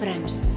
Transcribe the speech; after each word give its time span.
fremst. 0.00 0.49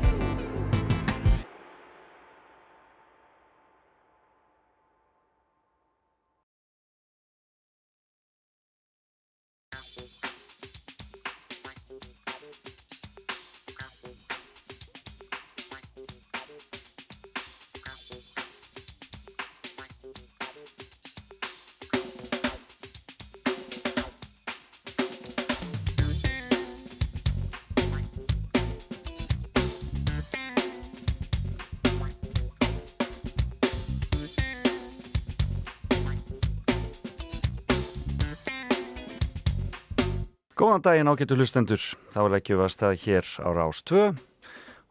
Góðan 40.64 40.80
daginn 40.80 41.10
ágættu 41.12 41.36
hlustendur, 41.36 41.82
þá 42.16 42.22
leggjum 42.32 42.62
við 42.62 42.64
að 42.64 42.70
stað 42.72 42.94
hér 43.02 43.30
á 43.44 43.50
Rás 43.52 43.82
2 43.84 44.04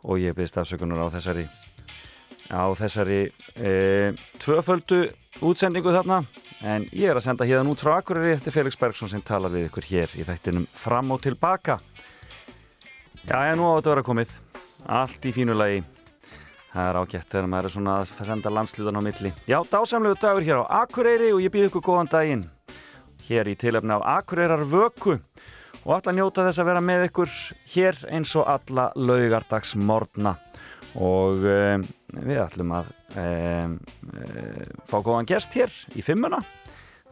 og 0.04 0.18
ég 0.20 0.34
byrðist 0.36 0.58
afsökunar 0.60 1.00
á 1.00 1.08
þessari 1.14 1.46
á 2.52 2.68
þessari 2.76 3.20
e, 3.56 3.70
tvöföldu 4.36 4.98
útsendingu 5.40 5.94
þarna. 5.94 6.18
En 6.60 6.84
ég 6.92 7.08
er 7.08 7.16
að 7.16 7.24
senda 7.24 7.46
hérna 7.48 7.72
út 7.72 7.80
frá 7.80 7.94
Akureyri 7.94 8.34
er 8.34 8.52
Felix 8.52 8.76
Bergsson 8.76 9.08
sem 9.08 9.22
talar 9.24 9.48
við 9.54 9.70
ykkur 9.70 9.86
hér 9.88 10.12
í 10.20 10.26
þættinum 10.28 10.66
fram 10.76 11.14
og 11.16 11.22
tilbaka. 11.24 11.78
Já, 13.24 13.38
ég 13.48 13.56
nú 13.56 13.72
á 13.72 13.80
þetta 13.80 13.94
vera 13.94 14.04
komið. 14.10 14.36
Allt 14.92 15.24
í 15.24 15.32
fínu 15.32 15.56
lagi. 15.56 15.80
Það 16.74 16.90
er 16.90 17.00
ágætt 17.00 17.32
þegar 17.32 17.48
maður 17.54 17.70
er 17.70 17.76
svona 17.78 17.96
að 18.02 18.12
senda 18.28 18.52
landslutan 18.52 19.00
á 19.00 19.06
milli. 19.08 19.32
Já, 19.48 19.62
dásamlegu 19.72 20.20
dagur 20.20 20.44
hér 20.44 20.60
á 20.68 20.84
Akureyri 20.84 21.32
og 21.32 21.40
ég 21.40 21.56
býð 21.56 21.70
ykkur 21.70 21.86
góðan 21.88 22.12
daginn. 22.12 22.44
Hér 23.24 23.48
í 23.48 23.56
tilöfni 23.56 23.96
af 23.96 24.04
Akureyrar 24.18 24.68
vöku 24.68 25.16
og 25.82 26.06
að 26.06 26.14
njóta 26.14 26.44
þess 26.46 26.62
að 26.62 26.68
vera 26.70 26.82
með 26.84 27.04
ykkur 27.08 27.32
hér 27.74 27.98
eins 28.14 28.32
og 28.38 28.46
alla 28.50 28.90
laugardagsmorna 28.94 30.36
og 31.02 31.46
um, 31.48 31.84
við 32.12 32.40
ætlum 32.42 32.74
að 32.76 32.90
um, 33.18 33.76
um, 34.12 34.80
fá 34.86 34.96
góðan 35.00 35.28
gest 35.30 35.56
hér 35.56 35.72
í 35.96 36.04
fimmuna. 36.04 36.42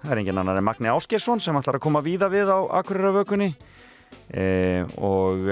Það 0.00 0.12
er 0.14 0.22
engin 0.22 0.41
annar 0.41 0.60
en 0.60 0.64
Magni 0.64 0.91
Áskersson 0.92 1.42
sem 1.42 1.56
ætlar 1.58 1.80
að 1.80 1.84
koma 1.84 2.04
víða 2.04 2.30
við 2.32 2.48
á 2.48 2.58
Akureyrarvökunni 2.80 3.50
og 4.96 5.50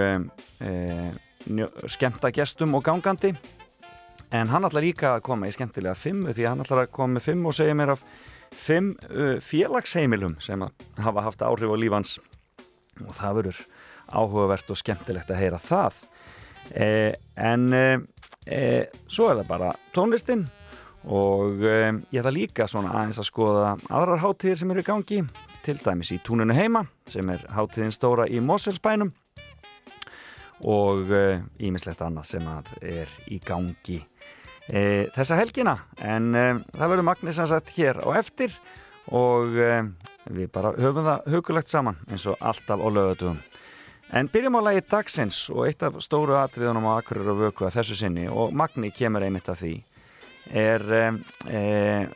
skemta 1.92 2.30
gestum 2.32 2.78
og 2.78 2.86
gangandi. 2.86 3.34
En 4.32 4.48
hann 4.48 4.64
ætlar 4.64 4.86
líka 4.86 5.10
að 5.16 5.26
koma 5.28 5.50
í 5.50 5.52
skemmtilega 5.52 5.92
fimmu 5.98 6.32
því 6.32 6.48
hann 6.48 6.64
ætlar 6.64 6.86
að 6.86 6.94
koma 6.96 7.18
með 7.18 7.26
fimm 7.28 7.44
og 7.44 7.58
segja 7.58 7.76
mér 7.76 7.92
af 7.92 8.06
fimm 8.56 8.94
félagsheimilum 9.44 10.38
sem 10.40 10.64
hafa 11.04 11.26
haft 11.28 11.44
áhrif 11.44 11.68
á 11.68 11.76
lífans 11.76 12.16
og 13.06 13.16
það 13.16 13.40
verður 13.40 13.60
áhugavert 14.08 14.70
og 14.72 14.80
skemmtilegt 14.80 15.30
að 15.30 15.42
heyra 15.42 15.60
það. 15.62 15.98
Eh, 16.74 17.14
en 17.36 17.72
eh, 17.72 17.98
eh, 18.46 18.88
svo 19.08 19.30
er 19.30 19.40
það 19.40 19.48
bara 19.48 19.72
tónlistin 19.96 20.46
og 21.08 21.62
ég 21.62 22.18
ætla 22.18 22.32
líka 22.34 22.66
svona 22.68 22.90
aðeins 22.98 23.20
að 23.22 23.28
skoða 23.30 23.68
aðrar 23.86 24.20
hátíðir 24.20 24.58
sem 24.60 24.72
eru 24.74 24.82
í 24.82 24.88
gangi 24.88 25.20
til 25.64 25.76
dæmis 25.80 26.10
í 26.12 26.18
túnunu 26.26 26.56
heima 26.56 26.82
sem 27.08 27.30
er 27.32 27.44
hátíðin 27.54 27.94
stóra 27.94 28.26
í 28.28 28.42
Moselsbænum 28.44 29.12
og 30.68 31.14
ímislegt 31.62 32.02
annað 32.04 32.28
sem 32.34 32.50
er 32.82 33.14
í 33.30 33.38
gangi 33.40 34.02
þessa 34.66 35.38
helgina. 35.38 35.78
En 36.02 36.34
það 36.34 36.82
verður 36.82 37.06
Magnís 37.06 37.40
að 37.40 37.52
sagt 37.54 37.72
hér 37.78 38.02
á 38.02 38.08
eftir 38.18 38.58
og 39.06 39.54
við 40.34 40.50
bara 40.52 40.74
höfum 40.76 41.06
það 41.06 41.32
hugulegt 41.34 41.70
saman 41.70 41.98
eins 42.08 42.26
og 42.28 42.38
alltaf 42.40 42.80
á 42.80 42.88
lögatugum 42.88 43.38
en 44.18 44.30
byrjum 44.32 44.58
á 44.60 44.62
lagi 44.68 44.82
dagsins 44.88 45.38
og 45.52 45.66
eitt 45.68 45.82
af 45.84 45.98
stóru 46.04 46.38
atriðunum 46.38 46.88
á 46.88 46.98
Akureyra 46.98 47.36
vöku 47.36 47.68
að 47.68 47.78
þessu 47.78 47.98
sinni 47.98 48.26
og 48.28 48.54
Magni 48.56 48.90
kemur 48.94 49.24
einmitt 49.24 49.48
af 49.52 49.60
því 49.60 49.74
er 50.48 50.84
e, 50.96 51.02
e, 51.52 51.62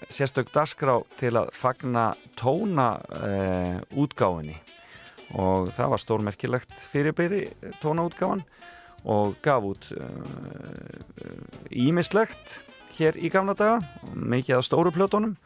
sérstök 0.08 0.52
dasgrá 0.54 0.96
til 1.20 1.34
að 1.36 1.50
fagna 1.52 2.12
tóna 2.38 2.94
e, 3.12 3.32
útgáfinni 3.92 4.56
og 5.36 5.72
það 5.76 5.92
var 5.92 6.00
stórmerkilegt 6.00 6.74
fyrirbyrri 6.80 7.44
tónaútgáfan 7.82 8.44
og 9.02 9.36
gaf 9.42 9.64
út 9.66 9.88
ímislegt 11.68 12.62
hér 12.96 13.16
í 13.16 13.30
gamla 13.32 13.56
daga 13.58 13.80
mikið 14.12 14.60
á 14.60 14.62
stóru 14.64 14.92
plötunum 14.94 15.36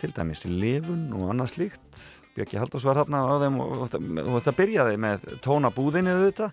til 0.00 0.12
dæmis 0.16 0.46
lifun 0.48 1.10
og 1.16 1.30
annað 1.32 1.54
slíkt. 1.54 2.02
Björki 2.36 2.60
Haldós 2.60 2.86
var 2.86 3.00
hérna 3.00 3.24
á 3.26 3.34
þeim 3.42 3.58
og, 3.60 3.72
og, 3.74 3.96
og 4.22 4.36
þetta 4.38 4.54
byrjaði 4.56 5.00
með 5.02 5.26
tónabúðinni 5.44 6.14
þetta 6.24 6.50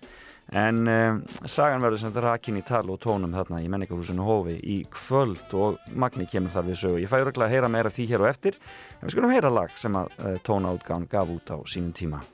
en 0.58 0.80
um, 0.88 1.20
sagan 1.44 1.84
verður 1.84 2.00
sem 2.00 2.10
þetta 2.10 2.24
rakin 2.24 2.58
í 2.58 2.64
tal 2.66 2.84
og 2.88 3.00
tónum 3.04 3.36
þarna 3.36 3.60
í 3.62 3.68
menningarhúsinu 3.70 4.24
Hófi 4.24 4.56
í 4.58 4.78
kvöld 4.92 5.52
og 5.56 5.76
Magni 5.92 6.26
kemur 6.28 6.54
þar 6.54 6.68
við 6.70 6.80
sögu. 6.82 7.02
Ég 7.04 7.12
fæ 7.12 7.20
öruglega 7.20 7.48
að 7.48 7.54
heyra 7.56 7.72
meira 7.72 7.92
af 7.92 7.98
því 7.98 8.08
hér 8.12 8.24
og 8.24 8.30
eftir 8.32 8.58
en 8.98 9.06
við 9.06 9.14
skulum 9.16 9.34
heyra 9.36 9.52
lag 9.52 9.76
sem 9.80 10.00
að 10.00 10.16
uh, 10.18 10.38
tónaútgáðan 10.48 11.10
gaf 11.12 11.36
út 11.36 11.52
á 11.52 11.56
sínum 11.68 11.92
tíma. 11.96 12.24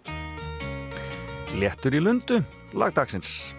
Lettur 1.59 1.95
í 1.95 2.03
lundu 2.03 2.41
lagdagsins 2.75 3.55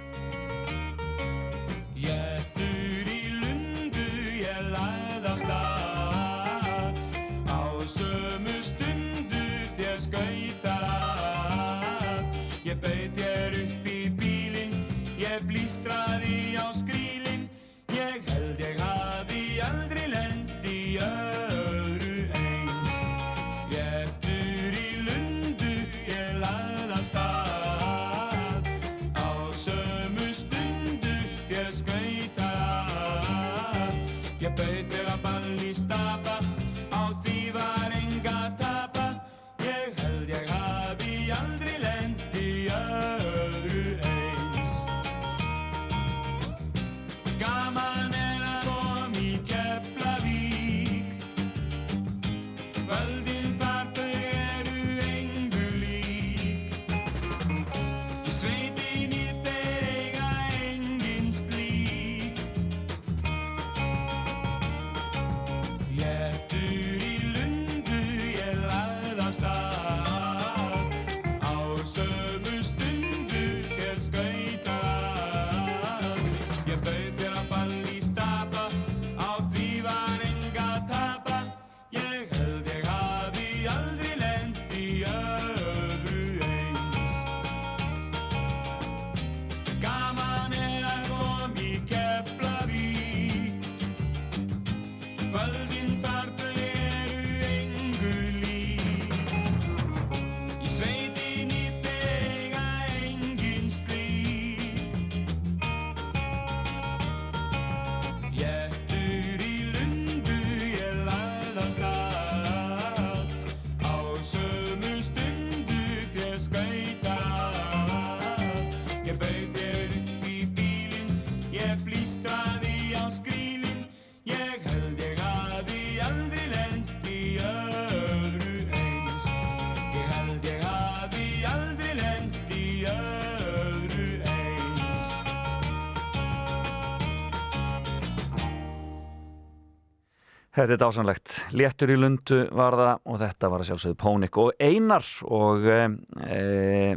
Þetta 140.65 140.73
er 140.73 140.81
dásanlegt. 140.81 141.33
Léttur 141.53 141.91
í 141.93 141.95
lundu 141.99 142.37
var 142.57 142.73
það 142.73 143.03
og 143.13 143.19
þetta 143.21 143.49
var 143.53 143.61
að 143.61 143.67
sjálfsögðu 143.67 143.97
Pónik 144.01 144.39
og 144.41 144.63
Einar 144.65 145.09
og 145.29 145.67
e, 145.69 146.95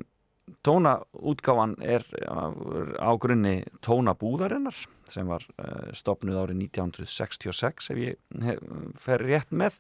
tónaútgáfan 0.65 1.75
er 1.85 2.07
á 2.25 3.13
grunni 3.21 3.53
tónabúðarinnar 3.85 4.79
sem 5.13 5.29
var 5.29 5.45
e, 5.61 5.93
stopnuð 6.01 6.41
árið 6.47 6.63
1966 6.71 7.93
ef 7.93 8.01
ég 8.01 8.65
fer 9.05 9.29
rétt 9.29 9.53
með 9.53 9.77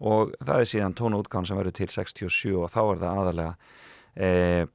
og 0.00 0.32
það 0.40 0.56
er 0.56 0.72
síðan 0.72 0.96
tónaútgáfan 0.96 1.52
sem 1.52 1.60
verður 1.60 1.76
til 1.76 1.92
67 1.92 2.56
og 2.56 2.72
þá 2.72 2.82
er 2.86 3.04
það 3.04 3.24
aðalega 3.26 3.54
e, 4.16 4.30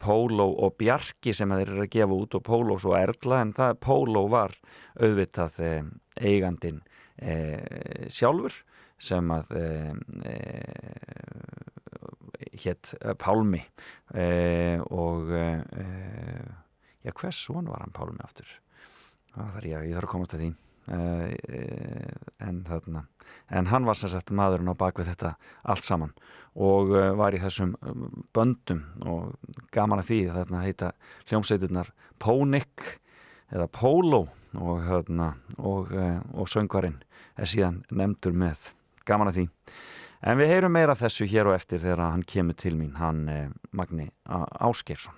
Pólo 0.06 0.52
og 0.54 0.78
Bjarki 0.78 1.34
sem 1.34 1.50
þeir 1.50 1.72
eru 1.80 1.88
að 1.90 1.96
gefa 1.98 2.22
út 2.22 2.38
og 2.38 2.46
Pólo 2.46 2.78
svo 2.78 2.94
Erla 2.94 3.42
en 3.42 3.58
það 3.58 3.80
Pólo 3.90 4.28
var 4.38 4.54
auðvitað 5.02 5.64
e, 5.66 5.80
eigandin 6.22 6.86
sjálfur 8.12 8.58
sem 9.00 9.32
að 9.32 9.54
e, 9.56 10.36
hétt 12.64 12.94
Pálmi 13.22 13.62
og 14.90 15.32
já 17.06 17.12
hvers 17.16 17.40
svona 17.48 17.72
var 17.72 17.86
hann 17.86 17.96
Pálmi 17.96 18.24
aftur? 18.24 18.48
Það 19.32 19.52
þarf 19.56 19.70
ég, 19.72 19.90
ég 19.90 19.98
þarf 19.98 20.08
að 20.08 20.14
komast 20.16 20.36
að 20.36 20.46
því. 20.46 20.52
En 22.46 22.62
þarna 22.68 23.08
en 23.50 23.70
hann 23.70 23.86
var 23.86 23.98
sem 23.98 24.10
sagt 24.10 24.34
maðurinn 24.34 24.72
á 24.74 24.76
bakvið 24.78 25.12
þetta 25.12 25.32
allt 25.70 25.86
saman 25.86 26.14
og 26.56 26.94
var 27.20 27.36
í 27.36 27.42
þessum 27.44 27.76
böndum 28.36 28.84
og 29.06 29.36
gaman 29.76 30.02
að 30.02 30.10
því 30.12 30.20
þarna 30.34 30.64
heita 30.66 30.92
hljómsveiturnar 31.30 31.92
Pónik 32.22 33.00
eða 33.52 33.68
Pólo 33.68 34.22
og, 34.56 34.80
hérna, 34.88 35.34
og, 35.58 35.92
eh, 35.94 36.22
og 36.34 36.48
söngvarinn 36.48 37.02
er 37.38 37.50
síðan 37.50 37.84
nefndur 37.92 38.34
með. 38.34 38.72
Gaman 39.06 39.30
að 39.30 39.42
því. 39.42 39.48
En 40.26 40.40
við 40.40 40.54
heyrum 40.54 40.74
meira 40.74 40.96
þessu 40.98 41.28
hér 41.30 41.52
og 41.52 41.58
eftir 41.58 41.84
þegar 41.84 42.08
hann 42.10 42.24
kemur 42.26 42.58
til 42.58 42.74
mín 42.80 42.96
hann 42.98 43.28
eh, 43.30 43.50
Magni 43.76 44.10
Áskersson 44.26 45.14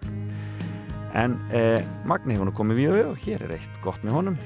en 1.18 1.38
eh, 1.56 1.86
Magni 2.06 2.36
hefur 2.36 2.50
nú 2.50 2.56
komið 2.56 2.82
við 2.82 3.00
og 3.06 3.24
hér 3.24 3.46
er 3.48 3.56
eitt 3.58 3.80
gott 3.84 4.04
með 4.06 4.18
honum 4.18 4.38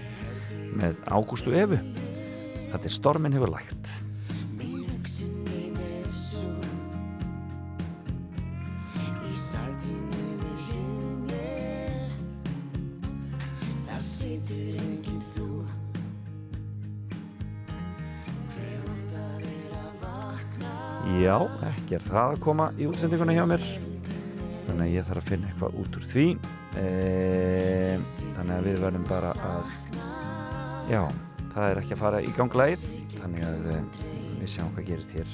með 0.78 1.00
Ágústu 1.10 1.56
Efu 1.58 1.80
þetta 2.72 2.86
er 2.86 2.96
Stormin 2.96 3.36
hefur 3.36 3.52
lægt 3.56 3.92
Já, 21.32 21.38
ekki 21.64 21.96
er 21.96 22.04
það 22.04 22.34
að 22.34 22.40
koma 22.44 22.64
í 22.76 22.88
útsendinguna 22.92 23.32
hjá 23.32 23.46
mér. 23.48 23.62
Þannig 24.66 24.82
að 24.84 24.90
ég 24.92 25.06
þarf 25.08 25.22
að 25.22 25.30
finna 25.30 25.48
eitthvað 25.48 25.78
út 25.80 25.94
úr 25.96 26.08
því. 26.12 26.26
E, 26.82 26.88
þannig 28.36 28.52
að 28.58 28.68
við 28.68 28.82
verðum 28.82 29.06
bara 29.08 29.30
að 29.48 29.70
já, 30.92 31.02
það 31.54 31.68
er 31.70 31.80
ekki 31.82 31.96
að 31.96 32.02
fara 32.02 32.22
í 32.24 32.34
ganglæð 32.36 32.84
þannig 33.16 33.48
að 33.48 33.72
e, 33.72 33.80
við 34.42 34.52
sjáum 34.58 34.76
hvað 34.76 34.88
gerist 34.92 35.16
hér 35.16 35.34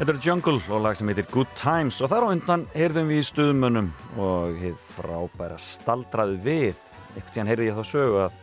Þetta 0.00 0.14
er 0.14 0.24
Jungle 0.24 0.60
og 0.72 0.78
lag 0.80 0.94
sem 0.96 1.10
heitir 1.10 1.26
Good 1.28 1.50
Times 1.60 1.98
og 2.00 2.08
þar 2.08 2.24
á 2.24 2.32
undan 2.32 2.62
heyrðum 2.72 3.10
við 3.10 3.18
í 3.20 3.24
stuðmönnum 3.28 3.88
og 4.16 4.54
heið 4.56 4.78
frábæra 4.94 5.58
staldraðu 5.60 6.38
við. 6.40 6.78
Ekkert 7.20 7.34
í 7.36 7.40
hann 7.42 7.50
heyrði 7.50 7.66
ég 7.66 7.76
þá 7.76 7.90
sögu 7.90 8.22
að 8.22 8.38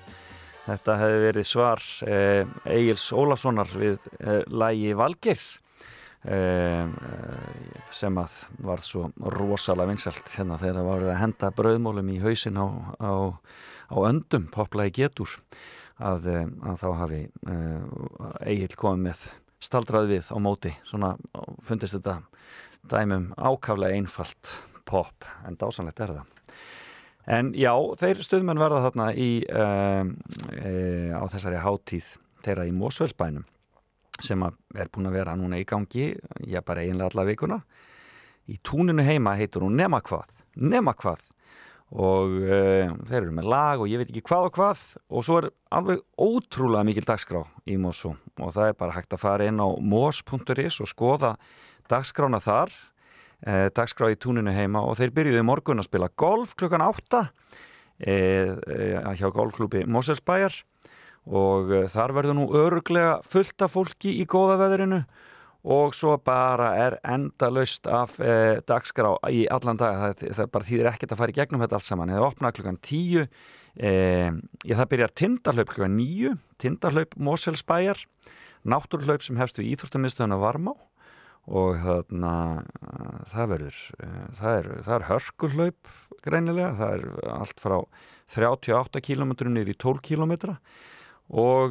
þetta 0.67 0.97
hefði 1.01 1.23
verið 1.23 1.47
svar 1.49 1.81
eh, 2.05 2.51
Egil's 2.75 3.07
Ólafssonar 3.09 3.73
við 3.73 4.05
eh, 4.19 4.43
lægi 4.53 4.91
Valgeirs 5.01 5.47
eh, 6.29 6.93
sem 8.03 8.21
að 8.21 8.37
var 8.69 8.85
svo 8.85 9.07
rosalega 9.39 9.89
vinsalt 9.95 10.29
hérna 10.37 10.59
þegar 10.61 10.77
það 10.77 10.91
var 10.91 11.07
að 11.07 11.19
henda 11.23 11.51
brauðmólum 11.57 12.13
í 12.13 12.19
hausin 12.21 12.61
á, 12.61 12.69
á, 13.01 13.33
á 13.89 13.97
öndum, 14.05 14.45
poplaði 14.53 14.93
getur 15.01 15.33
að, 15.97 16.29
eh, 16.35 16.47
að 16.69 16.79
þá 16.85 16.87
hafi 17.01 17.25
eh, 17.25 17.83
Egil 18.53 18.77
komið 18.77 19.05
með 19.09 19.27
staldrað 19.63 20.09
við 20.11 20.31
á 20.33 20.37
móti. 20.41 20.71
Svona 20.87 21.15
fundist 21.65 21.97
þetta 21.97 22.19
dæmum 22.87 23.31
ákaflega 23.37 23.97
einfalt 23.97 24.53
pop 24.87 25.27
en 25.47 25.57
dásanlegt 25.59 26.01
er 26.03 26.15
það. 26.19 26.33
En 27.27 27.51
já, 27.59 27.73
þeir 27.99 28.23
stuðmenn 28.23 28.61
verða 28.61 28.85
þarna 28.85 29.09
í 29.19 29.31
um, 29.51 30.13
e, 30.55 30.71
á 31.11 31.23
þessari 31.27 31.59
hátíð 31.59 32.13
þeirra 32.45 32.67
í 32.69 32.71
Mósvöldsbænum 32.75 33.43
sem 34.23 34.41
er 34.47 34.87
búin 34.89 35.09
að 35.09 35.17
vera 35.19 35.35
núna 35.37 35.59
í 35.59 35.65
gangi 35.67 36.13
já 36.47 36.61
bara 36.65 36.85
einlega 36.85 37.11
alla 37.11 37.27
vikuna. 37.27 37.59
Í 38.47 38.55
túninu 38.63 39.03
heima 39.03 39.35
heitur 39.35 39.65
hún 39.67 39.75
Nema 39.75 39.99
hvað 39.99 40.31
Nema 40.55 40.95
hvað 40.95 41.19
og 41.95 42.33
uh, 42.43 42.89
þeir 43.07 43.21
eru 43.21 43.35
með 43.37 43.47
lag 43.47 43.79
og 43.79 43.87
ég 43.87 44.01
veit 44.01 44.09
ekki 44.11 44.25
hvað 44.27 44.49
og 44.49 44.57
hvað. 44.57 44.83
Og 45.07 45.23
svo 45.23 45.39
er 45.39 45.49
alveg 45.71 46.03
ótrúlega 46.19 46.83
mikil 46.87 47.05
dagskrá 47.07 47.45
í 47.63 47.77
Mosu 47.79 48.11
og 48.11 48.51
það 48.55 48.73
er 48.73 48.77
bara 48.81 48.95
hægt 48.97 49.15
að 49.15 49.23
fara 49.23 49.47
inn 49.47 49.61
á 49.63 49.67
mos.is 49.79 50.81
og 50.83 50.91
skoða 50.91 51.35
dagskrána 51.91 52.41
þar. 52.43 52.73
Uh, 53.47 53.67
dagskrá 53.71 54.11
í 54.11 54.19
túninu 54.19 54.51
heima. 54.51 54.83
Og 54.83 54.99
þeir 54.99 55.15
byrjuði 55.15 55.45
morgun 55.47 55.79
að 55.79 55.87
spila 55.87 56.11
golf 56.19 56.57
klukkan 56.59 56.83
8 56.83 57.23
uh, 57.23 57.31
hjá 59.15 59.27
golfklúpi 59.31 59.85
Moselsbæjar 59.87 60.63
og 61.27 61.73
þar 61.91 62.13
verður 62.15 62.37
nú 62.37 62.45
öruglega 62.55 63.17
fullt 63.27 63.59
af 63.65 63.73
fólki 63.73 64.13
í 64.21 64.23
góða 64.31 64.61
veðurinu 64.61 65.01
og 65.65 65.95
svo 65.97 66.15
bara 66.21 66.71
er 66.77 66.97
enda 67.07 67.49
laust 67.51 67.87
af 67.89 68.17
eh, 68.21 68.59
dagskrá 68.67 69.15
í 69.33 69.45
allan 69.51 69.79
dag. 69.79 70.01
Það, 70.01 70.33
það 70.37 70.51
bara 70.53 70.67
þýðir 70.69 70.89
ekkert 70.93 71.13
að 71.13 71.21
fara 71.21 71.33
í 71.33 71.37
gegnum 71.37 71.63
þetta 71.63 71.79
allt 71.79 71.87
saman, 71.87 72.13
það 72.13 72.27
opna 72.27 72.51
klukkan 72.55 72.81
tíu 72.81 73.23
eh, 73.23 74.29
ég, 74.63 74.75
það 74.75 74.89
byrjar 74.93 75.15
tindarhlaup 75.23 75.71
klukkan 75.73 75.97
nýju, 75.97 76.35
tindarhlaup 76.61 77.17
Moselsbæjar, 77.17 78.03
náttúrhlaup 78.67 79.25
sem 79.25 79.39
hefst 79.41 79.61
við 79.61 79.73
Íþróttamiðstöðuna 79.75 80.41
Varmá. 80.41 80.75
Og 81.47 81.77
þarna 81.79 82.31
það 83.31 83.51
verður, 83.53 83.77
eh, 84.03 84.23
það 84.35 84.57
er, 84.57 84.65
það 84.83 84.95
er 84.97 85.05
hörkullaup 85.07 85.91
greinilega, 86.25 86.73
það 86.75 86.95
er 86.97 87.33
allt 87.37 87.61
frá 87.63 87.77
38 88.27 89.01
km 89.05 89.31
nýri 89.53 89.71
í 89.71 89.79
12 89.79 90.01
km 90.03 90.33
og 90.35 90.57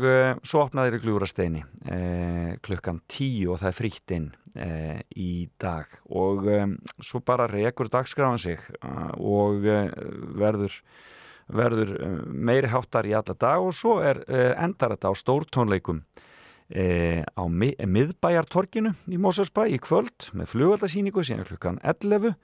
uh, 0.04 0.36
svo 0.44 0.64
opnaði 0.66 0.90
þeirri 0.90 1.02
gljúrasteini 1.06 1.62
uh, 1.64 2.50
klukkan 2.64 3.00
tíu 3.08 3.54
og 3.54 3.62
það 3.62 3.70
er 3.70 3.76
frítt 3.78 4.12
inn 4.12 4.28
uh, 4.52 5.00
í 5.16 5.48
dag. 5.60 5.88
Og 6.12 6.44
um, 6.52 6.76
svo 7.00 7.22
bara 7.24 7.48
rekur 7.48 7.88
dagskrafan 7.92 8.42
sig 8.42 8.60
og 9.16 9.64
verður, 10.36 10.76
verður 11.48 11.94
meiri 12.28 12.68
háttar 12.72 13.08
í 13.08 13.16
alla 13.16 13.36
dag 13.38 13.64
og 13.64 13.72
svo 13.76 13.98
er 14.04 14.20
endar 14.28 14.96
þetta 14.96 15.12
á 15.12 15.14
stórtónleikum 15.16 16.04
á 16.66 17.44
mi 17.46 17.68
miðbæjartorkinu 17.78 18.90
í 19.14 19.18
Mósarsbæ 19.22 19.68
í 19.70 19.76
kvöld 19.78 20.32
með 20.34 20.50
flugvaldasýningu 20.50 21.22
síðan 21.22 21.46
klukkan 21.46 21.78
11 21.86 22.34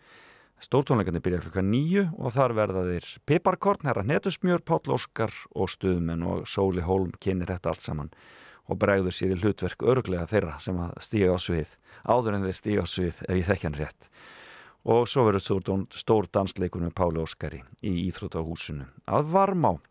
Stórtónleikarnir 0.62 1.22
byrja 1.24 1.40
klukka 1.42 1.62
nýju 1.66 2.04
og 2.22 2.34
þar 2.36 2.52
verða 2.54 2.82
þeir 2.86 3.06
Piparkorn, 3.26 3.86
herra 3.88 4.04
Netusmjör, 4.06 4.62
Páll 4.62 4.94
Óskar 4.94 5.32
og 5.58 5.70
Stuðmenn 5.72 6.22
og 6.22 6.44
Sóli 6.46 6.84
Hólm 6.86 7.10
kynir 7.18 7.50
þetta 7.50 7.72
allt 7.72 7.82
saman 7.82 8.12
og 8.70 8.78
bregður 8.78 9.16
sér 9.16 9.34
í 9.34 9.40
hlutverk 9.40 9.82
örglega 9.82 10.28
þeirra 10.30 10.60
sem 10.62 10.78
að 10.78 10.92
stíga 11.02 11.34
á 11.34 11.38
svið, 11.42 11.72
áður 12.06 12.36
en 12.36 12.46
þeir 12.46 12.58
stíga 12.60 12.84
á 12.84 12.92
svið 12.92 13.18
ef 13.26 13.40
ég 13.40 13.48
þekkja 13.48 13.68
hann 13.68 13.78
rétt. 13.80 14.06
Og 14.82 15.10
svo 15.10 15.24
verður 15.26 15.88
stór 15.98 16.30
dansleikur 16.30 16.82
með 16.82 16.94
Páli 16.98 17.22
Óskari 17.22 17.62
í 17.82 17.96
Íþrótahúsinu 18.06 18.86
að 19.10 19.34
varma 19.34 19.74
á. 19.74 19.82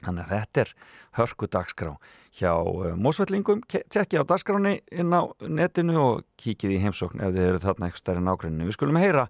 Þannig 0.00 0.26
að 0.26 0.34
þetta 0.34 0.60
er 0.62 0.74
hörku 1.18 1.46
dagskrá 1.52 1.94
hjá 2.38 2.52
uh, 2.56 2.92
Mósvellingum. 2.96 3.62
Tjekki 3.68 4.18
á 4.18 4.24
dagskráni 4.24 4.78
inn 4.90 5.12
á 5.12 5.28
netinu 5.44 5.98
og 6.00 6.22
kíkið 6.40 6.76
í 6.78 6.82
heimsókn 6.82 7.20
ef 7.20 7.34
þið 7.34 7.46
eru 7.46 7.62
þarna 7.62 7.88
eitthvað 7.90 8.04
stærri 8.04 8.22
nákvæmni. 8.24 8.68
Við 8.70 8.78
skulum 8.78 9.00
heyra 9.02 9.26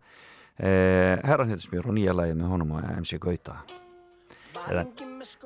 eh, 0.61 1.17
Herran 1.25 1.49
Hittismjör 1.51 1.89
og 1.91 1.97
nýja 1.97 2.15
lægið 2.17 2.37
með 2.41 2.53
honum 2.53 2.75
og 2.77 2.91
MC 3.01 3.19
Gauta. 3.23 3.61
Eða 4.69 4.85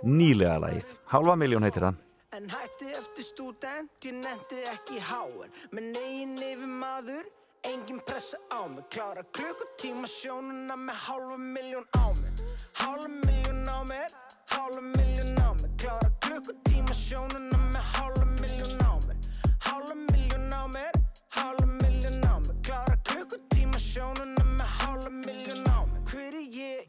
nýlega 0.02 0.58
lægið 0.64 0.96
Halva 1.12 1.36
miljón 1.38 1.66
heitir 1.66 1.86
það. 1.86 2.00
En 2.34 2.48
hætti 2.50 2.90
eftir 2.98 3.24
student, 3.24 3.90
ég 4.02 4.16
nendi 4.18 4.64
ekki 4.72 4.98
háen 5.06 5.52
Með 5.70 5.84
negin 5.94 6.32
yfir 6.42 6.72
maður, 6.80 7.28
engin 7.70 8.00
pressa 8.02 8.40
á 8.50 8.66
mig. 8.66 8.82
Klára 8.90 9.22
klukkutíma 9.36 10.10
sjónuna 10.10 10.74
með 10.80 10.98
halva 11.06 11.38
miljón 11.38 11.86
á 11.94 12.06
mig 12.18 12.42
Halva 12.80 13.08
miljón 13.20 13.70
á 13.70 13.78
mér, 13.86 14.10
halva 14.50 14.82
miljón 14.96 15.38
á 15.38 15.50
mig 15.62 15.70
Klára 15.78 16.10
klukkutíma 16.26 16.98
sjónuna 17.04 17.62
með 17.70 17.83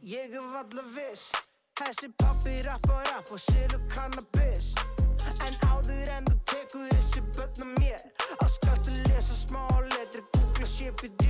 ég, 0.06 0.34
er 0.34 0.46
valla 0.54 0.84
viss. 0.94 1.32
Þessi 1.76 2.12
pappi 2.22 2.62
rappar 2.66 3.04
rapp 3.10 3.32
og 3.34 3.40
selur 3.42 3.82
cannabis. 3.92 4.74
En 5.46 5.56
áður 5.74 6.12
en 6.14 6.28
þú 6.30 6.36
tekur 6.52 6.90
þessi 6.94 7.22
börn 7.36 7.66
á 7.66 7.68
mér 7.80 8.02
Á 8.38 8.46
skalt 8.50 8.90
að 8.92 9.00
lesa 9.08 9.36
smá 9.38 9.64
letri, 9.90 10.22
googla 10.36 10.68
CPD 10.70 11.26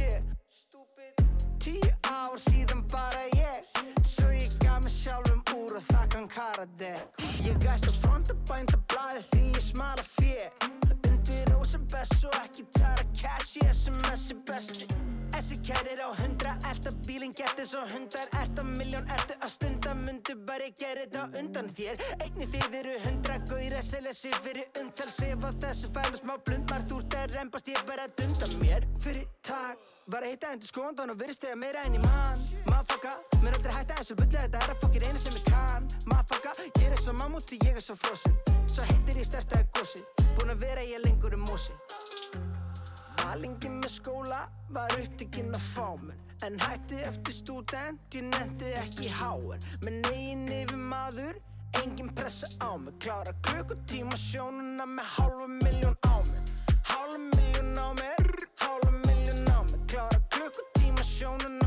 Tíu 1.63 1.91
ár 2.03 2.35
síðan 2.41 2.83
bara 2.91 3.23
ég 3.39 3.63
Svo 4.03 4.29
ég 4.35 4.51
gaf 4.59 4.83
mig 4.83 4.93
sjálfum 4.93 5.41
úr 5.55 5.77
og 5.79 5.87
það 5.87 6.05
kann 6.13 6.27
karate. 6.29 6.93
Ég 7.45 7.55
ætti 7.71 7.91
að 7.93 8.01
fronta 8.03 8.35
bænda 8.49 8.81
blæði 8.91 9.23
því 9.31 9.43
ég 9.55 9.65
smala 9.69 10.07
fér 10.11 10.51
Undir 11.07 11.53
rosa 11.55 11.79
best 11.91 12.27
og 12.27 12.35
ekki 12.43 12.67
cash 13.25 13.55
Ég 13.55 13.69
er 13.69 14.37
besti. 14.45 14.85
Þessi 15.35 15.55
kærir 15.67 15.99
á 15.99 16.09
hundra, 16.15 16.51
elda 16.69 16.91
bílinn 17.07 17.33
getur 17.35 17.65
svo 17.67 17.81
hundar. 17.91 18.29
Erta 18.39 18.63
miljón, 18.63 19.07
ertu 19.15 19.35
að 19.41 19.51
stunda, 19.53 19.93
mundu 19.99 20.35
bara 20.47 20.69
gera 20.79 21.03
þetta 21.03 21.23
undan 21.41 21.67
þér. 21.75 22.03
Einni 22.23 22.47
þið 22.53 22.77
eru 22.79 22.93
hundra, 23.05 23.37
gauðir 23.49 23.75
að 23.79 23.87
selja 23.89 24.13
sig 24.15 24.37
fyrir 24.45 24.79
umtal. 24.81 25.09
Sef 25.11 25.43
á 25.43 25.49
þessu 25.65 25.91
fælum 25.95 26.19
smá 26.21 26.33
blund, 26.47 26.69
margt 26.71 26.95
úr 26.95 27.03
það 27.11 27.35
reymbast 27.35 27.71
ég 27.73 27.83
bara 27.89 28.07
að 28.07 28.15
dunda 28.21 28.49
mér. 28.61 28.87
Fyrir 29.03 29.27
takk, 29.43 29.83
var 30.07 30.25
að 30.25 30.35
hitta 30.35 30.53
endur 30.55 30.71
skóndan 30.71 31.13
og 31.13 31.19
verið 31.19 31.39
stega 31.39 31.59
meira 31.59 31.83
enn 31.87 31.99
í 31.99 32.01
mann. 32.05 32.47
Mafaka, 32.69 33.13
mér 33.43 33.59
aldrei 33.59 33.75
hætta 33.75 33.99
þessu 34.01 34.19
bulli, 34.21 34.39
þetta 34.39 34.63
er 34.63 34.75
að 34.75 34.81
fokkir 34.85 35.07
einu 35.09 35.21
sem 35.25 35.39
ég 35.39 35.51
kann. 35.51 35.91
Mafaka, 36.11 36.55
ég 36.71 36.89
er 36.91 36.99
svo 37.01 37.15
mammúti, 37.19 37.59
ég 37.67 37.79
er 37.79 37.87
svo 37.87 37.97
frosinn. 37.99 38.39
Svo 38.71 38.87
heitir 38.91 39.19
ég 39.19 39.29
stertaði 39.31 39.71
gósi, 39.75 40.03
búin 40.35 40.55
að 40.55 40.67
vera 40.67 40.83
ég 40.85 41.03
lengur 41.07 41.35
um 41.39 41.47
mósi 41.49 41.75
Alingi 43.35 43.67
með 43.67 43.91
skóla 43.91 44.37
var 44.71 44.93
upptikinn 44.95 45.51
að 45.57 45.63
fá 45.73 45.87
mér 45.99 46.21
En 46.47 46.55
hætti 46.61 47.01
eftir 47.03 47.35
student, 47.35 47.99
ég 48.15 48.29
nendi 48.29 48.69
ekki 48.79 49.09
háen 49.11 49.65
Með 49.83 49.97
negin 50.05 50.45
yfir 50.61 50.79
maður, 50.79 51.41
engin 51.81 52.13
pressa 52.15 52.47
á 52.63 52.71
mig. 52.79 52.95
Klára 53.03 53.35
klukkutíma 53.43 54.15
sjónuna 54.15 54.87
með 54.87 55.11
halva 55.17 55.49
miljón 55.51 55.99
á 56.07 56.15
mig 56.31 56.55
Halva 56.93 57.19
miljón 57.25 57.75
á 57.75 57.87
mér, 57.99 58.33
halva 58.63 58.95
miljón 59.03 59.51
á 59.51 59.59
mig 59.67 59.83
Klára 59.91 60.23
klukkutíma 60.31 61.03
sjónuna 61.03 61.64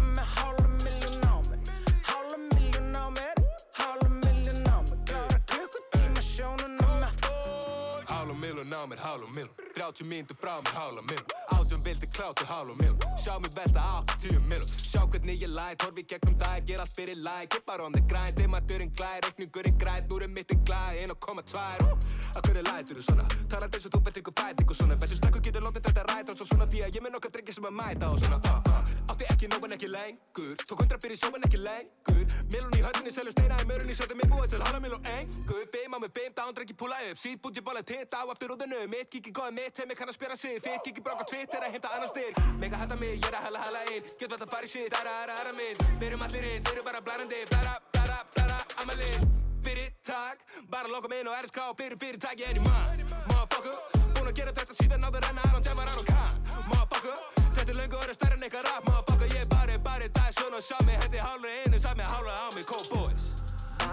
Miljón 8.69 8.85
á 8.85 8.87
mér, 8.87 8.99
halva 8.99 9.29
miljón 9.33 9.55
30 9.75 10.05
myndur 10.05 10.37
frá 10.37 10.61
mér, 10.61 10.75
halva 10.75 11.03
miljón 11.03 11.25
Átjón 11.57 11.83
vildi 11.83 12.07
klátu 12.07 12.45
halva 12.45 12.75
miljón 12.75 12.99
Sjá 13.17 13.39
mig 13.41 13.53
velta 13.55 13.81
80 14.21 14.41
miljón 14.51 14.69
Sjá 14.85 15.01
hvernig 15.09 15.41
ég 15.41 15.49
læt, 15.49 15.83
horfi 15.83 16.05
gegnum 16.05 16.37
þær 16.37 16.61
Ger 16.69 16.81
allt 16.81 16.93
fyrir 16.93 17.17
læk, 17.17 17.55
ég 17.57 17.65
bara 17.65 17.85
on 17.87 17.93
the 17.93 18.03
grind 18.11 18.37
Demanturinn 18.37 18.93
glæð, 18.93 19.25
reikningurinn 19.25 19.79
græð 19.81 20.05
Núrið 20.11 20.31
mitt 20.37 20.53
er 20.53 20.61
glæð, 20.69 21.01
1,2 21.09 21.97
Akkur 22.37 22.61
er 22.61 22.69
lætur 22.69 23.01
þú 23.01 23.05
svona? 23.09 23.25
Eins 23.49 23.87
og 23.89 23.93
þú 23.95 24.05
veit 24.05 24.21
ykkur 24.21 24.35
fæt 24.37 24.61
ykkur 24.63 24.77
svona. 24.77 24.97
Bettur 25.01 25.17
stakku 25.17 25.41
getur 25.41 25.65
lótið 25.65 25.89
þetta 25.89 26.05
ræta. 26.09 26.33
Og 26.33 26.39
svo 26.39 26.47
svona 26.47 26.69
því 26.69 26.85
að 26.85 26.99
ég 26.99 27.05
með 27.05 27.17
nokkað 27.17 27.35
drengi 27.39 27.57
sem 27.57 27.69
að 27.69 27.77
mæta 27.81 28.13
Og 28.13 28.21
svona, 28.21 28.39
uh, 28.39 28.61
uh 28.69 29.38
ekki 29.38 29.48
nóg 29.55 29.64
en 29.64 29.74
ekki 29.77 29.88
lengur. 29.88 30.55
Tók 30.66 30.81
hundra 30.83 30.98
fyrir 30.98 31.16
sjó 31.16 31.29
en 31.31 31.44
ekki 31.46 31.59
lengur. 31.62 32.24
Milun 32.51 32.74
í 32.74 32.81
höllinni, 32.83 33.11
selur 33.14 33.31
steina 33.31 33.59
í 33.62 33.66
mörunni 33.70 33.94
Sjötu 33.94 34.16
mig 34.18 34.27
búið 34.31 34.51
til 34.55 34.62
halva 34.64 34.81
milun 34.83 35.05
engur. 35.14 35.62
Fimm 35.70 35.94
á 35.94 35.98
mig 36.03 36.11
fimm, 36.16 36.35
dán, 36.35 36.51
drengi 36.57 36.74
púla 36.74 36.98
upp. 37.07 37.20
Sýt 37.22 37.38
búti 37.42 37.62
bóla 37.62 37.83
titt 37.87 38.11
á 38.11 38.27
eftir 38.27 38.51
úðinu 38.51 38.81
Mitt 38.90 39.11
kíki 39.12 39.31
góði 39.31 39.55
mitt, 39.61 39.79
heimi 39.79 39.94
kann 39.94 40.11
að 40.11 40.18
spjara 40.18 40.37
sig. 40.37 40.59
Þitt 40.64 40.83
kíki 40.88 41.05
brók 41.05 41.22
á 41.22 41.27
Twitter 41.31 41.62
að 41.62 41.77
heimta 41.77 41.92
annar 41.94 42.11
styrk. 42.11 42.40
Mega 42.59 42.81
hætta 42.83 42.98
mig, 42.98 43.14
ég 43.14 43.29
er 43.31 43.38
að 43.38 43.46
hala 43.46 43.62
hala 43.66 43.85
inn. 43.94 44.11
Get 44.18 44.35
vað 44.35 44.46
að 44.48 44.55
fara 44.57 44.66
í 44.66 44.72
shit, 44.72 44.98
aðra, 44.98 45.14
aðra, 45.22 45.38
aðra 45.38 45.55
minn. 45.61 45.85
Við 46.01 46.09
erum 46.11 46.24
allir 46.27 46.48
inn, 46.55 46.64
þeir 46.64 46.74
eru 46.74 46.87
bara 46.88 47.05
blærandi 47.07 47.44
Blæra, 47.53 47.77
blæra, 47.94 48.18
blæra, 48.35 48.59
amalinn 48.83 49.31
Fyrir 49.62 49.92
takk, 50.03 50.42
bara 50.72 50.90
loka 50.90 51.12
mig 51.12 51.22
inn 51.22 51.31
á 51.31 51.38
RSK 51.38 51.70
Fyrir 51.79 52.01
fyrirtæki 52.01 52.48
en 52.48 52.59
ég 52.59 52.66
mann 52.66 53.08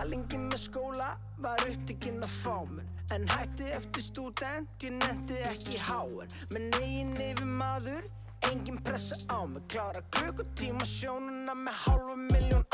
Alingi 0.06 0.38
með 0.38 0.60
skóla 0.62 1.06
var 1.42 1.62
upptikinn 1.66 2.22
að 2.22 2.34
fá 2.38 2.58
mér 2.70 2.86
En 3.16 3.24
hætti 3.26 3.72
eftir 3.74 4.04
stúdent, 4.06 4.70
ég 4.86 4.94
nefndi 5.00 5.40
ekki 5.50 5.80
háar 5.82 6.36
Menn 6.54 6.76
eigin 6.78 7.16
yfir 7.26 7.50
maður, 7.50 8.06
engin 8.52 8.78
pressa 8.86 9.18
á 9.34 9.42
mig. 9.50 9.66
Klára 9.72 10.04
klukkutíma 10.14 10.86
sjónuna 10.86 11.58
með 11.58 11.82
hálfa 11.88 12.20
miljón 12.22 12.65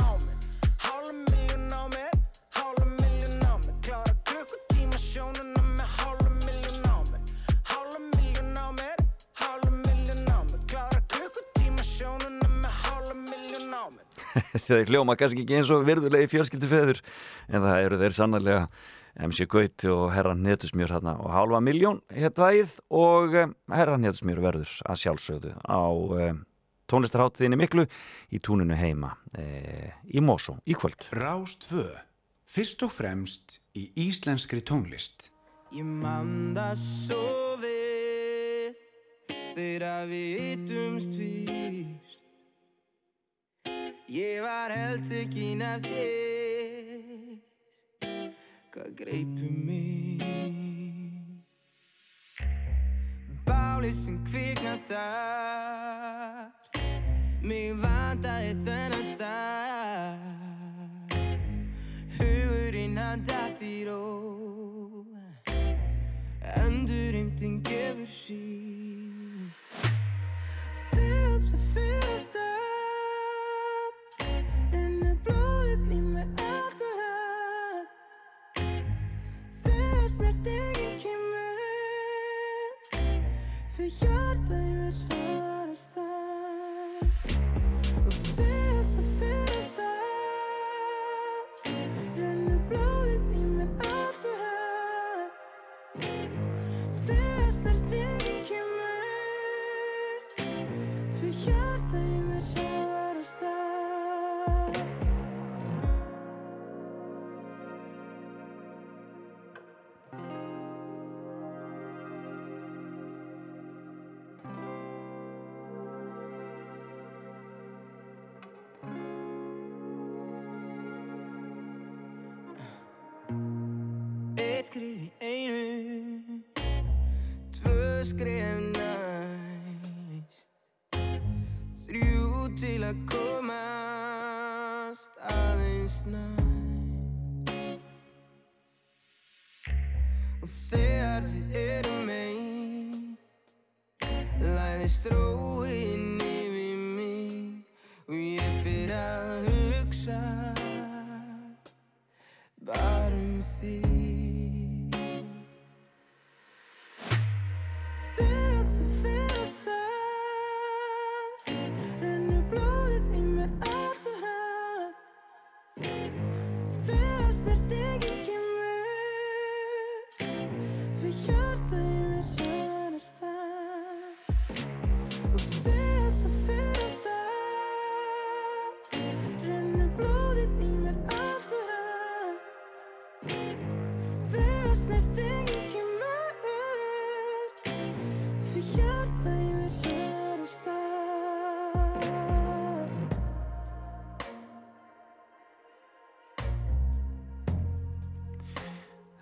þeir 14.68 14.90
hljóma 14.92 15.18
kannski 15.20 15.46
ekki 15.46 15.60
eins 15.60 15.72
og 15.74 15.86
virðulegi 15.88 16.32
fjölskyldufeður 16.32 17.04
en 17.50 17.66
það 17.66 17.86
eru 17.86 18.02
þeir 18.02 18.18
sannarlega 18.18 18.66
MC 19.20 19.48
Gauti 19.52 19.90
og 19.92 20.14
Herran 20.16 20.44
Netusmjör 20.46 20.94
hérna 20.96 21.18
og 21.20 21.34
halva 21.36 21.60
miljón 21.64 22.00
héttvæð 22.16 22.78
og 22.96 23.36
um, 23.36 23.56
Herran 23.72 24.06
Netusmjör 24.06 24.40
verður 24.44 24.78
að 24.88 25.02
sjálfsögðu 25.04 25.58
á 25.68 25.84
um, 25.92 26.40
tónlistarháttiðinni 26.92 27.60
miklu 27.60 27.86
í 28.32 28.40
túninu 28.44 28.76
heima 28.80 29.14
e, 29.38 29.92
í 30.12 30.24
Mosó 30.24 30.58
í 30.68 30.76
kvöld. 30.76 31.08
Rástfö, 31.16 31.86
fyrst 32.48 32.84
og 32.84 32.92
fremst 32.96 33.60
í 33.78 33.88
íslenskri 34.08 34.64
tónlist. 34.68 35.30
Ég 35.72 35.88
man 35.88 36.52
það 36.56 36.76
svo 36.82 37.28
vel 37.62 38.76
þegar 39.56 40.10
við 40.12 40.42
hittumst 40.42 41.16
fyrst 41.20 42.21
Ég 44.12 44.42
var 44.42 44.72
heldtökin 44.76 45.62
af 45.64 45.86
þér. 45.88 47.38
Hvað 48.74 48.90
greipur 49.00 49.54
mig? 49.64 50.20
Bálið 53.48 53.96
sem 53.96 54.18
kviknað 54.28 54.84
þar. 54.90 56.52
Mig 57.40 57.72
vandaði 57.80 58.52
þennan 58.68 59.06
stað. 59.14 60.28
Hugurinn 62.18 63.00
hann 63.00 63.24
datt 63.24 63.64
í 63.64 63.78
ró. 63.88 64.02
Endurheimtin 66.58 67.62
gefur 67.64 68.12
sín 68.12 69.01
Fyrir 83.82 83.90
hjarta 83.90 84.11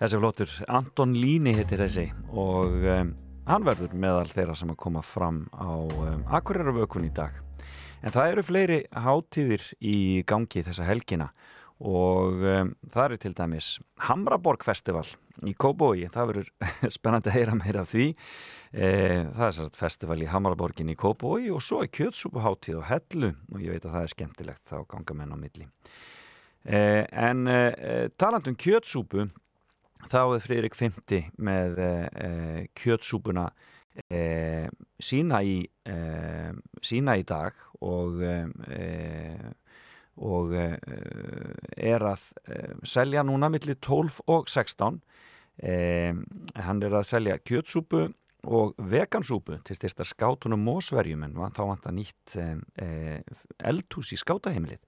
Þessi 0.00 0.16
flottur, 0.16 0.52
Anton 0.72 1.10
Líni 1.12 1.52
heitir 1.52 1.82
þessi 1.82 2.06
og 2.32 2.72
um, 2.88 3.10
hann 3.44 3.64
verður 3.66 3.92
meðal 4.00 4.30
þeirra 4.30 4.54
sem 4.56 4.70
að 4.72 4.78
koma 4.80 5.02
fram 5.04 5.42
á 5.52 5.76
um, 5.76 6.22
Akureyravökun 6.38 7.04
í 7.04 7.10
dag. 7.12 7.34
En 8.00 8.14
það 8.14 8.30
eru 8.30 8.44
fleiri 8.48 8.78
hátíðir 8.96 9.66
í 9.84 9.96
gangi 10.24 10.62
þessa 10.64 10.86
helgina 10.88 11.26
og 11.84 12.40
um, 12.40 12.70
það 12.88 13.02
eru 13.04 13.18
til 13.20 13.32
dæmis 13.42 13.68
Hamraborg 14.06 14.64
Festival 14.64 15.04
í 15.44 15.52
Kóbói, 15.52 16.06
það 16.16 16.32
verður 16.32 16.48
spennandi 16.96 17.28
að 17.28 17.36
heyra 17.36 17.58
meira 17.60 17.84
af 17.84 17.92
því. 17.92 18.08
E, 18.72 18.88
það 19.36 19.44
er 19.50 19.54
sérst 19.58 19.78
festival 19.82 20.18
í 20.24 20.30
Hamraborgin 20.32 20.94
í 20.94 20.96
Kóbói 20.96 21.52
og 21.52 21.60
svo 21.66 21.82
er 21.84 21.92
kjötsúpuháttíð 21.92 22.80
og 22.80 22.88
hellu 22.88 23.34
og 23.52 23.60
ég 23.60 23.76
veit 23.76 23.84
að 23.84 23.98
það 23.98 24.08
er 24.08 24.14
skemmtilegt 24.16 24.64
þá 24.72 24.78
ganga 24.96 25.20
menn 25.20 25.36
á 25.36 25.38
milli. 25.44 25.68
E, 26.64 26.82
en 27.04 27.44
e, 27.52 27.60
talandum 28.16 28.56
kjötsúpu 28.56 29.28
þá 30.08 30.20
er 30.22 30.44
Fridrik 30.44 30.76
50 30.78 31.34
með 31.42 31.80
eh, 31.84 32.06
eh, 32.24 32.62
kjötsúpuna 32.78 33.50
eh, 34.08 34.68
sína, 35.02 35.42
í, 35.42 35.64
eh, 35.84 36.52
sína 36.82 37.16
í 37.20 37.24
dag 37.26 37.56
og, 37.84 38.22
eh, 38.22 39.50
og 40.20 40.54
eh, 40.56 40.78
er 41.76 42.06
að 42.12 42.30
selja 42.84 43.24
núna 43.26 43.50
millir 43.52 43.80
12 43.80 44.22
og 44.28 44.48
16 44.48 45.02
hann 45.60 46.78
er 46.86 46.94
að 46.96 47.04
selja 47.04 47.34
kjötsúpu 47.36 48.06
og 48.48 48.78
vegansúpu 48.88 49.58
til 49.66 49.76
styrsta 49.76 50.06
skátunum 50.08 50.70
og 50.72 50.78
sverjum 50.86 51.26
en 51.26 51.34
þá 51.36 51.60
vant 51.68 51.88
að 51.90 51.98
nýtt 51.98 52.36
eldhús 53.68 54.14
í 54.14 54.20
skátaheimilið. 54.22 54.80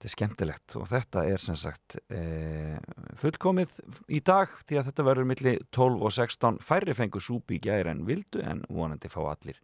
Þetta 0.00 0.08
er 0.08 0.12
skemmtilegt 0.14 0.74
og 0.80 0.86
þetta 0.88 1.22
er 1.28 1.42
sem 1.44 1.56
sagt 1.60 1.98
eh, 2.08 2.78
fullkomið 3.20 3.74
í 4.08 4.22
dag 4.24 4.54
því 4.64 4.78
að 4.80 4.86
þetta 4.86 5.04
verður 5.04 5.26
millir 5.28 5.58
12 5.76 6.06
og 6.08 6.14
16 6.16 6.60
færri 6.64 6.94
fengu 6.96 7.20
súpi 7.20 7.58
í 7.58 7.60
gæri 7.66 7.92
en 7.92 8.06
vildu 8.08 8.40
en 8.40 8.62
vonandi 8.72 9.10
fá 9.12 9.18
allir 9.28 9.58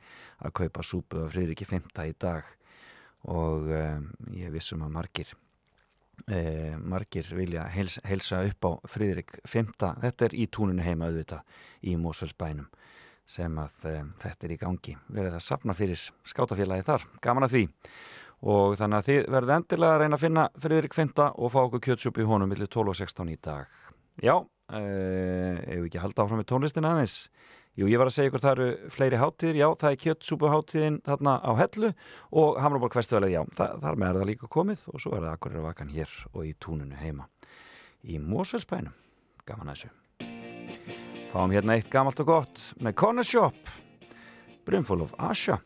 að 0.45 0.53
kaupa 0.61 0.85
súpu 0.85 1.23
af 1.23 1.33
frýriki 1.33 1.65
5. 1.65 1.89
í 2.05 2.13
dag 2.21 2.51
og 3.33 3.71
eh, 3.73 3.97
ég 4.37 4.53
vissum 4.53 4.85
að 4.85 4.93
margir, 4.99 5.31
eh, 6.29 6.77
margir 6.77 7.33
vilja 7.33 7.65
helsa, 7.73 8.05
helsa 8.05 8.43
upp 8.45 8.69
á 8.69 8.73
frýrik 8.93 9.39
5. 9.49 9.73
Þetta 10.05 10.29
er 10.29 10.37
í 10.37 10.51
túninu 10.53 10.85
heima 10.85 11.09
auðvitað 11.09 11.65
í 11.81 11.97
Mósvöldsbænum 11.97 12.69
sem 13.25 13.57
að 13.59 13.89
eh, 13.89 14.05
þetta 14.21 14.47
er 14.47 14.55
í 14.55 14.61
gangi. 14.61 14.99
Verður 15.09 15.39
það 15.39 15.49
sapna 15.49 15.81
fyrir 15.81 16.05
skátafélagi 16.29 16.87
þar, 16.93 17.09
gaman 17.25 17.49
að 17.49 17.57
því 17.57 17.65
og 18.43 18.77
þannig 18.81 18.99
að 18.99 19.09
þið 19.09 19.29
verðið 19.37 19.57
endilega 19.57 19.95
að 19.95 20.01
reyna 20.03 20.19
að 20.19 20.25
finna 20.27 20.47
Friðrik 20.61 20.97
Finta 20.97 21.31
og 21.37 21.53
fá 21.55 21.61
okkur 21.65 21.85
kjötsjöp 21.87 22.21
í 22.21 22.29
honum 22.29 22.51
millir 22.53 22.69
12 22.69 22.93
og 22.93 22.99
16 23.01 23.33
í 23.33 23.39
dag. 23.43 23.67
Já, 24.23 24.37
eh, 24.73 25.57
hefur 25.67 25.87
ekki 25.89 26.03
haldið 26.03 26.25
áfram 26.25 26.43
með 26.43 26.51
tónlistin 26.53 26.89
aðeins? 26.89 27.29
Jú, 27.77 27.91
ég 27.93 28.01
var 28.01 28.09
að 28.09 28.15
segja 28.17 28.31
ykkur, 28.31 28.41
það 28.41 28.55
eru 28.57 28.91
fleiri 28.95 29.19
hátíðir, 29.21 29.57
já, 29.61 29.67
það 29.77 29.91
er 29.91 29.99
kjötsúpuhátíðin 30.01 30.95
þarna 31.05 31.35
á 31.45 31.53
Hellu 31.61 31.91
og 32.33 32.57
Hamraborg 32.57 32.97
festivalið, 32.97 33.35
já, 33.37 33.43
það, 33.53 33.75
þar 33.83 33.99
með 34.01 34.09
er 34.09 34.17
það 34.17 34.31
líka 34.31 34.49
komið 34.49 34.87
og 34.95 35.03
svo 35.05 35.13
er 35.13 35.27
það 35.27 35.35
akkurir 35.37 35.61
að 35.61 35.67
vakan 35.69 35.93
hér 35.93 36.15
og 36.33 36.47
í 36.49 36.55
túnunu 36.57 36.97
heima 36.97 37.29
í 38.01 38.17
Mósfellsbænum, 38.23 38.97
gaman 39.45 39.75
að 39.75 39.83
þessu. 39.83 39.93
Fáum 41.35 41.53
hérna 41.53 41.77
eitt 41.77 41.93
gamalt 41.93 42.21
og 42.25 42.31
gott 42.31 42.65
með 42.81 42.97
Corner 42.97 43.29
Shop, 43.29 43.73
Brimfól 44.65 45.05
of 45.05 45.13
Asha. 45.21 45.61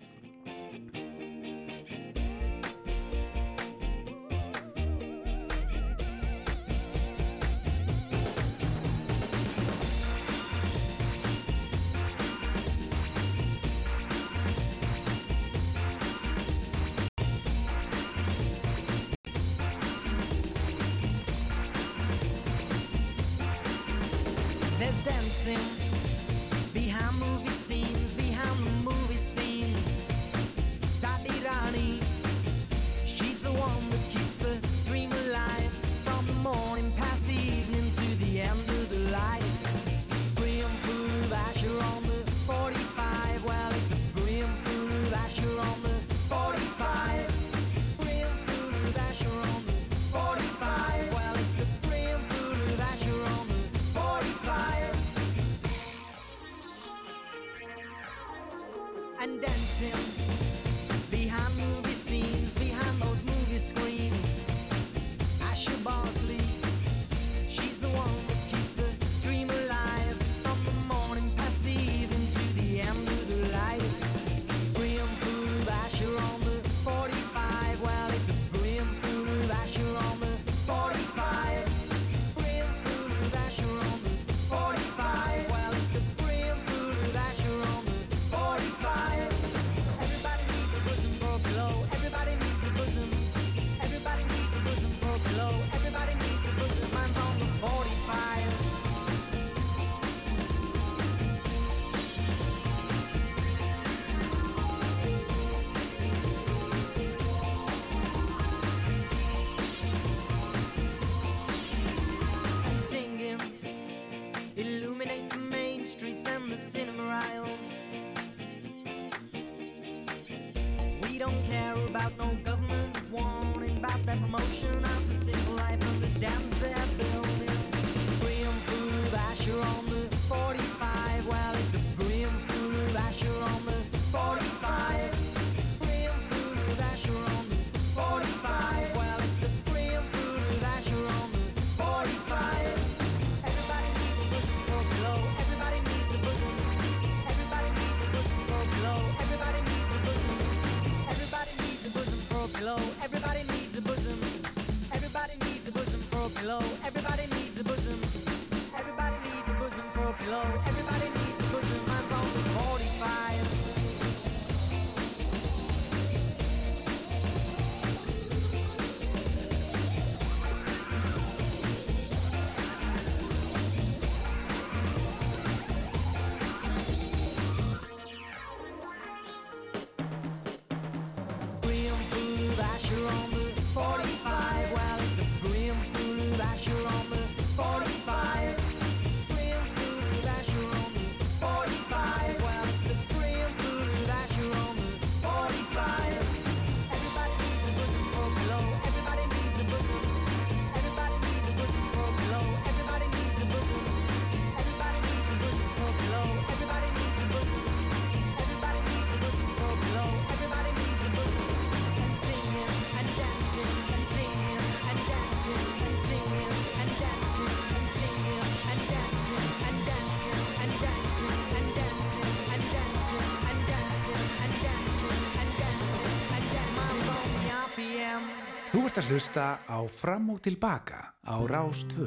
Þú 228.71 228.85
ert 228.87 228.99
að 229.01 229.09
hlusta 229.11 229.45
á 229.67 229.79
Fram 229.91 230.29
og 230.31 230.37
Tilbaka 230.47 231.01
á 231.27 231.37
Rás 231.51 231.81
2. 231.91 232.05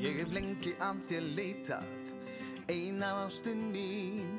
Ég 0.00 0.16
hef 0.22 0.32
lengi 0.32 0.72
af 0.80 1.02
þér 1.04 1.26
leitað, 1.36 1.90
eina 2.72 3.10
ástinn 3.26 3.66
mín, 3.74 4.38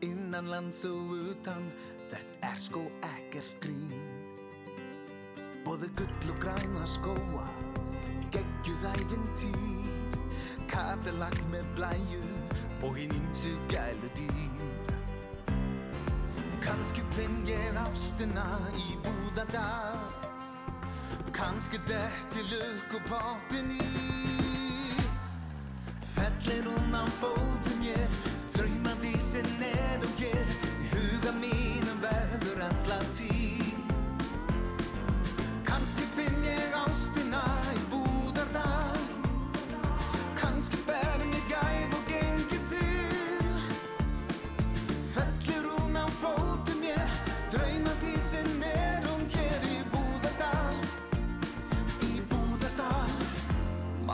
innan 0.00 0.48
lands 0.48 0.80
og 0.88 1.12
utan, 1.34 1.68
þetta 2.08 2.54
er 2.54 2.64
sko 2.70 2.86
ekkert 3.10 3.52
grín. 3.60 3.92
Bóðu 5.68 5.92
gull 6.00 6.32
og 6.32 6.40
græna 6.40 6.88
skóa, 6.88 7.44
geggjuð 8.32 8.88
æfintýr, 8.94 10.18
katalag 10.72 11.36
með 11.52 11.68
blæju 11.76 12.24
og 12.80 12.96
hinn 12.96 13.12
ímsu 13.20 13.52
gælu 13.68 14.08
dýr. 14.16 14.53
Kanski 16.64 17.02
finn 17.12 17.42
ég 17.44 17.76
ástina 17.76 18.44
í 18.72 18.94
búðardal 19.04 20.00
Kanski 21.36 21.76
detti 21.84 22.40
lukkupottin 22.48 23.68
í 23.74 23.88
Fellir 26.14 26.64
hún 26.64 26.96
á 26.96 27.04
fótum 27.20 27.84
ég 27.84 28.16
Draumandi 28.56 29.12
sem 29.20 29.60
er 29.60 30.08
og 30.08 30.24
Í 30.24 30.32
huga 30.94 31.34
mínum 31.42 32.00
verður 32.00 32.64
alla 32.70 33.00
tíð 33.12 33.92
Kanski 35.68 36.08
finn 36.16 36.48
ég 36.48 36.80
ástina 36.80 37.13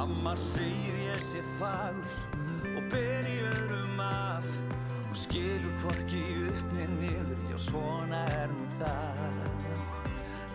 Mamma 0.00 0.32
segir 0.36 0.96
ég 1.02 1.20
sé 1.20 1.40
fagur 1.58 2.12
og 2.78 2.84
ber 2.92 3.26
í 3.28 3.36
öðrum 3.44 3.98
af 4.00 4.46
Hún 5.10 5.18
skilur 5.18 5.74
hvorki 5.82 6.20
upp 6.48 6.72
með 6.76 6.92
niður, 7.00 7.42
já 7.50 7.56
svona 7.58 8.20
er 8.38 8.52
nú 8.54 8.68
það. 8.78 9.40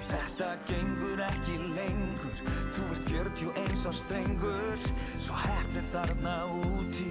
Þetta 0.06 0.50
gengur 0.70 1.22
ekki 1.28 1.58
lengur, 1.76 2.42
þú 2.76 2.88
ert 2.96 3.10
41 3.12 3.86
á 3.90 3.92
strengur 4.00 4.86
Svo 5.18 5.38
hefnir 5.44 5.90
þarna 5.92 6.36
úti 6.62 7.10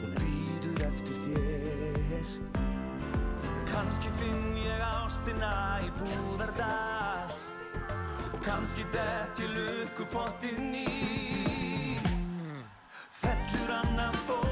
og 0.00 0.18
býður 0.18 0.84
eftir 0.88 1.22
þér 1.26 2.69
Kanski 3.80 4.10
finn 4.12 4.56
ég 4.60 4.80
ástina 4.84 5.80
í 5.80 5.88
búðardal. 5.96 7.32
Og 8.28 8.42
kannski 8.44 8.84
dett 8.92 9.40
ég 9.40 9.56
lukkupottin 9.56 10.76
í. 10.76 10.84
Fellur 13.22 13.76
annan 13.80 14.12
fótum 14.26 14.49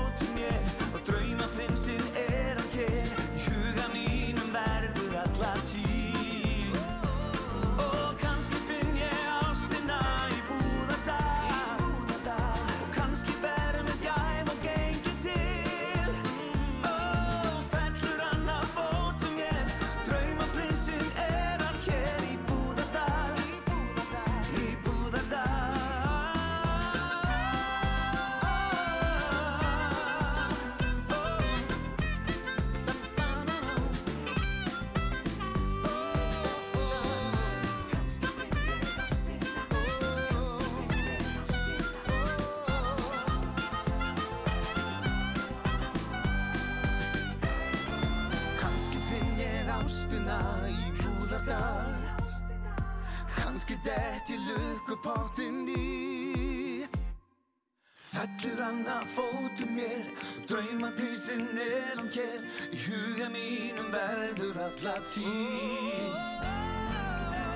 alla 64.79 65.01
tíð 65.11 66.15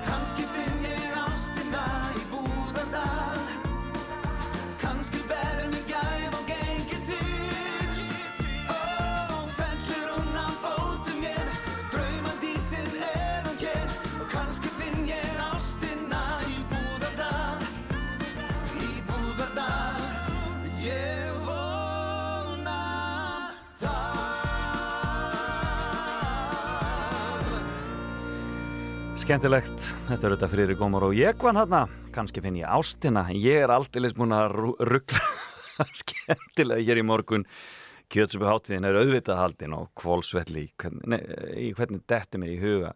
Kanski 0.05 0.43
finn 0.53 0.62
Skemmtilegt, 29.23 29.85
þetta 30.09 30.25
er 30.27 30.33
auðvitað 30.33 30.49
Friðrik 30.51 30.81
Ómar 30.83 31.03
og 31.07 31.13
ég 31.15 31.37
vann 31.39 31.55
hérna, 31.55 31.85
kannski 32.11 32.41
finn 32.43 32.57
ég 32.59 32.67
ástina, 32.67 33.21
ég 33.31 33.61
er 33.63 33.71
aldrei 33.71 34.09
búin 34.17 34.35
að 34.35 34.57
ruggla 34.83 35.21
skemmtilega 36.01 36.83
hér 36.83 36.99
í 36.99 37.05
morgun, 37.07 37.45
kjötsöpu 38.11 38.49
hátíðin 38.49 38.89
er 38.89 38.99
auðvitað 38.99 39.39
haldin 39.39 39.77
og 39.77 39.87
kvólsvelli, 39.95 40.65
í 40.67 41.69
hvernig 41.71 42.03
dettu 42.03 42.41
mér 42.41 42.51
í 42.51 42.59
huga 42.59 42.91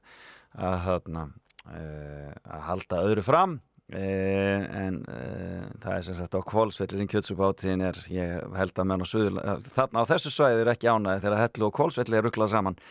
að, 0.51 0.75
þarna, 0.89 1.23
uh, 1.63 2.35
að 2.43 2.65
halda 2.73 3.03
öðru 3.07 3.23
fram, 3.23 3.57
uh, 3.95 4.67
en 4.83 5.01
uh, 5.07 5.65
það 5.79 5.91
er 5.93 6.07
sem 6.09 6.19
sagt 6.19 6.35
á 6.35 6.43
kvólsvelli 6.51 7.05
sem 7.05 7.13
kjötsöpu 7.13 7.47
hátíðin 7.47 7.87
er, 7.87 8.03
ég 8.11 8.57
held 8.59 8.75
að 8.75 8.91
menn 8.91 9.07
á 9.07 9.07
suður, 9.07 9.39
þarna 9.71 10.03
á 10.03 10.09
þessu 10.11 10.35
svæði 10.35 10.65
er 10.65 10.75
ekki 10.75 10.91
ánæði 10.91 11.23
þegar 11.23 11.45
hellu 11.45 11.71
og 11.71 11.79
kvólsvelli 11.79 12.19
er 12.19 12.27
rugglað 12.27 12.51
saman, 12.51 12.83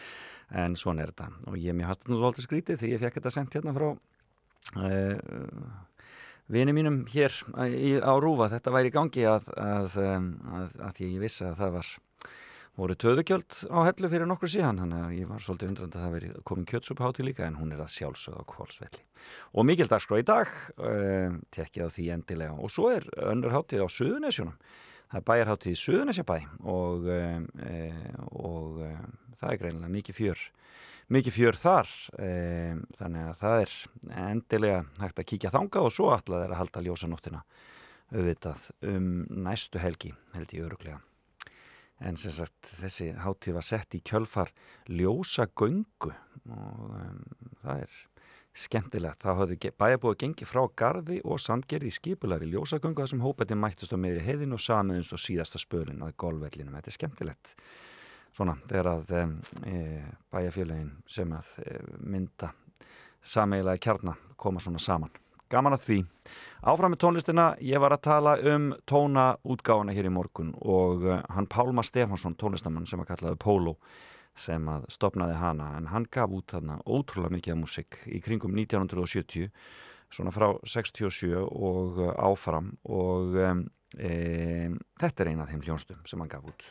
en 0.54 0.76
svona 0.78 1.04
er 1.04 1.12
þetta. 1.12 1.30
Og 1.50 1.58
ég 1.60 1.76
mér 1.76 1.90
hafði 1.90 2.12
nú 2.12 2.20
svolítið 2.20 2.46
skrítið 2.46 2.80
því 2.82 2.92
ég 2.92 3.02
fekk 3.02 3.18
þetta 3.20 3.34
sendt 3.34 3.56
hérna 3.58 3.74
frá 3.76 3.88
uh, 3.90 5.60
vini 6.52 6.74
mínum 6.76 7.02
hér 7.10 7.34
í, 7.66 7.96
á 7.98 8.12
Rúfa. 8.22 8.50
Þetta 8.54 8.74
væri 8.74 8.92
í 8.92 8.94
gangi 8.94 9.26
að, 9.30 9.50
að, 9.58 9.96
að, 9.98 10.76
að 10.90 11.02
ég 11.06 11.18
vissi 11.22 11.46
að 11.48 11.58
það 11.62 11.74
var 11.80 11.92
voru 12.76 12.96
töðugjöld 13.00 13.54
á 13.72 13.78
hellu 13.88 14.08
fyrir 14.12 14.28
nokkur 14.28 14.52
síðan. 14.52 14.80
Þannig 14.82 15.04
að 15.04 15.16
ég 15.16 15.28
var 15.30 15.42
svolítið 15.42 15.70
undrand 15.72 15.96
að 15.96 16.06
það 16.06 16.16
veri 16.16 16.32
komin 16.48 16.68
kjötsúphátti 16.70 17.26
líka 17.26 17.46
en 17.46 17.58
hún 17.60 17.72
er 17.72 17.82
að 17.82 17.94
sjálfsögða 17.94 18.44
kválsvelli 18.52 19.04
og 19.58 19.66
mikil 19.66 19.88
dagskrá 19.90 20.20
í 20.20 20.26
dag 20.26 20.50
uh, 20.78 21.38
tekkið 21.56 21.88
á 21.88 21.90
því 21.90 22.10
endilega. 22.14 22.58
Og 22.60 22.70
svo 22.70 22.92
er 22.94 23.08
önnur 23.32 23.56
háttið 23.56 23.82
á 23.82 23.88
Suðunesjunum 23.90 24.54
það 25.10 25.20
er 25.20 25.26
bæjarháttið 25.30 25.72
í 25.72 25.80
Suðunesjabæ 25.82 26.36
og, 26.72 27.08
um, 27.16 27.48
uh, 27.62 28.12
og 28.42 28.84
um, 28.86 29.16
það 29.36 29.52
er 29.52 29.60
greinilega 29.62 29.96
mikið 29.98 30.20
fjör 30.20 30.46
mikið 31.12 31.34
fjör 31.36 31.58
þar 31.60 31.90
e, 32.18 32.28
þannig 32.98 33.28
að 33.30 33.36
það 33.38 33.60
er 33.60 33.74
endilega 34.26 34.78
hægt 34.98 35.20
að 35.22 35.28
kíkja 35.30 35.52
þanga 35.54 35.82
og 35.86 35.92
svo 35.94 36.08
alltaf 36.10 36.40
er 36.40 36.54
að 36.54 36.60
halda 36.60 36.82
ljósanóttina 36.82 37.42
auðvitað 38.10 38.64
um 38.90 39.12
næstu 39.46 39.82
helgi 39.82 40.12
held 40.34 40.54
ég 40.56 40.66
öruglega 40.66 40.98
en 42.06 42.18
sem 42.20 42.34
sagt 42.34 42.72
þessi 42.80 43.12
hátíð 43.22 43.56
var 43.56 43.66
sett 43.66 43.94
í 43.96 44.02
kjölfar 44.04 44.50
ljósagöngu 44.90 46.10
og 46.10 46.90
um, 46.98 47.22
það 47.62 47.86
er 47.86 48.02
skemmtilegt, 48.56 49.20
það 49.20 49.40
hafði 49.42 49.72
bæjarbúið 49.76 50.20
gengið 50.22 50.48
frá 50.48 50.62
gardi 50.80 51.18
og 51.24 51.40
sandgerði 51.42 51.90
í 51.90 51.96
skipulari 51.96 52.48
ljósagöngu 52.50 53.02
þar 53.02 53.10
sem 53.12 53.24
hópetinn 53.24 53.60
mættist 53.60 53.92
á 53.92 54.00
meðri 54.00 54.24
heiðin 54.24 54.56
og 54.56 54.62
samiðunst 54.64 55.12
og 55.12 55.20
síðasta 55.20 55.60
spölin 55.60 56.04
að 56.06 56.16
golvvellinum, 56.22 56.78
þetta 56.78 56.92
er 56.92 56.96
skemmtilegt 56.96 57.54
svona 58.36 58.56
þegar 58.68 58.90
að 58.92 59.12
e, 59.64 59.76
bæjarfélagin 60.32 60.90
sem 61.08 61.36
að 61.36 61.52
e, 61.64 61.76
mynda 62.00 62.50
sameigilega 63.26 63.82
kjarnar 63.82 64.18
koma 64.40 64.60
svona 64.62 64.80
saman. 64.82 65.12
Gaman 65.50 65.76
að 65.76 65.84
því. 65.84 65.98
Áfram 66.66 66.92
með 66.92 67.00
tónlistina, 67.04 67.46
ég 67.62 67.78
var 67.78 67.94
að 67.94 68.02
tala 68.08 68.34
um 68.50 68.72
tónaútgáfana 68.90 69.94
hér 69.94 70.08
í 70.08 70.10
morgun 70.10 70.50
og 70.58 71.04
uh, 71.06 71.20
hann 71.30 71.46
Pálma 71.46 71.84
Stefansson, 71.86 72.34
tónlistamann 72.34 72.88
sem 72.90 73.02
að 73.02 73.12
kallaði 73.12 73.38
Pólo 73.44 73.76
sem 74.36 74.68
að 74.68 74.86
stopnaði 74.92 75.36
hana 75.40 75.72
en 75.78 75.90
hann 75.92 76.06
gaf 76.12 76.32
út 76.36 76.52
þarna 76.54 76.78
ótrúlega 76.84 77.36
mikið 77.36 77.54
af 77.54 77.60
músik 77.62 78.00
í 78.06 78.20
kringum 78.24 78.56
1970 78.56 79.50
svona 80.12 80.32
frá 80.34 80.50
67 80.62 81.32
og 81.40 82.02
uh, 82.02 82.12
áfram 82.28 82.74
og 82.84 83.38
um, 83.42 83.64
e, 83.98 84.70
þetta 85.00 85.24
er 85.24 85.32
eina 85.32 85.46
af 85.46 85.50
þeim 85.50 85.64
hljónstum 85.66 86.04
sem 86.06 86.22
hann 86.22 86.30
gaf 86.30 86.46
út 86.46 86.68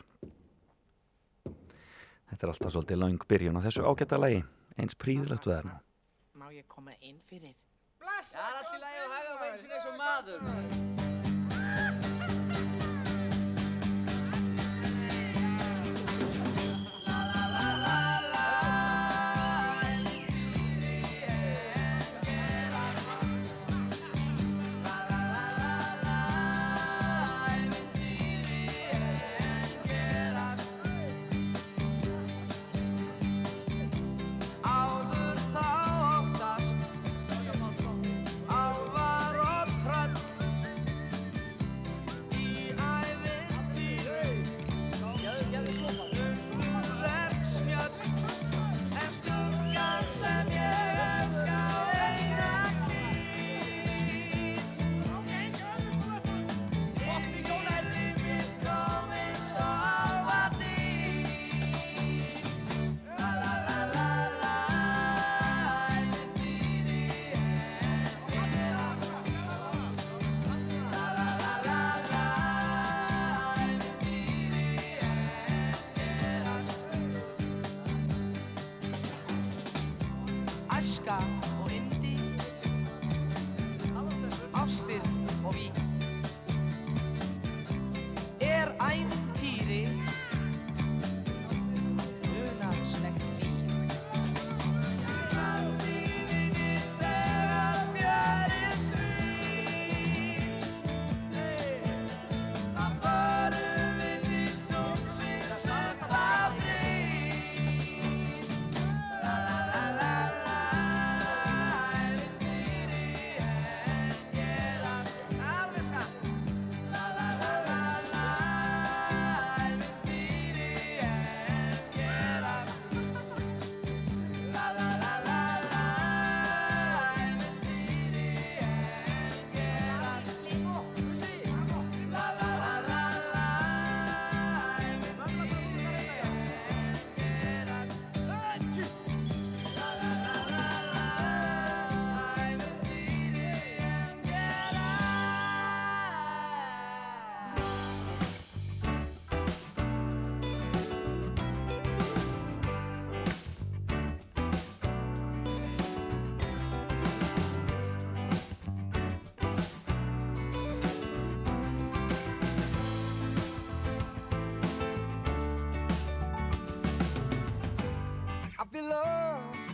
þetta 2.30 2.40
er 2.40 2.52
alltaf 2.54 2.72
svolítið 2.72 3.02
lang 3.02 3.28
byrjun 3.28 3.60
á 3.60 3.66
þessu 3.66 3.84
ágæta 3.84 4.20
lagi 4.22 4.40
eins 4.78 4.96
príðilegt 4.96 5.50
við 5.50 5.68
nú 5.68 5.76
Má 6.36 6.52
ég 6.52 6.66
koma 6.68 6.92
inn 7.00 7.16
fyrir? 7.26 7.56
Það 7.98 8.42
er 8.44 8.58
allt 8.60 8.76
í 8.76 8.82
lagi 8.82 9.00
að 9.02 9.38
þeim 9.42 9.58
sinni 9.62 9.78
eins 9.78 9.88
og 9.90 9.96
maður. 9.98 11.25
God. 81.06 81.35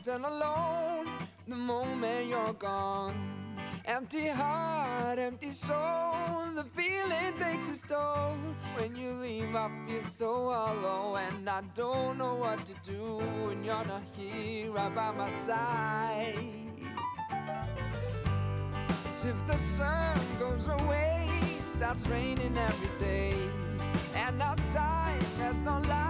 And 0.08 0.24
alone 0.24 1.06
the 1.46 1.54
moment 1.54 2.28
you're 2.28 2.52
gone. 2.54 3.14
Empty 3.84 4.28
heart, 4.28 5.18
empty 5.18 5.50
soul, 5.50 6.46
the 6.54 6.64
feeling 6.64 7.32
takes 7.38 7.68
its 7.68 7.82
toll. 7.82 8.34
When 8.76 8.96
you 8.96 9.12
leave, 9.12 9.54
I 9.54 9.70
feel 9.86 10.02
so 10.02 10.50
hollow, 10.50 11.16
and 11.16 11.48
I 11.48 11.62
don't 11.74 12.18
know 12.18 12.34
what 12.34 12.64
to 12.66 12.74
do 12.82 13.18
when 13.46 13.64
you're 13.64 13.84
not 13.84 14.02
here 14.16 14.70
right 14.70 14.94
by 14.94 15.10
my 15.12 15.28
side. 15.28 16.34
As 19.04 19.24
if 19.24 19.46
the 19.46 19.56
sun 19.56 20.16
goes 20.38 20.68
away, 20.68 21.28
it 21.58 21.68
starts 21.68 22.08
raining 22.08 22.56
every 22.56 22.98
day. 22.98 23.34
And 24.14 24.40
outside 24.42 25.20
there's 25.38 25.60
no 25.62 25.78
light, 25.88 26.01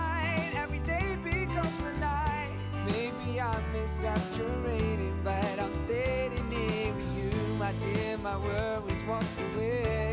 I'm 3.52 3.74
exaggerating, 3.76 5.14
but 5.22 5.58
I'm 5.60 5.74
standing 5.74 6.50
here 6.50 6.94
with 6.94 7.18
you, 7.18 7.54
my 7.56 7.72
dear. 7.84 8.16
My 8.18 8.38
worries 8.38 9.02
washed 9.06 9.38
away. 9.54 10.11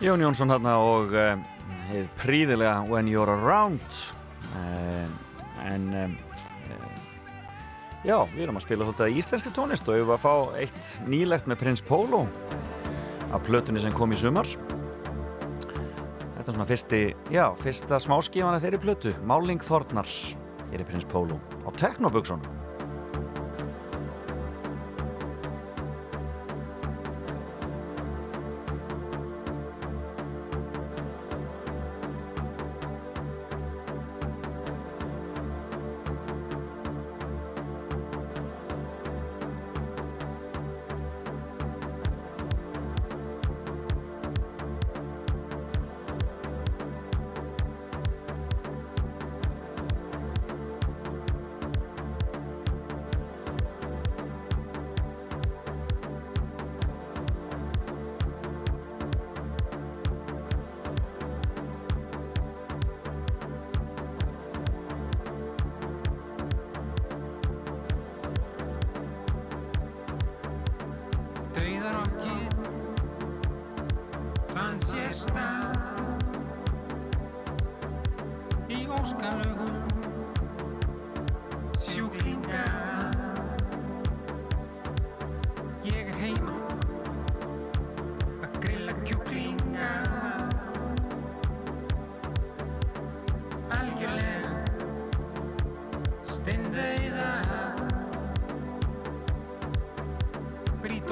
Jón 0.00 0.22
Jónsson 0.24 0.48
hérna 0.48 0.78
og 0.80 1.10
uh, 1.12 1.34
hið 1.90 2.06
príðilega 2.16 2.86
When 2.88 3.08
You're 3.10 3.28
Around. 3.28 3.84
Uh, 4.56 5.04
en 5.68 5.82
um, 5.92 6.14
uh, 6.72 6.86
já, 8.08 8.14
við 8.32 8.46
erum 8.46 8.56
að 8.56 8.64
spila 8.64 8.86
svolítið 8.88 9.18
íslenski 9.20 9.52
tónlist 9.52 9.84
og 9.84 9.98
við 9.98 10.00
erum 10.00 10.14
að 10.14 10.22
fá 10.22 10.56
eitt 10.62 10.88
nýlegt 11.04 11.50
með 11.52 11.60
Prins 11.60 11.84
Pólo 11.84 12.22
af 13.28 13.44
plötunni 13.44 13.82
sem 13.84 13.92
kom 13.92 14.16
í 14.16 14.16
sumar. 14.16 14.48
Þetta 16.32 16.46
er 16.46 16.56
svona 16.56 16.68
fyrsti, 16.72 17.02
já, 17.36 17.44
fyrsta 17.60 18.00
smáskífana 18.00 18.62
þeirri 18.64 18.80
plötu 18.80 19.12
Máling 19.28 19.60
Þornar, 19.68 20.08
hér 20.72 20.80
er 20.80 20.88
Prins 20.88 21.04
Pólo 21.12 21.36
á 21.60 21.68
Teknobuksunum 21.76 22.59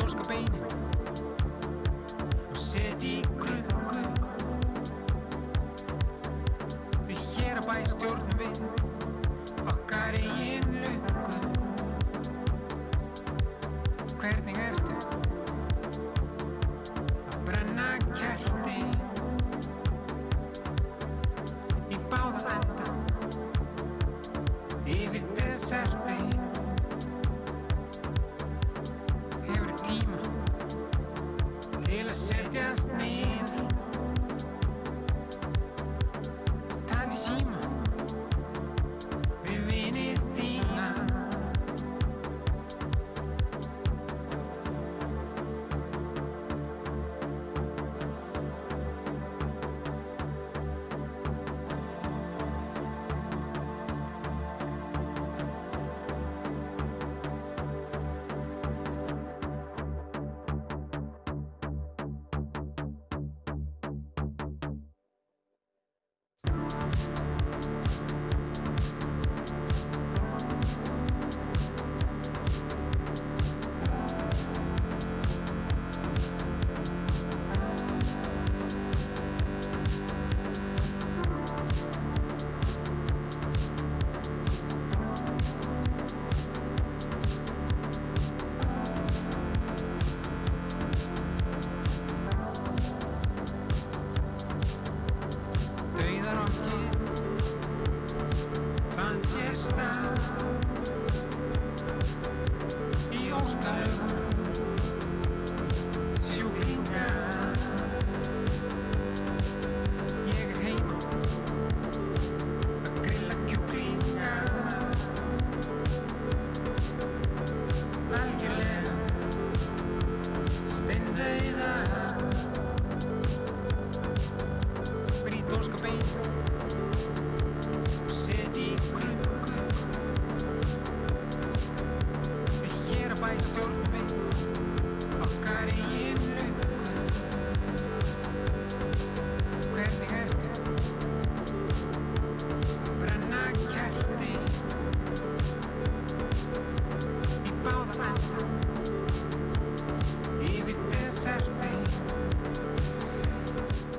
óska 0.09 0.25
beinin. 0.29 0.63
Og 2.49 2.57
set 2.57 3.05
í 3.05 3.19
krukku. 3.37 4.01
Því 7.09 7.19
hér 7.35 7.61
að 7.61 7.69
bæ 7.69 7.77
stjórnum 7.93 8.41
við. 8.41 8.63
Okkar 9.69 10.17
eigin 10.17 10.68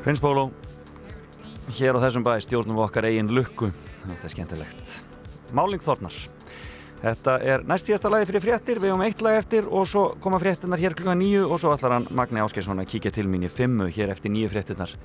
Prins 0.09 0.23
Pólo 0.25 0.47
hér 1.77 1.93
á 1.93 2.01
þessum 2.01 2.23
bæ 2.25 2.31
stjórnum 2.41 2.79
við 2.79 2.81
okkar 2.81 3.05
eigin 3.05 3.27
lukku. 3.29 3.67
Þetta 4.07 4.25
er 4.25 4.31
skemmtilegt. 4.33 4.93
Máling 5.53 5.83
Þornar. 5.85 6.15
Þetta 7.03 7.35
er 7.45 7.65
næst 7.69 7.91
síðasta 7.91 8.09
lagi 8.09 8.25
fyrir 8.25 8.41
fréttir, 8.41 8.81
við 8.81 8.89
höfum 8.89 9.03
eitt 9.05 9.21
lag 9.21 9.37
eftir 9.37 9.69
og 9.69 9.85
svo 9.85 10.07
koma 10.17 10.41
fréttinnar 10.41 10.81
hér 10.81 10.97
klukkan 10.97 11.21
nýju 11.21 11.45
og 11.45 11.61
svo 11.61 11.75
ætlar 11.75 11.93
hann 11.93 12.09
Magni 12.09 12.41
Áskersson 12.41 12.81
að 12.81 12.89
kíkja 12.95 13.13
til 13.19 13.27
mín 13.29 13.45
í 13.45 13.53
fimmu 13.53 13.91
hér 13.93 14.09
eftir 14.09 14.33
nýju 14.33 14.49
fréttinnar 14.49 14.97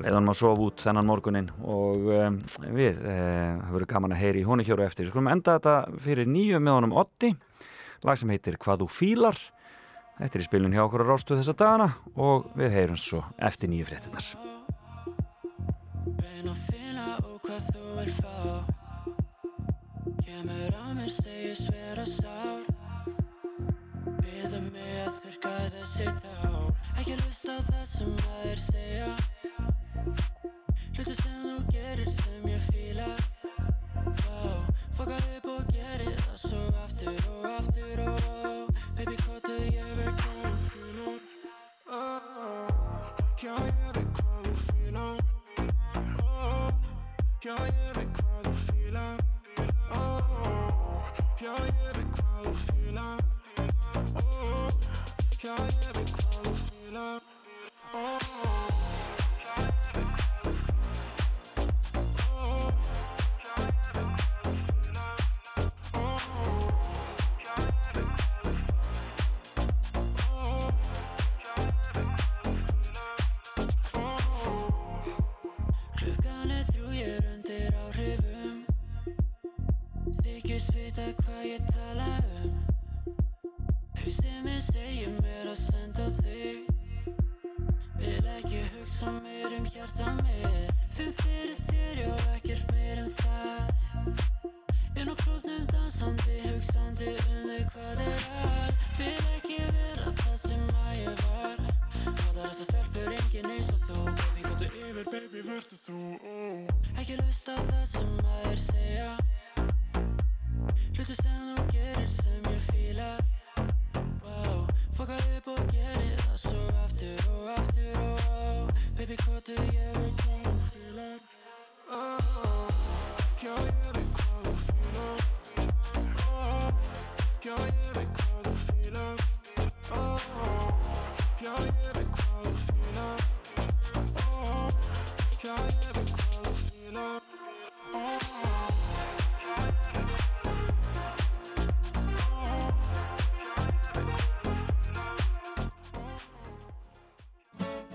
leiðan 0.00 0.24
maður 0.24 0.40
sofa 0.40 0.64
út 0.70 0.88
þennan 0.88 1.10
morgunin 1.12 1.52
og 1.60 2.08
um, 2.08 2.42
við, 2.72 3.04
það 3.04 3.52
um, 3.52 3.62
verður 3.74 3.90
gaman 3.92 4.16
að 4.16 4.22
heyri 4.24 4.40
í 4.40 4.48
honi 4.48 4.64
hjóru 4.64 4.88
eftir. 4.88 5.12
Skulum 5.12 5.28
enda 5.28 5.58
þetta 5.58 5.76
fyrir 6.08 6.32
nýju 6.32 6.64
með 6.64 6.78
honum 6.78 7.00
Otti, 7.04 7.34
lag 8.00 8.16
sem 8.16 8.32
heitir 8.32 8.56
Hvað 8.64 8.86
þú 8.86 8.94
fílar 8.96 9.48
Þetta 10.18 10.38
er 10.38 10.42
í 10.42 10.46
spilun 10.46 10.74
hjá 10.76 10.82
okkur 10.84 11.02
á 11.02 11.06
Rástu 11.08 11.36
þessa 11.38 11.54
dagana 11.58 11.88
og 12.14 12.50
við 12.58 12.74
heyrum 12.76 12.98
svo 13.00 13.22
eftir 13.40 13.70
nýju 13.72 13.88
fréttinnar. 13.88 14.26
Bein 16.20 16.50
að 16.52 16.60
finna 16.68 17.06
úr 17.24 17.40
hvað 17.46 17.66
þú 17.72 17.84
vil 17.96 18.12
fá. 18.18 18.36
Kemur 20.22 20.76
á 20.76 20.86
mér, 20.94 21.10
segir 21.10 21.56
svera 21.58 22.06
sár. 22.06 22.62
Býður 24.20 24.68
mig 24.68 24.94
að 25.06 25.18
þurka 25.22 25.54
þessi 25.78 26.08
tár. 26.20 26.70
Ekki 26.98 27.18
hlust 27.18 27.50
á 27.50 27.56
það 27.70 27.84
sem 27.94 28.12
aðeir 28.28 28.62
segja. 28.66 29.10
Hlutast 30.92 31.26
en 31.26 31.42
þú 31.42 31.56
gerir 31.72 32.10
sem 32.12 32.41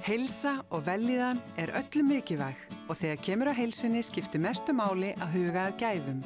Heilsa 0.07 0.53
og 0.71 0.85
velliðan 0.87 1.41
er 1.59 1.73
öllum 1.75 2.13
mikilvæg 2.13 2.59
og 2.87 2.95
þegar 2.95 3.17
kemur 3.25 3.49
á 3.51 3.53
heilsunni 3.57 3.99
skiptir 4.05 4.39
mestu 4.39 4.71
máli 4.71 5.09
að 5.19 5.33
huga 5.33 5.65
að 5.67 5.81
gæfum. 5.81 6.21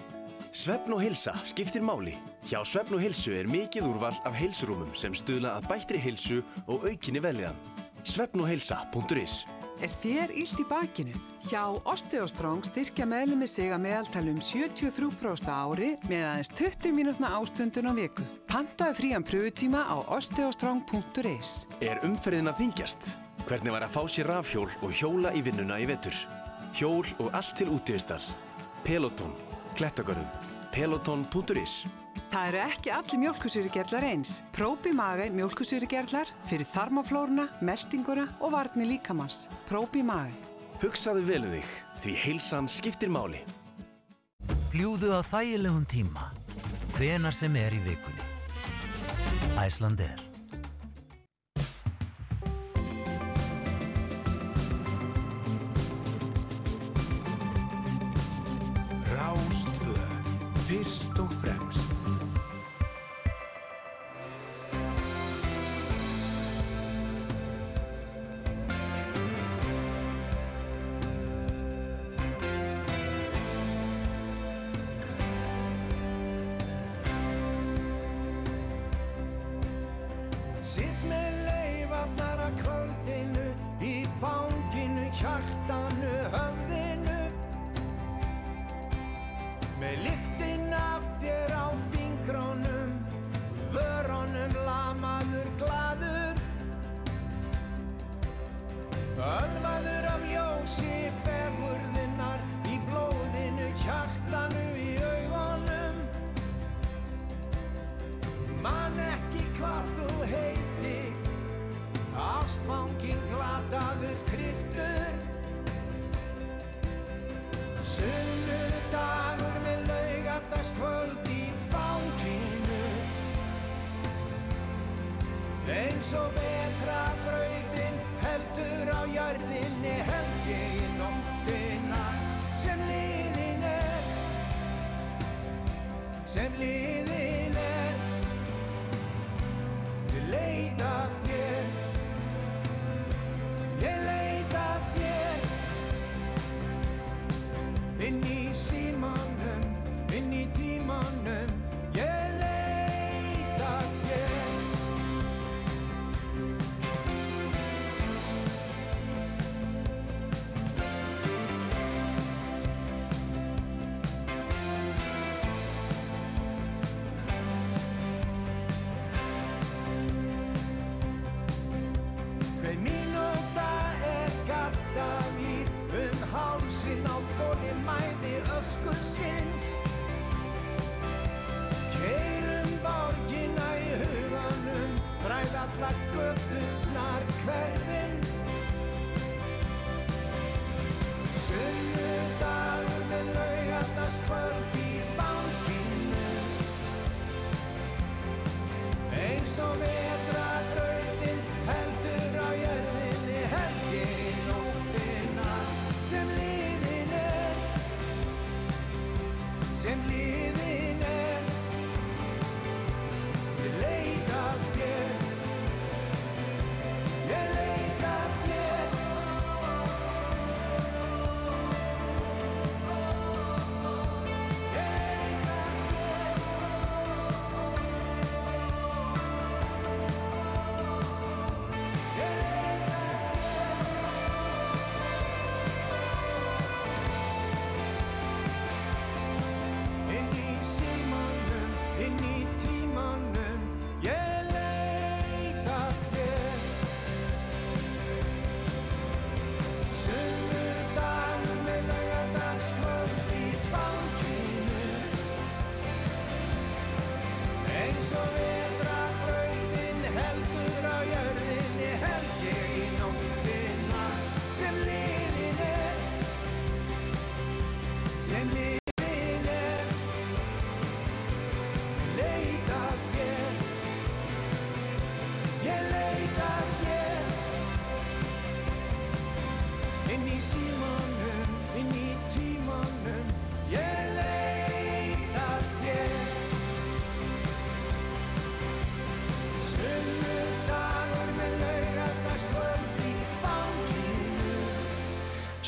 Svefn 0.54 0.94
og 0.94 1.02
heilsa 1.02 1.34
skiptir 1.50 1.82
máli. 1.82 2.14
Hjá 2.46 2.60
Svefn 2.62 3.00
og 3.00 3.02
heilsu 3.02 3.34
er 3.34 3.50
mikið 3.50 3.88
úrvald 3.90 4.22
af 4.30 4.38
heilsurúmum 4.38 4.92
sem 4.94 5.16
stuðla 5.18 5.56
að 5.58 5.72
bættri 5.72 6.02
heilsu 6.04 6.44
og 6.68 6.86
aukinni 6.92 7.24
velliðan. 7.26 7.58
Svefnogheilsa.is 8.06 9.40
Er 9.82 9.90
þér 9.98 10.36
ílt 10.38 10.62
í 10.62 10.68
bakinu? 10.70 11.18
Hjá 11.50 11.64
Osteostrong 11.90 12.62
styrkja 12.68 13.08
meðlemi 13.10 13.48
sig 13.50 13.74
að 13.74 13.82
meðaltalum 13.88 14.38
73% 14.46 15.50
ári 15.50 15.96
með 16.06 16.28
aðeins 16.28 16.54
20 16.54 16.94
mínútna 17.00 17.34
ástundun 17.40 17.90
á 17.90 17.94
viku. 17.98 18.30
Pantaðu 18.46 19.00
frían 19.02 19.26
pröfutíma 19.26 19.82
á 19.90 20.06
osteostrong.is 20.20 21.66
Er 21.82 22.06
umferðin 22.06 22.54
að 22.54 22.62
þingjast? 22.62 23.10
hvernig 23.48 23.74
var 23.74 23.86
að 23.86 23.96
fá 23.96 24.02
sér 24.12 24.30
rafhjól 24.32 24.70
og 24.82 24.94
hjóla 24.96 25.32
í 25.38 25.42
vinnuna 25.46 25.80
í 25.82 25.88
vetur. 25.90 26.16
Hjól 26.78 27.08
og 27.20 27.32
allt 27.36 27.56
til 27.58 27.72
útíðistar. 27.74 28.24
Peloton, 28.86 29.34
klettakarum, 29.78 30.28
peloton.is 30.72 31.84
Það 32.32 32.48
eru 32.48 32.60
ekki 32.64 32.92
allir 32.96 33.20
mjölkusýrigerlar 33.26 34.06
eins. 34.08 34.38
Próbi 34.56 34.94
Mage 34.96 35.28
mjölkusýrigerlar 35.36 36.32
fyrir 36.48 36.68
þarmaflóruna, 36.70 37.48
meldinguna 37.60 38.28
og 38.40 38.54
varni 38.56 38.88
líkamans. 38.94 39.46
Próbi 39.68 40.04
Mage. 40.04 40.36
Hugsaðu 40.82 41.26
vel 41.28 41.44
um 41.46 41.54
þig, 41.58 41.76
því 42.06 42.16
heilsan 42.24 42.72
skiptir 42.72 43.12
máli. 43.12 43.44
Fljúðu 44.72 45.12
á 45.12 45.22
þægilegum 45.28 45.86
tíma, 45.92 46.32
hvenar 46.96 47.36
sem 47.36 47.56
er 47.60 47.76
í 47.76 47.84
vikunni. 47.84 48.28
Æsland 49.60 50.00
er. 50.08 50.31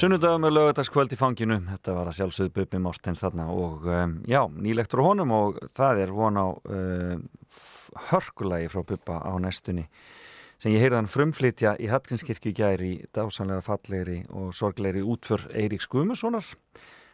Sunnudagur 0.03 0.41
með 0.43 0.51
lögadagskvöld 0.57 1.13
í 1.15 1.15
fanginu, 1.15 1.55
þetta 1.63 1.93
var 1.95 2.09
að 2.09 2.17
sjálfsögðu 2.17 2.51
Bubbi 2.57 2.79
Mortens 2.83 3.21
þarna 3.23 3.45
og 3.53 3.85
um, 3.87 4.17
já, 4.27 4.41
nýlegt 4.51 4.91
frá 4.91 4.99
honum 5.05 5.31
og 5.31 5.61
það 5.79 6.01
er 6.03 6.11
von 6.11 6.39
á 6.43 6.47
um, 6.51 7.21
hörkulagi 8.09 8.67
frá 8.73 8.81
Bubba 8.89 9.21
á 9.23 9.31
næstunni 9.39 9.85
sem 10.59 10.73
ég 10.75 10.83
heyrði 10.83 10.99
hann 10.99 11.07
frumflytja 11.13 11.77
í 11.79 11.87
Hallgrímskirkju 11.87 12.51
í 12.51 12.57
gær 12.57 12.83
í 12.83 12.91
dásanlega 13.15 13.63
fallegri 13.63 14.17
og 14.35 14.51
sorglegri 14.59 15.05
útför 15.07 15.47
Eiríks 15.55 15.87
Guðmussonar 15.87 16.51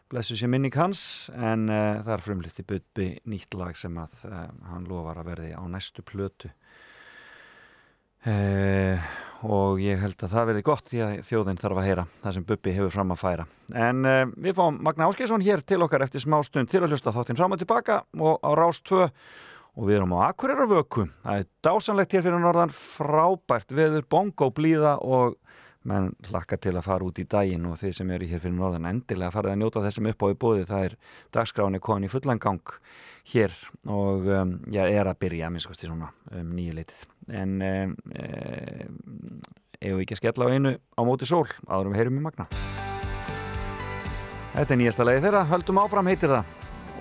blessu 0.10 0.40
sér 0.40 0.50
minning 0.50 0.74
hans 0.74 1.30
en 1.38 1.70
uh, 1.70 2.02
það 2.02 2.14
er 2.16 2.26
frumflytti 2.26 2.70
Bubbi 2.74 3.12
nýtt 3.30 3.54
lag 3.60 3.78
sem 3.78 4.02
að 4.02 4.18
uh, 4.32 4.48
hann 4.72 4.90
lofar 4.90 5.22
að 5.22 5.36
verði 5.36 5.54
á 5.54 5.62
næstu 5.70 6.02
plötu. 6.10 6.50
Uh, 8.26 8.98
og 9.48 9.80
ég 9.84 10.00
held 10.02 10.20
að 10.20 10.34
það 10.34 10.48
verði 10.50 10.64
gott 10.68 10.90
því 10.92 11.02
að 11.06 11.14
þjóðin 11.30 11.60
þarf 11.62 11.80
að 11.80 11.88
heyra 11.88 12.06
það 12.24 12.36
sem 12.36 12.48
Bubbi 12.50 12.74
hefur 12.76 12.96
fram 12.96 13.14
að 13.14 13.22
færa. 13.22 13.46
En 13.88 14.08
uh, 14.08 14.24
við 14.36 14.58
fáum 14.58 14.80
Magna 14.84 15.08
Áskeiðsson 15.10 15.46
hér 15.46 15.64
til 15.64 15.80
okkar 15.86 16.04
eftir 16.06 16.24
smá 16.24 16.40
stund 16.44 16.72
til 16.72 16.84
að 16.84 16.96
hlusta 16.96 17.14
þáttinn 17.16 17.40
fram 17.40 17.56
og 17.56 17.62
tilbaka 17.62 18.02
og 18.20 18.44
á 18.44 18.50
Rás 18.60 18.82
2 18.84 19.04
og 19.80 19.86
við 19.88 20.00
erum 20.00 20.16
á 20.20 20.28
Akureyravöku 20.28 21.06
það 21.24 21.44
er 21.44 21.52
dásanlegt 21.64 22.16
hér 22.16 22.26
fyrir 22.26 22.44
norðan 22.44 22.74
frábært 22.74 23.72
veður, 23.72 24.04
bongo, 24.10 24.50
blíða 24.52 24.98
og 25.00 25.38
menn 25.88 26.12
hlakka 26.28 26.58
til 26.60 26.76
að 26.76 26.88
fara 26.90 27.08
út 27.08 27.22
í 27.22 27.28
daginn 27.30 27.68
og 27.70 27.78
þeir 27.80 27.94
sem 27.96 28.10
eru 28.12 28.28
hér 28.28 28.42
fyrir 28.44 28.58
norðan 28.58 28.90
endilega 28.90 29.32
farið 29.32 29.54
að 29.54 29.62
njóta 29.62 29.84
þessum 29.86 30.10
upp 30.12 30.26
á 30.26 30.28
í 30.28 30.40
bóði 30.44 30.66
það 30.68 30.88
er 30.90 30.98
dagskráni 31.36 31.80
konin 31.84 32.10
í 32.10 32.12
fullangang 32.12 32.76
hér 33.30 33.56
og 33.86 34.28
um, 34.28 34.56
já, 34.74 34.84
er 34.88 35.08
að 35.08 35.20
byrja 35.22 35.52
minnskosti 35.54 35.88
svona 35.90 36.12
um, 36.34 36.52
nýju 36.56 36.76
leitið 36.80 37.08
en 37.40 37.56
um, 37.62 37.96
um, 38.10 39.40
eigum 39.80 40.00
við 40.00 40.06
ekki 40.08 40.18
að 40.18 40.24
skella 40.24 40.50
á 40.50 40.54
einu 40.54 40.76
á 40.76 41.02
móti 41.08 41.30
sól 41.30 41.46
áður 41.70 41.94
við 41.94 42.02
heyrum 42.02 42.20
í 42.20 42.26
magna? 42.26 42.50
Þetta 44.50 44.74
er 44.74 44.80
nýjasta 44.82 45.06
lagi 45.06 45.22
þeirra 45.24 45.46
höldum 45.48 45.78
áfram 45.80 46.10
heitir 46.10 46.32
það. 46.34 46.56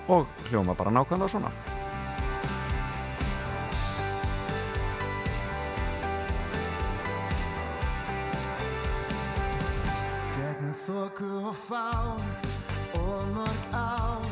Og 0.09 0.27
hljóma 0.49 0.75
bara 0.77 0.93
nákvæmlega 0.93 1.31
svona. 1.33 1.51
Gegnum 10.37 10.77
þoku 10.85 11.31
og 11.41 11.55
fár 11.65 12.21
og 13.01 13.33
mörg 13.35 13.73
ár 13.73 14.29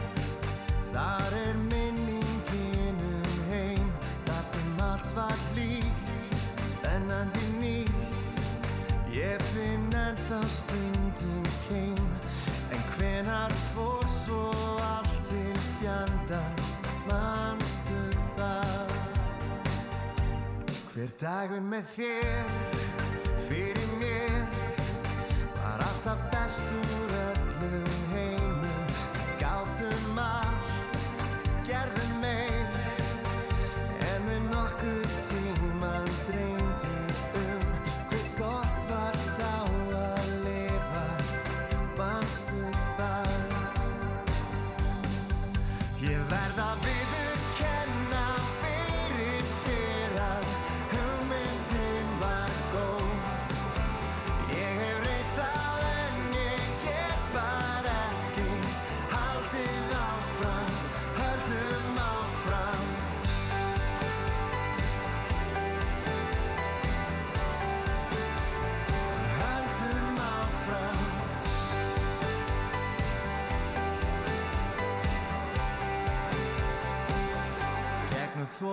Þar 0.88 1.34
er 1.36 1.54
minningin 1.54 1.67
var 5.18 5.38
hlýtt, 5.50 6.34
spennandi 6.62 7.46
nýtt. 7.60 8.18
Ég 9.18 9.42
finn 9.50 9.94
ennþá 9.98 10.42
stundum 10.52 11.46
keim 11.66 12.10
En 12.76 12.84
hvenar 12.92 13.54
fór 13.72 14.04
svo 14.06 14.44
allt 14.84 15.16
til 15.26 15.58
fjandans? 15.80 16.76
Manstu 17.08 17.98
það? 18.36 18.94
Hver 20.92 21.16
dagur 21.24 21.66
með 21.72 21.90
þér, 21.96 22.54
fyrir 23.48 23.90
mér 24.04 24.46
Var 25.58 25.88
alltaf 25.90 26.30
best 26.36 26.78
úr 26.78 27.18
öllum 27.24 27.37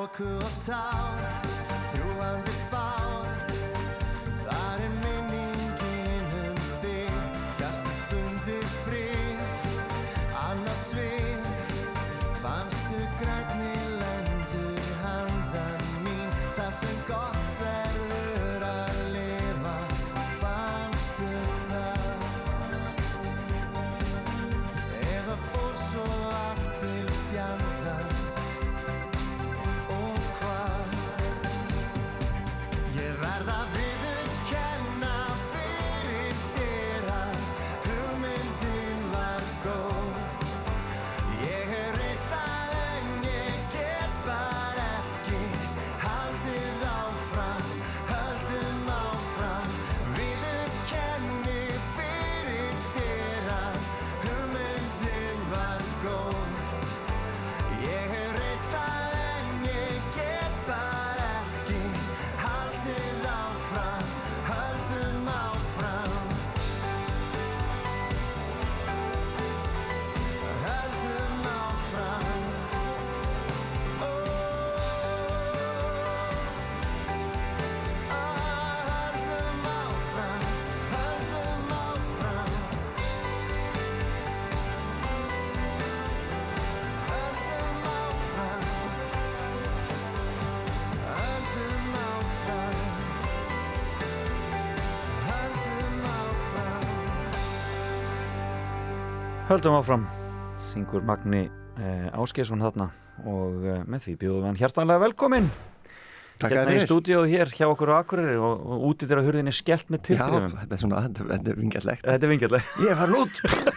Gegnum 0.05 0.13
þoku 0.13 0.45
og 0.45 0.53
tár, 0.67 1.25
Höldum 99.55 99.77
áfram, 99.79 100.05
syngur 100.73 101.05
Magni 101.07 101.45
eh, 101.79 102.07
Áskesson 102.19 102.59
þarna 102.65 102.89
og 103.23 103.61
eh, 103.63 103.85
með 103.87 104.01
því 104.09 104.15
bjóðum 104.25 104.41
við 104.41 104.49
hann 104.49 104.57
hjartanlega 104.59 105.03
velkominn. 105.05 105.47
Takk 106.43 106.57
hérna 106.57 106.75
í 106.75 106.81
stúdíóð 106.83 107.29
hér 107.31 107.53
hjá 107.55 107.69
okkur 107.69 107.93
á 107.95 108.03
Akureyri 108.03 108.35
og, 108.35 108.65
og 108.67 108.83
úti 108.89 109.07
þeirra 109.07 109.23
hurðinni 109.23 109.55
skellt 109.55 109.93
með 109.95 110.01
Já, 110.01 110.07
tiltrifum 110.09 110.57
þetta 110.59 110.75
er 110.75 110.83
svona, 110.83 111.05
þetta 111.07 111.53
er 111.53 111.61
vingjallegt 111.61 112.03
Þetta 112.03 112.27
er 112.27 112.33
vingjallegt 112.33 112.83
Ég 112.83 112.91
er 112.91 112.99
farin 112.99 113.21
út 113.21 113.39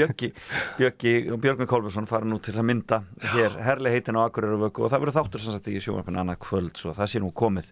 Björki, 0.00 0.30
Björki 0.78 1.14
og 1.30 1.40
Björgvin 1.42 1.68
Kolbjörnsson 1.70 2.08
fara 2.08 2.28
nú 2.28 2.38
til 2.42 2.54
að 2.56 2.66
mynda 2.70 3.00
hér 3.34 3.58
herli 3.66 3.92
heitin 3.92 4.16
á 4.16 4.24
Akureyri 4.24 4.60
vöku 4.60 4.86
og 4.86 4.92
það 4.92 5.04
verður 5.04 5.18
þáttur 5.18 5.44
sem 5.44 5.56
sagt 5.56 5.68
í 5.68 5.80
sjónvarpinu 5.82 6.22
annað 6.22 6.40
kvöld 6.46 6.80
svo 6.80 6.94
það 6.96 7.10
sé 7.12 7.20
nú 7.20 7.32
komið 7.36 7.68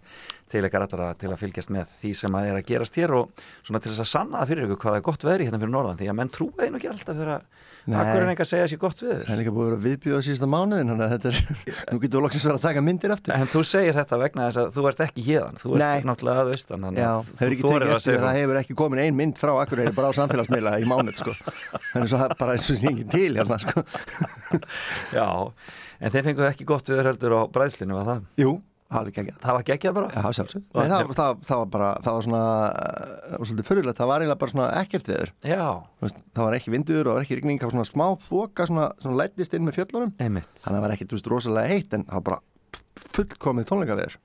til 0.52 0.64
ykkar 0.68 0.84
allra 0.84 1.08
til 1.20 1.32
að 1.32 1.40
fylgjast 1.42 1.72
með 1.72 1.94
því 1.94 2.12
sem 2.20 2.38
að 2.38 2.50
er 2.50 2.58
að 2.60 2.68
gerast 2.68 3.00
hér 3.00 3.14
og 3.16 3.42
svona 3.62 3.80
til 3.80 3.92
þess 3.92 4.04
að 4.04 4.12
sanna 4.12 4.42
það 4.42 4.52
fyrir 4.52 4.68
ykkur 4.68 4.82
hvað 4.84 4.98
er 4.98 5.06
gott 5.08 5.26
veðri 5.28 5.48
hérna 5.48 5.62
fyrir 5.62 5.74
norðan 5.74 6.00
því 6.00 6.10
að 6.12 6.18
menn 6.20 6.34
trúa 6.36 6.60
þeim 6.60 6.78
ekki 6.78 6.92
alltaf 6.92 7.18
þegar 7.18 7.48
Nei. 7.88 7.98
Akureyri 8.02 8.32
enga 8.34 8.44
segja 8.48 8.66
sér 8.68 8.80
gott 8.82 9.00
veður 9.00 9.22
Það 9.24 9.32
er 9.32 9.38
líka 9.40 9.52
búið 9.56 9.64
að 9.64 9.70
vera 9.72 9.82
viðbjóða 9.86 10.24
síðasta 10.26 10.48
mánuðin 10.52 10.92
að 10.92 11.14
er, 11.30 11.38
nú 11.92 12.00
getur 12.02 12.18
við 12.18 12.24
loksins 12.26 12.46
að 12.52 12.58
taka 12.66 12.82
myndir 12.84 13.14
eftir 13.14 13.32
En 13.38 13.48
þú 13.48 13.62
segir 13.64 13.96
þetta 13.96 14.18
vegna 14.20 14.48
þess 14.48 14.60
að 14.60 14.70
þú 14.76 14.84
ert 14.90 15.02
ekki 15.06 15.24
hérðan 15.24 15.60
þú 15.62 15.72
ert 15.78 16.08
náttúrulega 16.10 16.44
að 16.44 16.52
austan 16.52 16.84
að 16.88 17.00
að 17.88 18.18
að 18.18 18.26
það 18.26 18.38
hefur 18.42 18.60
ekki 18.60 18.78
komin 18.78 19.02
ein 19.06 19.16
mynd 19.16 19.40
frá 19.40 19.54
Akureyri 19.62 19.94
bara 19.96 20.12
á 20.12 20.18
samfélagsmiðla 20.18 20.76
í 20.82 20.88
mánuð 20.88 21.20
sko. 21.22 21.34
Þannig 21.94 22.12
svo 22.12 22.20
það 22.20 22.26
er 22.28 22.38
bara 22.42 22.56
eins 22.58 22.68
og 22.68 22.84
ekki 22.92 23.06
til 23.14 23.30
hérna 23.38 23.58
sko. 23.62 23.84
Já, 25.18 25.28
en 25.98 26.14
þeir 26.14 26.26
fenguð 26.28 26.50
ekki 26.50 26.68
gott 26.68 26.90
veður 26.92 27.12
heldur 27.12 27.36
á 27.38 27.42
bræðslinu, 27.54 27.96
var 27.98 28.10
það? 28.12 28.26
Jú, 28.42 28.52
alveg 28.88 29.16
geggjað. 29.18 29.38
Það 29.42 29.56
var 29.58 29.64
geggjað 29.68 29.96
bara? 29.98 30.10
Já, 30.14 30.22
sjálfsög 30.38 30.62
Nei, 30.64 30.88
það, 30.88 31.10
það, 31.18 31.40
það 31.48 31.58
var 31.62 31.70
bara, 31.74 31.88
það 32.06 32.16
var 32.18 32.26
svona 32.26 32.42
það 33.28 33.38
var 33.42 33.50
svolítið 33.50 33.68
fyrirlegt, 33.68 33.98
það 34.00 34.10
var 34.12 34.24
eiginlega 34.24 34.40
bara 34.42 34.54
svona 34.54 34.68
ekkert 34.82 35.10
veður. 35.12 35.32
Já. 35.44 35.64
Veist, 36.04 36.22
Það 36.38 36.46
var 36.48 36.56
ekki 36.58 36.72
vindur 36.74 37.00
og 37.02 37.10
það 37.10 37.18
var 37.18 37.26
ekki 37.26 37.38
rigning, 37.40 37.58
það 37.60 37.68
var 37.70 37.76
svona 37.76 37.90
smá 37.92 38.06
þoka 38.28 38.68
svona, 38.70 38.86
svona 39.02 39.20
lættist 39.22 39.56
inn 39.58 39.66
með 39.68 39.78
fjöllunum. 39.80 40.14
Einmitt. 40.22 40.48
Þannig 40.62 40.68
að 40.70 40.78
það 40.78 40.86
var 40.86 40.94
ekkert, 40.96 41.10
þú 41.12 41.18
veist, 41.18 41.30
rosalega 41.34 41.72
heitt 41.74 41.98
en 41.98 42.06
það 42.08 42.20
var 42.20 42.26
bara 42.30 42.40
fullkomið 43.16 43.68
tónleikaveður. 43.70 44.16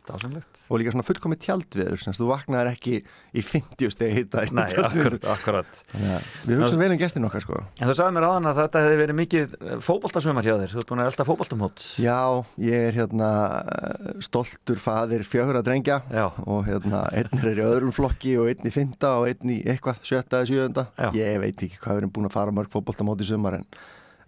Og 0.70 0.80
líka 0.82 0.94
svona 0.94 1.06
fullkomið 1.08 1.40
tjaldveður 1.46 2.02
sem 2.04 2.16
þú 2.18 2.30
vaknaðir 2.30 2.72
ekki 2.74 2.96
í 3.04 3.44
50 3.46 3.94
stegi 3.94 4.18
hitta 4.20 4.44
í 4.46 4.54
Nei, 4.54 4.66
akkurat, 4.84 5.26
akkurat 5.34 5.80
að 5.96 6.28
Við 6.48 6.62
hugsaum 6.62 6.84
vel 6.84 6.90
um 6.94 7.00
gestin 7.02 7.28
okkar 7.28 7.44
sko. 7.46 7.62
En 7.80 7.90
þú 7.90 7.96
sagði 7.98 8.16
mér 8.18 8.28
aðan 8.28 8.50
að 8.52 8.60
þetta 8.62 8.84
hefði 8.86 9.00
verið 9.02 9.20
mikið 9.20 9.56
fótboltasumar 9.88 10.48
hjá 10.48 10.54
þér, 10.54 10.74
þú 10.74 10.82
ert 10.82 10.92
búin 10.92 11.04
að 11.04 11.10
elda 11.12 11.28
fótboltamót. 11.30 11.86
Já, 12.04 12.20
ég 12.68 12.88
er 12.90 13.00
hérna 13.00 13.32
eh, 13.64 14.12
stoltur 14.28 14.84
faðir 14.84 15.26
fjögur 15.28 15.60
að 15.62 15.68
drengja 15.70 16.00
Já. 16.14 16.26
og 16.46 16.68
hérna 16.70 17.06
einn 17.14 17.44
er 17.44 17.64
í 17.64 17.66
öðrum 17.66 17.96
flokki 17.96 18.36
og 18.42 18.52
einn 18.52 18.70
í 18.70 18.74
fynda 18.74 19.16
og 19.22 19.32
einn 19.32 19.56
í 19.56 19.60
eitthvað 19.64 20.04
sjötta 20.06 20.42
eða 20.42 20.52
sjöunda. 20.52 20.88
Ég 21.18 21.42
veit 21.44 21.68
ekki 21.68 21.82
hvað 21.82 21.98
við 21.98 22.04
erum 22.04 22.16
búin 22.16 22.30
að 22.30 22.38
fara 22.38 22.56
mörg 22.56 22.74
fótboltamót 22.74 23.24
í 23.24 23.28
sumar 23.28 23.60
en, 23.60 23.68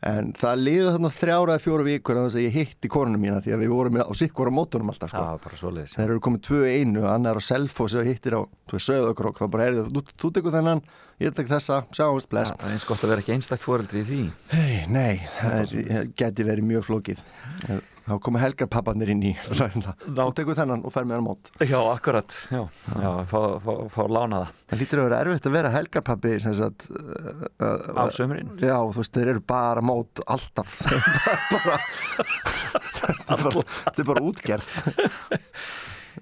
en 0.05 0.31
það 0.37 0.61
liði 0.61 0.89
þarna 0.95 1.11
þrjára 1.15 1.55
eða 1.55 1.63
fjóra 1.63 1.85
vikur 1.87 2.19
að 2.19 2.27
þess 2.27 2.37
að 2.39 2.45
ég 2.45 2.57
hitti 2.59 2.91
konunum 2.93 3.23
mína 3.25 3.39
því 3.45 3.55
að 3.55 3.63
við 3.63 3.73
vorum 3.73 3.97
á 4.05 4.13
sikkora 4.17 4.53
mótunum 4.53 4.91
alltaf 4.93 5.13
sko. 5.13 5.23
Svoleiðis. 5.61 5.95
Þeir 5.95 6.05
eru 6.05 6.21
komið 6.27 6.43
tvö 6.49 6.61
einu, 6.69 7.07
annar 7.09 7.39
á 7.39 7.43
Selfoss 7.45 7.97
og 7.97 8.05
hittir 8.05 8.37
á 8.37 8.41
söðokrók, 8.75 9.41
þá 9.41 9.49
bara 9.55 9.69
er 9.71 9.81
þú, 9.89 10.05
þú 10.13 10.31
tekur 10.37 10.55
þennan, 10.55 10.83
ég 11.23 11.35
tek 11.35 11.49
þessa 11.49 11.81
sjáumst, 11.95 12.29
bless. 12.29 12.53
Það 12.53 12.69
er 12.69 12.77
eins 12.77 12.87
gott 12.89 13.03
að 13.05 13.15
vera 13.15 13.25
ekki 13.25 13.35
einstakt 13.37 13.65
fóreldri 13.65 14.03
í 14.03 14.07
því. 14.11 14.21
Hei, 14.53 14.85
nei, 14.91 15.25
það 15.39 15.59
er, 15.63 16.13
geti 16.21 16.47
verið 16.51 16.71
mjög 16.73 16.89
flókið 16.91 17.25
þá 18.05 18.13
koma 18.21 18.41
helgarpappanir 18.43 19.11
inn 19.13 19.23
í 19.25 19.33
ræðina 19.49 19.95
þú 20.05 20.27
tekur 20.37 20.57
þennan 20.59 20.83
og 20.85 20.93
fer 20.93 21.07
með 21.07 21.17
hann 21.17 21.25
mót. 21.25 21.49
Já, 21.65 21.77
akkurat, 21.89 22.35
já, 22.53 22.61
já. 23.01 23.11
Fá, 23.31 23.39
fá, 23.65 23.71
fá 23.93 24.01
lána 24.11 24.43
það. 24.43 24.59
Það 24.71 24.81
lítur 24.83 25.01
að 25.01 25.07
vera 25.09 25.21
erfitt 25.23 25.49
að 25.49 25.55
vera 25.57 25.73
helgarpappi 25.73 26.35
sagt 26.45 26.87
uh, 26.91 27.97
Á 27.97 28.03
sömurinn? 28.13 28.53
já, 28.61 28.77
þú 28.77 29.01
veist, 29.01 29.15
þeir 29.17 29.33
eru 29.35 29.45
bara 29.55 29.85
mót 29.85 30.21
alltaf. 30.25 30.77
Þetta, 33.05 33.35
er 33.35 33.43
bara, 33.45 34.21
er 34.21 34.23
útgerð. 34.29 34.69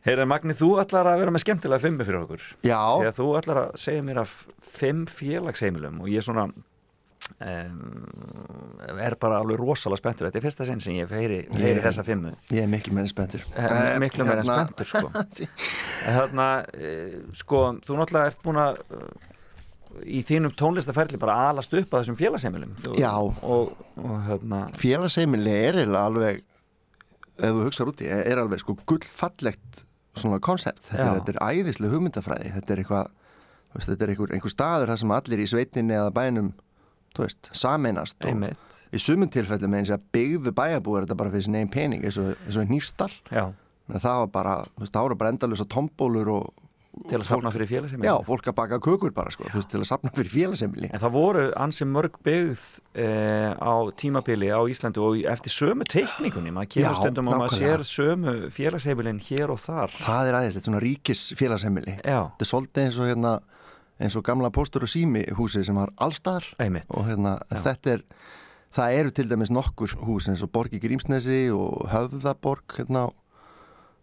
Heyrðu 0.03 0.25
Magni, 0.27 0.55
þú 0.57 0.69
ætlar 0.81 1.07
að 1.07 1.21
vera 1.21 1.31
með 1.31 1.43
skemmtilega 1.45 1.83
fimmu 1.83 2.05
fyrir 2.07 2.23
okkur. 2.25 2.45
Já. 2.65 2.79
Þegar 2.99 3.17
þú 3.19 3.27
ætlar 3.39 3.59
að 3.61 3.75
segja 3.79 4.05
mér 4.05 4.19
af 4.23 4.33
fimm 4.73 5.05
félagsheimilum 5.07 6.01
og 6.03 6.09
ég 6.11 6.19
er 6.19 6.25
svona 6.25 6.47
um, 7.39 8.05
er 8.99 9.15
bara 9.21 9.39
alveg 9.41 9.59
rosalega 9.61 9.99
spenntur. 10.01 10.27
Þetta 10.29 10.39
er 10.41 10.45
fyrsta 10.47 10.67
sinn 10.69 10.81
sem 10.83 10.95
ég 10.97 11.11
heyri, 11.13 11.41
heyri 11.53 11.75
Ég- 11.77 11.83
þessa 11.85 12.03
fimmu. 12.07 12.33
ég 12.51 12.63
er 12.65 12.71
miklu 12.71 12.93
meira 12.95 13.07
spenntur. 13.11 13.43
Eh, 13.55 13.99
miklu 14.03 14.25
meira 14.27 14.41
Hérna- 14.43 14.57
spenntur 14.65 14.89
sko. 14.89 15.11
Þarna, 16.17 16.47
eh, 16.73 17.19
sko, 17.37 17.61
þú 17.85 17.99
náttúrulega 18.01 18.31
ert 18.33 18.41
búin 18.43 18.59
að 18.63 18.81
í 20.09 20.23
þínum 20.25 20.55
tónlistaferli 20.57 21.19
bara 21.21 21.35
alast 21.51 21.73
upp 21.77 21.91
að 21.93 22.01
þessum 22.03 22.17
félagsheimilum. 22.17 22.75
Þú- 22.81 22.97
Já. 22.99 23.11
og, 23.13 23.75
og 24.01 24.15
hérna 24.27 24.63
félagsheimili 24.81 25.53
er 25.69 25.81
alveg 25.85 26.41
ef 27.37 27.49
þú 27.49 27.63
hugsaður 27.67 27.91
úti, 27.93 28.07
er 28.09 28.37
alveg 28.41 28.59
sko 28.61 28.75
gullfallegt 28.89 29.83
svona 30.17 30.39
koncept. 30.43 30.83
Þetta, 30.91 31.13
þetta 31.19 31.33
er 31.33 31.39
æðislega 31.63 31.93
hugmyndafræði. 31.95 32.51
Þetta 32.57 32.73
er 32.75 32.81
eitthvað, 32.83 33.07
þetta 33.85 34.05
er 34.05 34.11
einhver, 34.13 34.33
einhver 34.37 34.53
staður 34.53 34.91
þar 34.93 35.01
sem 35.01 35.13
allir 35.15 35.41
í 35.41 35.47
sveitinni 35.49 35.95
eða 35.97 36.11
bænum 36.13 36.51
veist, 37.21 37.51
sameinast 37.53 38.17
og 38.23 38.31
Einmitt. 38.31 38.79
í 38.93 39.01
sumum 39.01 39.29
tilfellum 39.29 39.73
eins 39.77 39.91
og 39.93 40.01
byggðu 40.13 40.51
bæjabúar 40.57 41.05
þetta 41.05 41.19
bara 41.19 41.29
fyrir 41.33 41.47
sin 41.47 41.55
einn 41.55 41.69
pening 41.69 42.03
eins 42.05 42.17
og, 42.17 42.33
eins 42.45 42.57
og 42.57 42.69
nýfstall 42.71 43.13
það 43.29 44.19
var 44.23 44.27
bara, 44.33 44.57
þú 44.73 44.85
veist, 44.85 44.93
það 44.93 45.07
voru 45.07 45.19
bara 45.21 45.33
endalösa 45.35 45.69
tombólur 45.69 46.35
og 46.39 46.51
Til 47.09 47.17
að 47.17 47.23
safna 47.25 47.49
fyrir 47.49 47.65
félagsheimili? 47.71 48.05
Já, 48.05 48.13
fólk 48.21 48.47
að 48.51 48.55
baka 48.59 48.77
kökur 48.85 49.13
bara, 49.15 49.31
sko, 49.33 49.47
til 49.49 49.79
að 49.79 49.87
safna 49.89 50.11
fyrir 50.13 50.29
félagsheimili 50.29 50.91
En 50.93 51.01
það 51.01 51.15
voru 51.15 51.45
ansi 51.57 51.87
mörg 51.89 52.19
byggð 52.25 52.65
eh, 53.01 53.49
á 53.57 53.73
tímabili 53.97 54.51
á 54.53 54.61
Íslandu 54.69 55.01
og 55.01 55.23
eftir 55.33 55.55
sömu 55.55 55.87
teikningunni 55.89 56.53
maður 56.53 56.69
kemur 56.75 56.99
stundum 56.99 57.31
og 57.33 57.41
maður 57.41 57.57
sér 57.57 57.85
sömu 57.89 58.35
félagsheimilin 58.53 59.23
hér 59.25 59.55
og 59.55 59.57
þar. 59.63 59.95
Það 60.05 60.29
er 60.29 60.37
aðeins, 60.37 60.59
þetta 60.59 60.61
er 60.61 60.69
svona 60.69 60.83
ríkis 60.85 61.23
félagsheimili 61.39 61.97
Já. 61.97 62.19
Þetta 62.29 62.45
er 62.45 62.51
svolítið 62.51 62.85
eins 62.85 63.01
og 63.01 63.09
hérna 63.09 63.33
eins 64.03 64.15
og 64.19 64.25
gamla 64.27 64.51
póstur 64.53 64.83
og 64.85 64.91
sími 64.91 65.23
húsið 65.37 65.67
sem 65.69 65.77
var 65.79 65.93
allstaðar 66.03 66.47
Einmitt. 66.61 66.87
og 66.91 67.07
hérna 67.07 67.37
Já. 67.49 67.59
þetta 67.69 67.93
er 67.97 68.03
það 68.73 68.97
eru 68.99 69.13
til 69.15 69.27
dæmis 69.29 69.51
nokkur 69.53 69.93
hús 70.03 70.27
eins 70.31 70.43
og 70.43 70.51
Borg 70.51 70.73
í 70.75 70.81
Grímsnesi 70.83 71.45
og 71.53 71.85
Höfðaborg 71.93 72.79
hérna, 72.79 73.07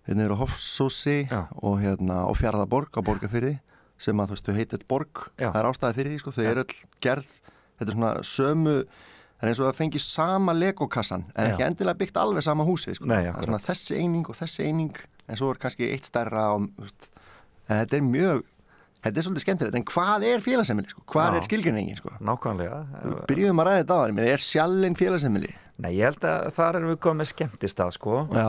hérna 0.08 0.26
eru 0.28 0.38
Hofsósi 0.40 1.24
og 1.60 1.80
hérna 1.82 2.24
og 2.30 2.38
Fjarðaborg 2.40 2.96
á 2.96 3.00
Borgafyrði 3.04 3.58
sem 4.00 4.16
að 4.16 4.30
þú 4.30 4.36
veist, 4.36 4.46
þau 4.48 4.56
heitir 4.56 4.84
Borg 4.88 5.24
Já. 5.36 5.50
það 5.50 5.60
er 5.60 5.70
ástæði 5.70 5.98
fyrir 5.98 6.12
því, 6.14 6.20
sko, 6.22 6.34
þau 6.36 6.44
Já. 6.44 6.50
eru 6.54 6.64
öll 6.64 6.76
gerð 7.04 7.32
þetta 7.80 7.88
er 7.90 7.96
svona 7.98 8.12
sömu 8.24 8.76
það 8.80 9.44
er 9.44 9.50
eins 9.50 9.60
og 9.60 9.68
að 9.70 9.78
fengi 9.80 10.00
sama 10.04 10.54
legokassan 10.56 11.26
en 11.34 11.50
Já. 11.50 11.52
ekki 11.52 11.66
endilega 11.66 12.00
byggt 12.00 12.20
alveg 12.20 12.44
sama 12.44 12.64
húsið 12.68 12.96
sko. 13.00 13.10
Nei, 13.10 13.26
er 13.28 13.44
svona 13.44 13.60
þessi 13.64 13.98
eining 14.00 14.28
og 14.28 14.36
þessi 14.38 14.64
eining 14.68 14.96
en 15.28 15.36
svo 15.40 15.50
er 15.52 15.60
kannski 15.60 15.90
eitt 15.92 16.08
stærra 16.08 16.50
og, 16.56 16.70
en 16.80 17.82
þetta 17.82 17.96
er 18.00 18.06
mjög 18.06 18.42
þetta 19.04 19.16
er 19.20 19.26
svolítið 19.26 19.44
skemmtilegt, 19.46 19.78
en 19.80 19.86
hvað 19.90 20.26
er 20.30 20.44
félagsemmili 20.44 20.92
sko? 20.92 21.02
hvað 21.14 21.38
er 21.40 21.46
skilgjörningin 21.48 21.98
sko? 22.00 22.12
Nákvæmlega 22.28 22.78
Við 23.00 23.16
byrjuðum 23.30 23.62
að 23.64 23.68
ræða 23.70 23.80
þetta 23.82 23.96
á 23.96 24.00
þannig, 24.04 24.30
er 24.34 24.44
sjallinn 24.44 24.98
félagsemmili? 25.00 25.50
Nei, 25.80 25.90
ég 25.96 26.10
held 26.10 26.24
að 26.28 26.50
þar 26.58 26.78
erum 26.80 26.92
við 26.92 27.00
komið 27.06 27.20
með 27.22 27.30
skemmtistað 27.34 27.92
sko 27.96 28.22
Já. 28.36 28.48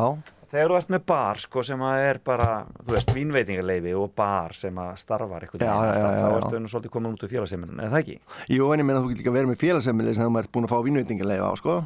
Þegar 0.52 0.68
þú 0.68 0.76
ert 0.82 0.90
með 0.92 1.04
bar 1.08 1.40
sko 1.40 1.62
sem 1.64 1.84
að 1.88 2.02
er 2.10 2.18
bara 2.28 2.48
þú 2.82 2.92
veist, 2.98 3.14
vínveitingarleifi 3.16 3.94
og 3.96 4.10
bar 4.20 4.52
sem 4.58 4.82
að 4.84 4.90
starfar 5.00 5.46
eitthvað 5.46 5.64
Já, 5.64 5.72
já, 5.88 5.94
já, 5.96 6.10
já. 6.20 6.26
ertu 6.42 6.60
nú 6.60 6.72
svolítið 6.74 6.92
komin 6.98 7.14
út 7.16 7.24
úr 7.24 7.32
félagsheimilin, 7.32 7.80
eða 7.80 7.94
það 7.94 8.02
ekki? 8.02 8.18
Jú, 8.58 8.68
en 8.76 8.84
ég 8.84 8.90
meina 8.90 9.00
þú 9.00 9.14
getur 9.14 9.24
líka 9.24 9.36
verið 9.38 9.52
með 9.54 9.62
félagsemmili 9.64 10.16
sem 10.18 10.28
þú 10.28 10.42
ert 10.42 10.52
búin 10.52 10.68
að 10.68 10.74
fá 10.74 10.82
vínveitingarleifa 10.90 11.48
á 11.48 11.54
sko, 11.62 11.78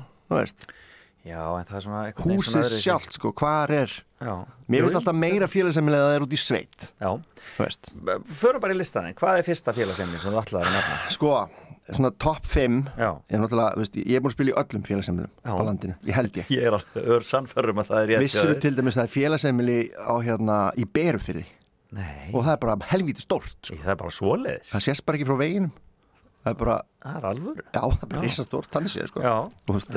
Já, 1.26 1.42
en 1.58 1.66
það 1.66 1.78
er 1.80 1.84
svona 1.88 2.02
eitthvað 2.06 2.30
neginn 2.30 2.44
svona 2.46 2.64
húsið 2.68 2.82
sjálft 2.86 3.16
sko, 3.18 3.32
hvar 3.40 3.72
er 3.74 3.94
Já. 4.22 4.34
mér 4.70 4.86
finnst 4.86 5.00
alltaf 5.00 5.16
meira 5.18 5.48
félagsemmili 5.50 5.98
að 5.98 6.04
það 6.06 6.16
er 6.20 6.26
út 6.28 6.36
í 6.36 6.40
sveit 6.42 6.88
Já, 7.02 7.10
þú 7.58 8.38
förum 8.40 8.62
bara 8.64 8.76
í 8.76 8.80
listaðin, 8.80 9.16
hvað 9.18 9.40
er 9.42 9.48
fyrsta 9.48 9.74
félagsheimilin 9.76 10.22
sem 10.22 10.34
þú 10.36 10.42
ætlaði 10.44 10.70
að 10.70 10.76
nefna? 10.78 10.98
Sko, 11.16 11.32
svona 11.90 12.12
top 12.22 12.46
5 12.50 12.78
Já. 12.98 13.10
ég 13.10 13.38
er 13.38 13.42
náttúrulega, 13.42 13.74
þú 13.76 13.84
veist, 13.84 13.98
ég 14.02 14.16
er 14.20 14.24
búin 14.26 14.32
að 14.34 14.38
spila 14.38 14.54
í 14.54 14.58
öllum 14.62 14.86
félagsemmilum 14.90 15.32
Já. 15.34 15.52
á 15.54 15.62
landinu, 15.70 15.98
ég 16.10 16.18
held 16.20 16.40
ég 16.42 16.52
Ég 16.56 16.68
er 16.70 16.78
alveg 16.78 17.10
ör 17.18 17.26
sannfærum 17.32 17.82
að 17.84 17.90
það 17.92 18.02
er 18.04 18.12
rétt 18.14 18.24
Vissur 18.26 18.52
þér. 18.54 18.62
til 18.66 18.74
dæmis 18.80 18.96
að 18.98 19.02
það 19.02 19.10
er 19.10 19.14
félagsemmili 19.18 19.80
á 19.98 20.16
hérna 20.30 20.60
í 20.78 20.86
Berufyrði 20.86 21.46
Nei. 21.96 22.30
og 22.34 22.42
það 22.44 22.54
er 22.56 22.62
bara 22.66 22.78
helvítið 22.92 23.26
stórt 23.26 23.58
sko. 23.62 23.78
Það 23.82 23.94
er 23.94 24.00
bara 24.02 24.14
svoleiðis 24.14 24.72
Það 24.74 24.86
sést 24.90 25.06
bara 25.06 25.20
ekki 25.20 25.28
frá 25.30 25.38
veginum 25.42 25.74
Það 26.46 26.52
er 26.52 26.58
bara 26.62 26.78
Það 27.02 27.16
er 27.18 27.28
alvöru 27.32 27.64
Já, 27.66 27.82
það 27.82 28.04
er 28.06 28.12
bara 28.12 28.72
þannig 28.76 28.94
séð 28.94 29.08
sko. 29.10 29.22
Og 29.26 29.70
þú 29.72 29.78
veist, 29.80 29.94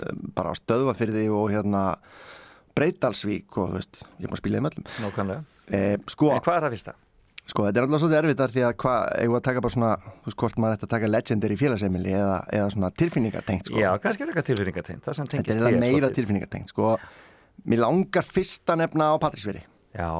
um, 0.00 0.22
bara 0.36 0.52
á 0.52 0.54
stöðvafyrði 0.56 1.26
og 1.36 1.50
hérna 1.52 1.82
Breitalsvík 2.76 3.58
og 3.60 3.74
þú 3.74 3.80
veist, 3.80 4.00
ég 4.20 4.32
að 4.32 4.40
spila 4.42 4.60
í 4.60 4.64
möllum 4.64 4.88
Nákvæmlega 5.04 5.76
eh, 5.76 5.98
Sko, 6.08 6.30
En 6.32 6.44
hvað 6.44 6.58
er 6.58 6.66
það 6.66 6.76
fyrsta? 6.76 6.96
Sko, 7.46 7.62
þetta 7.68 7.78
er 7.78 7.86
alltaf 7.86 8.02
svolítið 8.02 8.18
erfitt 8.18 8.40
þar 8.40 8.52
því 8.54 8.62
að 8.66 8.72
hvað, 8.82 9.02
eigum 9.22 9.36
að 9.38 9.44
taka 9.46 9.60
bara 9.62 9.74
svona, 9.76 9.90
þú 10.02 10.26
veist, 10.26 10.38
hvort 10.40 10.56
maður 10.58 10.76
ætti 10.76 10.86
að 10.86 10.92
taka 10.96 11.10
legendary 11.12 11.58
félagsheimili 11.60 12.14
eða, 12.18 12.38
eða 12.58 12.72
svona 12.74 12.90
tilfinningatengt, 13.02 13.68
sko. 13.70 13.78
Já, 13.78 13.90
kannski 14.02 14.24
er 14.24 14.32
eitthvað 14.32 14.48
tilfinningatengt, 14.48 15.06
Þetta 15.06 15.54
er 15.54 15.62
þér 15.62 15.78
meira 15.84 16.10
tilfinningatengt, 16.16 16.72
sko. 16.74 16.96
Mér 17.70 17.84
langar 17.84 18.26
fyrsta 18.26 18.74
nefna 18.80 19.12
á 19.14 19.16
Patrísveri. 19.22 19.62
Já. 19.94 20.10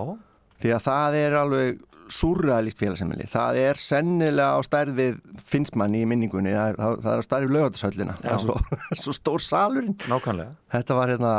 Því 0.62 0.72
að 0.76 0.86
það 0.86 1.18
er 1.24 1.36
alveg 1.40 1.82
surrealist 2.12 2.78
félagsemili 2.80 3.26
það 3.30 3.58
er 3.62 3.80
sennilega 3.82 4.56
á 4.56 4.60
stærð 4.66 4.96
við 4.98 5.18
finnst 5.46 5.76
manni 5.78 6.02
í 6.04 6.08
minningunni. 6.08 6.52
Það 6.54 6.78
það, 6.80 7.00
það 7.02 7.10
er 7.12 7.22
á 7.22 7.26
stærð 7.26 7.46
við 7.48 7.56
lögatarsöllina 7.56 8.16
það 8.20 8.32
er 8.34 8.42
svo, 8.44 8.56
svo 9.02 9.14
stór 9.16 9.44
salurinn. 9.44 9.96
Nákvæmlega. 10.10 10.56
Þetta 10.76 10.98
var 10.98 11.12
hérna, 11.14 11.34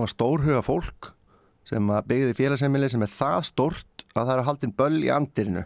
var 0.00 0.12
stórhuga 0.12 0.62
fólk 0.66 1.12
sem 1.68 1.90
að 1.92 2.06
byggði 2.12 2.36
félagsemili 2.38 2.88
sem 2.88 3.04
er 3.04 3.12
það 3.12 3.42
stórt 3.50 4.06
að 4.14 4.22
það 4.22 4.34
er 4.36 4.46
haldin 4.48 4.76
böll 4.78 5.02
í 5.02 5.12
andirinu. 5.12 5.64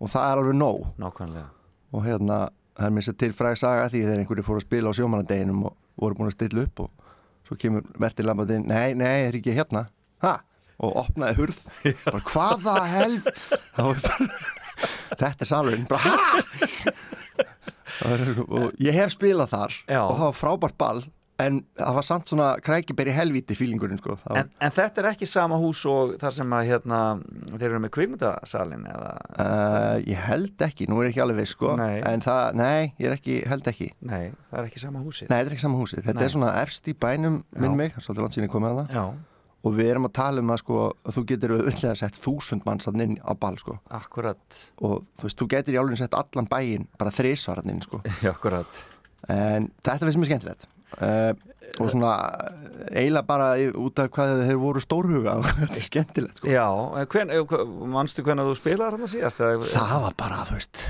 Og 0.00 0.08
það 0.08 0.30
er 0.30 0.40
alveg 0.40 0.56
nóg. 0.56 0.86
Nákvæmlega. 1.00 1.50
Og 1.92 2.06
hérna, 2.06 2.38
það 2.78 2.88
er 2.88 2.94
mér 2.96 3.06
sér 3.06 3.18
til 3.20 3.32
fræg 3.36 3.58
saga 3.60 3.90
því 3.92 4.04
þegar 4.06 4.22
einhverju 4.22 4.46
fóru 4.46 4.62
að 4.62 4.66
spila 4.68 4.92
á 4.94 4.96
sjómanadeginum 4.96 5.66
og 5.68 5.76
voru 6.00 6.16
búin 6.16 6.30
að 6.30 6.38
stilla 6.38 6.64
upp 6.64 6.84
og 6.86 7.10
svo 7.50 7.58
kemur 7.60 7.84
Verti 8.00 8.24
Lambadinn, 8.24 8.64
nei, 8.70 8.94
nei, 8.96 9.26
er 9.26 9.36
ekki 9.36 9.52
hérna? 9.56 9.88
Ha, 10.24 10.38
og 10.80 10.96
opnaði 11.04 11.38
hurð 11.40 11.60
bara, 12.06 12.24
hvaða 12.32 12.76
helf 12.94 13.30
bara- 13.76 14.30
þetta 15.20 15.44
er 15.44 15.50
salurinn 15.50 15.88
bara, 15.90 16.00
ha 16.00 16.18
og 18.48 18.76
ég 18.80 18.94
hef 18.96 19.12
spilað 19.16 19.50
þar 19.54 19.74
Já. 19.90 20.02
og 20.04 20.14
það 20.16 20.26
var 20.28 20.38
frábært 20.38 20.78
ball 20.80 21.02
en 21.40 21.62
það 21.78 21.94
var 21.96 22.04
samt 22.04 22.28
svona 22.28 22.48
krækiberi 22.60 23.12
helvíti 23.16 23.56
fílingurinn 23.56 23.96
sko 24.00 24.16
var, 24.18 24.42
En, 24.42 24.50
en 24.60 24.74
þetta 24.76 25.00
er 25.02 25.08
ekki 25.14 25.28
sama 25.28 25.56
hús 25.60 25.80
og 25.88 26.12
þar 26.20 26.34
sem 26.36 26.52
að 26.56 26.66
hérna, 26.68 26.98
þeir 27.54 27.66
eru 27.70 27.80
með 27.84 27.92
kvikmyndasalinn 27.96 28.84
eða 28.90 29.12
uh, 29.40 29.94
ég 30.04 30.20
held 30.28 30.66
ekki, 30.68 30.88
nú 30.90 31.00
er 31.00 31.08
ég 31.08 31.14
ekki 31.14 31.24
alveg 31.24 31.40
viss 31.40 31.54
sko 31.56 31.72
Nei. 31.80 32.02
en 32.10 32.24
það, 32.24 32.60
nei, 32.60 32.90
ég 33.00 33.08
er 33.08 33.16
ekki, 33.16 33.38
held 33.48 33.72
ekki 33.72 33.88
Nei, 34.04 34.22
það 34.50 34.60
er 34.62 34.68
ekki 34.68 34.84
sama 34.84 35.04
húsið 35.06 35.32
Nei, 35.32 35.38
þetta 35.38 35.48
er 35.48 35.56
ekki 35.56 35.64
sama 35.66 35.80
húsið. 35.80 36.04
Þetta 36.04 36.20
Nei. 36.20 36.26
er 36.28 36.34
svona 36.36 36.52
efst 36.60 36.92
í 36.92 36.96
bænum 37.06 37.40
minn 37.56 37.76
mig, 37.78 37.96
svolítið 37.96 38.44
ég 38.44 38.52
komið 38.52 38.74
að 38.74 38.80
það. 38.82 38.94
Já. 39.00 39.29
Og 39.60 39.74
við 39.76 39.90
erum 39.92 40.08
að 40.08 40.14
tala 40.16 40.40
um 40.40 40.52
að 40.54 40.62
sko, 40.62 40.84
að 41.04 41.16
þú 41.18 41.22
getur 41.28 41.52
auðvitað 41.58 41.98
sett 42.00 42.16
þúsund 42.16 42.64
manns 42.64 42.88
að 42.88 43.02
inn 43.04 43.18
á 43.20 43.32
ball 43.36 43.58
sko. 43.60 43.76
Akkurat 43.92 44.60
Og 44.80 45.02
þú 45.20 45.26
veist, 45.26 45.36
þú 45.36 45.48
getur 45.52 45.76
í 45.76 45.80
álunni 45.80 46.00
sett 46.00 46.16
allan 46.16 46.48
bæinn 46.48 46.88
bara 47.00 47.12
þrísvar 47.12 47.60
að 47.60 47.72
inn 47.74 47.84
sko. 47.84 48.00
Akkurat 48.32 48.84
En 49.28 49.68
þetta 49.84 50.06
finnst 50.06 50.20
mér 50.20 50.30
skemmtilegt. 50.30 50.68
Uh, 50.96 51.34
og 51.78 51.90
svona 51.92 52.14
eiginlega 52.90 53.26
bara 53.28 53.50
út 53.78 54.00
af 54.02 54.08
hvað 54.14 54.40
þeir 54.48 54.58
voru 54.60 54.82
stórhuga 54.82 55.36
og 55.38 55.46
þetta 55.60 55.78
er 55.78 55.86
skemmtilegt 55.86 56.40
sko. 56.40 56.50
Já, 56.50 56.66
en 56.98 57.10
hven, 57.12 57.34
eh, 57.36 57.54
manstu 57.92 58.24
hvernig 58.26 58.48
þú 58.48 58.56
spilaði 58.58 58.96
þarna 58.96 59.10
síðast? 59.12 59.44
Það 59.70 59.96
var 60.06 60.16
bara, 60.18 60.40
þú 60.48 60.56
veist 60.56 60.86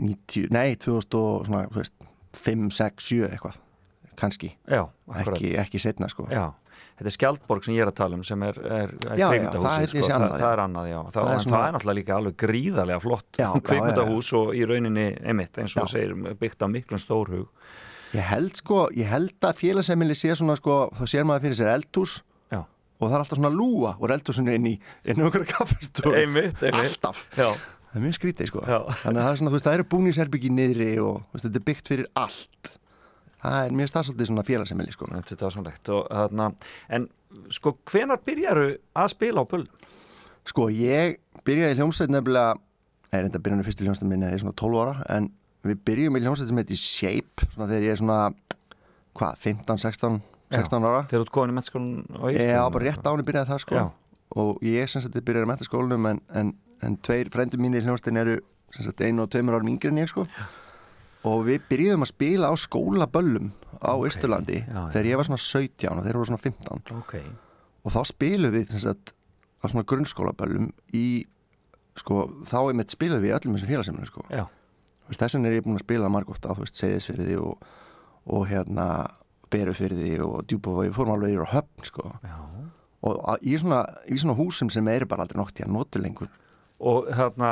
90, 0.00 0.48
nei, 0.56 0.74
2000 0.82 1.20
og 1.20 1.46
svona, 1.46 1.66
þú 1.70 1.82
veist 1.82 2.08
5, 2.42 2.66
6, 2.74 3.06
7 3.12 3.28
eitthvað 3.28 3.60
kannski, 4.18 4.52
Já, 4.68 4.82
akkurat 5.08 5.38
ekki, 5.38 5.52
ekki 5.62 5.80
setna 5.82 6.08
sko. 6.10 6.26
Já, 6.30 6.50
þetta 6.98 7.08
er 7.10 7.14
Skjaldborg 7.16 7.64
sem 7.66 7.74
ég 7.76 7.82
er 7.84 7.90
að 7.92 7.96
tala 8.00 8.18
um 8.18 8.24
sem 8.26 8.42
er, 8.46 8.58
er, 8.62 8.92
er 9.08 9.16
Já, 9.16 9.22
já, 9.22 9.28
kvikmyndahúsið, 9.32 9.92
það 9.92 10.06
sko. 10.06 10.12
annað, 10.16 10.32
það, 10.32 10.38
já. 10.38 10.42
það 10.42 10.52
er 10.56 10.62
annað, 10.66 10.88
já 10.92 10.98
það, 11.16 11.30
er 11.34 11.44
svona- 11.46 11.56
það 11.58 11.66
er 11.68 11.76
náttúrulega 11.76 11.98
líka 12.00 12.16
alveg 12.18 12.36
gríðarlega 12.42 13.00
flott 13.06 13.28
Já, 13.32 13.42
já, 13.42 13.46
já, 13.46 13.54
já. 13.54 13.64
kvikmyndahús 13.70 14.32
og 14.40 14.52
í 14.54 14.62
rauninni 14.70 15.06
emitt 15.34 15.58
eins 15.62 15.76
og 15.80 15.88
segir 15.92 16.14
byggt 16.42 16.62
af 16.62 16.70
miklum 16.74 17.02
stórhug 17.02 17.48
Ég 18.12 18.26
held 18.28 18.56
sko, 18.60 18.82
ég 18.92 19.08
held 19.08 19.32
að 19.40 19.56
félagsemili 19.62 20.12
sé 20.18 20.34
svona 20.36 20.52
sko, 20.60 20.90
þá 20.92 21.04
sér 21.08 21.24
maður 21.24 21.46
fyrir 21.46 21.56
sér 21.62 21.70
eldhús 21.78 22.18
Já. 22.52 22.60
og 22.60 23.06
það 23.08 23.14
er 23.16 23.22
alltaf 23.24 23.38
svona 23.40 23.52
lúa 23.56 23.94
og 23.96 24.10
eldhúsinu 24.12 24.52
inn 24.52 24.66
í 24.68 24.74
inn 25.08 25.16
í 25.16 25.24
okkur 25.24 25.46
einmitt. 26.12 26.60
Alltaf 26.76 27.22
Já. 27.38 27.48
Það 27.92 27.96
er 27.96 28.04
mjög 28.04 28.18
skrítið 28.18 28.50
sko 28.52 28.60
Já. 28.68 28.78
Þannig 29.00 29.16
að 29.16 29.24
það 29.24 29.32
er 29.32 29.40
svona, 29.40 29.50
þú 29.50 29.56
veist, 29.56 29.66
það 29.70 29.74
eru 29.78 29.88
búningsherbyggi 29.94 30.50
niðri 30.52 30.90
og 31.00 31.16
veist, 31.32 31.46
þetta 31.48 31.60
er 31.62 31.66
byggt 31.70 31.88
fyrir 31.92 32.06
allt 32.20 32.70
Það 33.42 33.58
er 33.66 33.76
mjög 33.78 33.90
stafsaldið 33.90 34.28
svona 34.30 34.44
félagsemili 34.46 34.94
sko 34.94 35.08
Þetta 35.10 35.34
er 35.34 35.40
dásanlegt 35.40 35.92
og 35.94 36.02
þarna 36.10 36.48
en 36.94 37.08
sko 37.50 37.74
hvenar 37.90 38.20
byrjaru 38.26 38.66
að 38.94 39.08
spila 39.14 39.42
á 39.42 39.44
böl? 39.50 39.64
Sko, 40.46 40.68
ég 40.74 41.16
byrjaði 41.46 41.76
í 41.76 41.78
hljómsveit 41.80 42.12
nefnilega 42.12 42.56
Nei, 43.12 43.18
reynda 43.26 43.40
byrjaði 43.42 43.66
fyrstu 43.66 43.86
hljómsveit 43.86 44.08
minni 44.08 44.24
þegar 44.26 44.36
ég 44.36 44.40
er 44.40 44.44
svona 44.46 44.58
12 44.62 44.82
ára 44.82 44.94
en 45.16 45.26
við 45.66 45.80
byrjum 45.88 46.16
í 46.18 46.22
hljómsveit 46.24 46.50
sem 46.50 46.60
heitir 46.62 46.80
Shape 46.80 47.48
svona 47.52 47.68
þegar 47.70 47.86
ég 47.88 47.96
er 47.96 48.00
svona 48.00 48.20
hvað, 49.18 49.36
15, 49.42 49.82
16, 49.84 50.20
16 50.56 50.86
ára 50.88 51.02
Þegar 51.10 51.18
þú 51.18 51.26
ert 51.26 51.34
komin 51.36 51.52
í 51.52 51.58
mennskólan 51.58 51.92
á 52.18 52.24
Já, 52.30 52.38
Íslandi? 52.38 52.72
bara 52.76 52.86
rétt 52.88 53.10
áni 53.12 53.26
byrjaði 53.28 53.50
það 53.52 53.62
sko 53.66 53.76
Já. 53.78 53.84
og 54.42 54.64
ég 54.66 54.90
sem 54.90 55.04
sagt 55.04 55.18
byrjaði 55.18 55.46
að 55.48 55.52
metaskólanum 55.52 56.08
en, 56.12 56.22
en, 56.40 56.54
en 56.82 56.96
tveir 57.04 57.30
frendur 57.34 57.62
mínir 57.62 57.82
í 57.82 57.86
hljómsveitin 57.86 58.22
eru 58.22 58.38
sem 58.72 58.86
sagt 58.88 59.04
einu 59.04 59.26
og 59.26 59.30
tveimur 59.34 59.58
árum 59.58 59.70
yngri 59.74 59.92
en 59.92 60.00
ég 60.02 60.10
sko 60.10 60.24
og 61.28 61.44
við 61.46 61.66
byrjuðum 61.70 62.06
að 62.06 62.12
spila 62.12 62.50
á 62.50 62.54
skólaböllum 62.58 63.50
á 63.82 63.92
Ísturlandi 64.06 64.60
já, 64.62 64.68
já. 64.68 64.82
þegar 64.94 65.10
ég 65.10 65.20
var 65.20 65.28
svona 65.28 65.42
17 65.42 65.98
og 65.98 66.06
þeir 66.06 66.18
voru 66.18 66.30
svona 66.30 66.44
15 66.44 66.96
Ok, 66.98 67.14
og 67.82 67.94
þá 67.94 68.00
spilum 68.10 68.54
við 68.54 68.74
sagt 68.82 69.14
á 69.62 69.64
svona 69.70 69.86
grunnskólaböllum 69.86 70.72
í 70.98 71.06
sko, 71.98 72.26
þá 72.48 72.58
er 72.64 72.76
mitt 72.78 72.94
spilum 72.94 73.22
við 73.22 73.36
öllum 73.36 73.56
þessum 73.56 73.70
félagseminu 73.70 74.08
sko. 74.08 74.26
Þess 75.12 75.36
vegna 75.36 75.50
er 75.50 75.58
ég 75.58 75.64
búin 75.66 75.76
að 75.76 75.84
spila 75.84 76.10
margótt 76.12 76.46
á, 76.48 76.52
Seyðisfyrði 76.56 77.36
og, 77.42 77.66
og 78.32 78.46
hérna 78.48 78.86
Berufyrði 79.52 80.14
og 80.24 80.46
Djúbavogi, 80.48 80.92
fórum 80.96 81.16
alveg 81.16 81.34
yfir 81.34 81.44
á 81.44 81.54
höfn 81.58 81.88
sko. 81.88 82.12
Og 83.02 83.18
í 83.42 83.56
svona, 83.58 83.82
í 84.08 84.16
svona 84.16 84.38
húsum 84.38 84.70
sem 84.72 84.88
eru 84.88 85.08
bara 85.10 85.26
aldrei 85.26 85.40
nokt 85.40 85.58
í 85.58 85.66
að 85.66 85.74
notu 85.74 86.00
lengur 86.00 86.30
og 86.82 87.08
þarna 87.14 87.50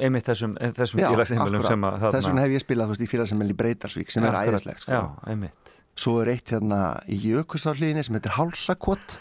einmitt 0.00 0.26
þessum, 0.28 0.56
þessum 0.76 1.00
félagsheimilum 1.02 1.64
sem 1.64 1.86
að 1.88 2.08
þess 2.08 2.28
vegna 2.28 2.44
hef 2.44 2.56
ég 2.56 2.64
spilað, 2.64 2.92
veist, 2.92 3.04
í 3.04 3.10
félagsemil 3.10 3.52
í 3.52 3.56
Breytarsvík 3.56 4.12
sem 4.12 4.26
er 4.26 4.36
Akkurat. 4.36 4.60
æðislegt 4.60 4.84
sko. 4.84 4.98
Já, 4.98 5.78
svo 6.00 6.18
er 6.22 6.34
eitt 6.34 6.52
hérna 6.54 6.82
í 7.10 7.18
Jökulsárliðinni 7.24 8.04
sem 8.06 8.16
heitir 8.16 8.36
Hálsakott 8.36 9.16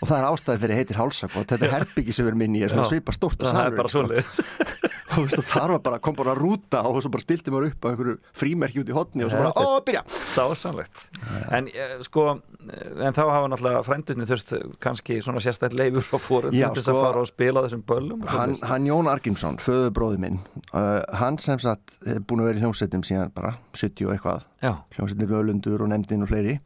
og 0.00 0.08
það 0.08 0.16
er 0.16 0.26
ástæði 0.30 0.62
fyrir 0.64 0.80
heitir 0.80 0.98
Hálsakott 1.00 1.52
þetta 1.52 1.68
er 1.68 1.74
herbyggi 1.78 2.16
sem 2.16 2.28
inn 2.46 2.56
í, 2.56 2.64
er 2.64 2.72
svona 2.72 2.86
Já. 2.86 2.90
svipa 2.94 3.14
stórt 3.16 3.44
Það 3.44 3.62
er 3.66 3.76
bara 3.76 3.92
svoleiðis. 3.92 4.40
veist, 5.26 5.42
þar 5.50 5.74
var 5.76 5.82
bara, 5.86 6.00
kom 6.02 6.16
bara 6.18 6.34
rúta 6.38 6.82
og 6.88 7.00
svo 7.02 7.12
bara 7.14 7.24
stilti 7.24 7.52
maður 7.52 7.70
upp 7.70 7.86
á 7.86 7.90
einhverju 7.92 8.16
frímerki 8.42 8.82
út 8.82 8.92
í 8.92 8.96
hotni 8.96 9.26
og 9.26 9.32
svo 9.32 9.42
bara, 9.42 9.52
ó, 9.54 9.80
byrja. 9.86 10.04
Dásanlegt 10.34 11.06
En 11.50 11.68
eh, 11.72 11.96
sko, 12.06 12.26
en 12.68 13.16
þá 13.16 13.22
hafa 13.24 13.50
náttúrulega 13.50 13.84
frændurni 13.86 14.28
þurft 14.28 14.54
kannski 14.82 15.20
svona 15.24 15.42
sérstætt 15.44 15.76
leifur 15.78 16.06
á 16.14 16.18
fórum 16.20 16.54
til 16.54 16.64
þess 16.64 16.86
sko, 16.86 16.96
að 16.96 17.04
fara 17.06 17.24
og 17.24 17.30
spila 17.30 17.64
þessum 17.66 17.84
böllum 17.88 18.26
hann, 18.30 18.56
hann 18.66 18.88
Jón 18.88 19.10
Argrímsson, 19.10 19.60
föðubróði 19.62 20.20
minn 20.22 20.40
uh, 20.74 21.00
hann 21.20 21.38
sem 21.42 21.60
sagt 21.62 21.98
er 22.06 22.20
búin 22.24 22.42
að 22.42 22.50
vera 22.50 22.60
í 22.60 22.64
hljómsveitum 22.64 23.04
síðan 23.06 23.32
bara 23.34 23.54
70 23.76 24.06
og 24.08 24.14
eitthvað. 24.14 24.46
Já. 24.62 24.72
hljómsveitin 24.96 25.30
Völundur 25.30 25.84
og 25.84 25.90
nefndin 25.92 26.24
og 26.24 26.30
fleiri. 26.30 26.58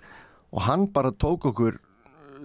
Og 0.54 0.64
hann 0.68 0.86
bara 0.94 1.10
tók 1.10 1.48
okkur 1.50 1.80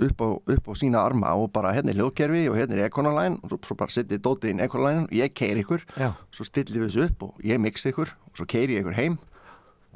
upp 0.07 0.21
á, 0.23 0.27
upp 0.55 0.69
á 0.69 0.73
sína 0.79 1.01
arma 1.03 1.33
og 1.35 1.51
bara 1.55 1.73
hérna 1.75 1.93
er 1.93 1.99
hljóðkerfi 1.99 2.45
og 2.51 2.57
hérna 2.59 2.77
er 2.79 2.85
Econoline 2.89 3.39
og 3.43 3.49
svo, 3.53 3.59
svo 3.69 3.79
bara 3.79 3.93
sittið 3.93 4.21
dótið 4.25 4.53
inn 4.53 4.63
Econoline 4.67 5.07
og 5.07 5.15
ég 5.15 5.33
keiri 5.35 5.65
ykkur. 5.65 5.85
Já. 5.99 6.13
svo 6.31 6.45
stillir 6.47 6.85
við 6.85 6.93
þessu 6.93 7.07
upp 7.09 7.23
og 7.29 7.43
ég 7.43 7.59
mixi 7.61 7.91
ykkur 7.93 8.13
og 8.15 8.39
svo 8.39 8.47
keiri 8.49 8.77
ég 8.79 8.85
ykkur 8.85 8.99
heim. 8.99 9.17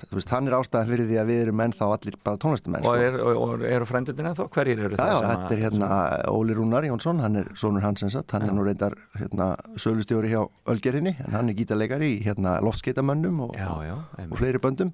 Veist, 0.10 0.32
hann 0.34 0.48
er 0.50 0.56
ástæðan 0.58 0.88
fyrir 0.90 1.06
því 1.06 1.18
að 1.22 1.28
við 1.30 1.40
erum 1.44 1.60
ennþá 1.64 1.88
allir 1.94 2.16
bara 2.26 2.40
tónlistumenn 2.42 2.88
og, 2.90 2.96
er, 2.98 3.14
og, 3.22 3.38
og 3.44 3.62
eru 3.70 3.86
frændurni 3.88 4.26
ennþá? 4.26 4.48
Hverjir 4.52 4.80
eru 4.88 4.98
Já, 4.98 5.04
það? 5.04 5.12
já, 5.14 5.28
þetta 5.30 5.54
er 5.54 5.62
hérna 5.62 5.90
Óli 6.34 6.56
Rúnar 6.58 6.88
Jónsson, 6.88 7.22
hann 7.22 7.38
er 7.44 7.52
sonur 7.62 7.86
hans 7.86 8.02
eins 8.04 8.18
og 8.18 8.34
hann 8.34 8.48
er 8.50 8.56
nú 8.58 8.66
reyndar 8.66 8.96
hérna, 9.20 9.52
sölustjóri 9.78 10.34
hjá 10.34 10.42
Ölgerinni, 10.74 11.14
en 11.24 11.38
hann 11.38 11.54
er 11.54 11.56
gítarleikari 11.62 12.10
í 12.16 12.18
hérna 12.26 12.58
loftskeitamönnum 12.66 13.46
og, 13.46 13.54
Já, 13.56 13.70
já, 13.86 13.96
og 14.26 14.36
fleiri 14.42 14.60
böndum 14.66 14.92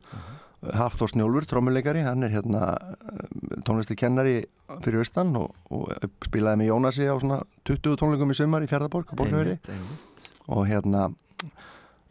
Hafþór 0.60 1.14
Snjólfur, 1.14 1.46
trommuleikari, 1.48 2.02
hann 2.04 2.24
er 2.28 2.34
hérna 2.34 2.74
tónlistikennari 3.68 4.42
fyrir 4.84 5.00
austan 5.04 5.32
og, 5.40 5.54
og 5.72 5.88
spilaði 6.28 6.62
með 6.64 6.72
Jónasi 6.74 7.08
á 7.08 7.16
svona 7.22 7.38
20 7.70 7.96
tónleikum 8.02 8.34
í 8.34 8.38
sumar 8.38 8.66
í 8.66 8.70
Fjörðaborg 8.72 9.14
á 9.14 9.16
Borgaveri 9.20 9.56
og 10.50 10.66
hérna 10.68 11.06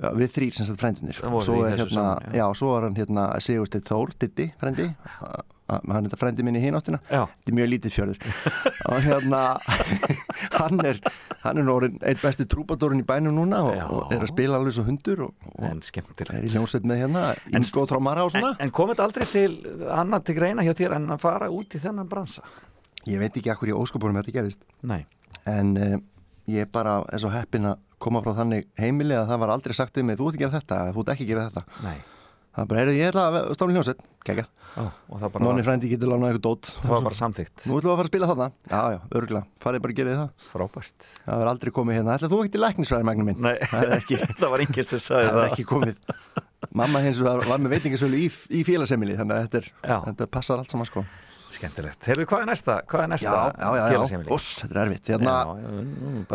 já, 0.01 0.09
við 0.17 0.33
þrýr 0.39 0.57
sem 0.57 0.69
sagt 0.71 0.81
frændinir 0.81 1.19
Það 1.21 1.35
voru 1.37 1.47
svo 1.51 1.59
er 1.67 1.77
hérna, 1.77 1.93
saman, 1.93 2.33
já. 2.33 2.41
já, 2.41 2.47
svo 2.63 2.73
er 2.79 2.89
hann 2.89 2.99
hérna 2.99 3.29
Sigursteinn 3.45 3.87
Þór, 3.91 4.17
A- 5.19 5.29
a- 5.29 5.58
hann 5.69 5.99
er 6.01 6.09
þetta 6.09 6.21
frændi 6.21 6.47
minn 6.47 6.59
í 6.59 6.63
hináttina. 6.63 7.01
Þetta 7.09 7.53
er 7.53 7.57
mjög 7.59 7.71
lítið 7.75 7.97
fjörður. 7.97 8.37
Og 8.93 9.03
hérna 9.05 9.43
hann 10.61 10.85
er, 10.89 11.01
hann 11.45 11.61
er 11.61 11.67
nú 11.67 11.75
orðinn 11.77 11.99
einn 12.03 12.23
besti 12.23 12.47
trúbadórun 12.49 13.03
í 13.03 13.07
bænum 13.09 13.37
núna 13.37 13.61
og, 13.69 13.83
og 13.93 14.15
er 14.15 14.25
að 14.25 14.33
spila 14.33 14.61
alveg 14.61 14.77
svo 14.79 14.87
hundur 14.87 15.27
og, 15.29 15.51
og 15.59 15.69
er 15.69 16.47
í 16.47 16.55
hljómsveit 16.55 16.89
með 16.89 17.05
hérna 17.05 17.27
Ingo 17.53 17.85
Trómara 17.91 18.25
og 18.25 18.33
svona. 18.33 18.55
En, 18.57 18.69
en 18.69 18.75
kom 18.75 18.93
þetta 18.93 19.09
aldrei 19.09 19.29
til 19.29 19.51
annað 19.93 20.31
til 20.31 20.39
greina 20.41 20.65
hjá 20.65 20.73
þér 20.79 20.97
en 20.99 21.13
að 21.17 21.23
fara 21.27 21.53
út 21.53 21.77
í 21.77 21.83
þennan 21.83 22.09
bransa? 22.09 22.47
ég 23.09 23.21
veit 23.23 23.37
ekki 23.37 23.53
akkur 23.53 23.73
í 23.73 23.77
óskopunum 23.77 24.19
þetta 24.21 24.35
gerist. 24.39 24.65
Nei. 24.83 25.05
en 25.49 25.77
uh, 25.79 25.97
ég 26.51 26.67
er 26.67 26.71
bara 26.73 27.01
er 27.13 27.23
svo 27.23 27.31
heppin 27.33 27.71
að 27.71 27.79
koma 28.03 28.21
frá 28.25 28.35
þannig 28.37 28.67
heimili 28.79 29.17
að 29.17 29.31
það 29.31 29.43
var 29.43 29.53
aldrei 29.55 29.75
sagt 29.77 29.99
um 30.01 30.09
mig 30.09 30.19
þú 30.19 30.29
ert 30.29 30.39
að 30.39 30.43
gera 30.45 30.59
þetta, 30.59 30.79
þú 30.95 31.03
ert 31.03 31.13
ekki 31.15 31.27
að 31.27 31.31
gera 31.33 31.47
þetta. 31.49 31.83
Nei. 31.87 31.99
Það 32.59 32.65
er 32.65 32.71
bara, 32.73 32.95
ég 32.99 33.11
ætla 33.13 33.25
að 33.29 33.37
stofna 33.55 33.77
hljómsveit. 33.77 34.01
Kekja, 34.29 34.45
var- 34.75 35.63
frændi 35.69 35.91
getur 35.93 36.11
lánað 36.11 36.33
eitthvað 36.33 36.45
dót. 36.49 36.71
Það 36.83 36.93
var 36.93 37.05
bara 37.07 37.19
samþykkt. 37.19 37.67
Nú 37.69 37.79
ætlum 37.79 37.89
við 37.89 37.93
að 37.95 38.01
fara 38.01 38.07
að 38.09 38.11
spila 38.13 38.29
þarna, 38.33 38.49
já 38.69 38.81
já, 38.95 38.99
örgulega 39.21 39.47
farið 39.65 39.85
bara 39.85 39.95
að 39.95 40.01
gera 40.01 40.17
það. 40.19 40.29
Frábært. 40.53 41.09
Það 41.25 41.45
er 41.45 41.51
aldrei 41.53 41.73
komið 41.79 41.99
hérna, 41.99 42.17
ætla 42.19 42.31
þú 42.33 42.41
ekki 42.43 42.53
til 42.57 42.63
læknisfræði 42.67 43.09
magnum 43.09 43.31
minn? 43.31 43.41
Nei, 43.47 43.55
það 43.73 43.95
ekki, 44.01 44.21
það 44.43 44.53
var 44.53 44.65
enginn 44.67 44.89
sem 44.91 45.03
sagði 45.07 45.31
það 45.31 45.39
það. 45.39 45.47
er 45.47 45.53
ekki 45.55 45.69
komið. 45.73 46.03
Mamma 46.75 47.01
hins 47.07 47.23
var, 47.25 47.41
var 47.49 47.63
með 47.63 47.77
veitingasölu 47.79 48.19
í, 48.19 48.29
í 48.59 48.65
félagsemili 48.67 49.15
þannig 49.17 49.39
að 49.39 49.45
þetta, 49.47 49.63
er, 49.63 50.03
þetta 50.11 50.27
passar 50.35 50.59
allt 50.61 50.75
saman 50.75 50.91
sko 50.91 51.05
Skemmtilegt. 51.59 52.05
Heyrðu, 52.07 52.25
hvað 52.31 52.43
er 52.45 52.49
næsta, 52.53 52.75
hvað 52.87 53.03
er 53.03 53.09
næsta 53.13 53.33
Já, 53.59 53.71
já, 53.75 53.87
já? 53.93 54.21
Úss, 54.35 54.49
þetta 54.63 54.77
er 54.77 54.81
erfitt 54.87 55.09
hérna, 55.11 55.33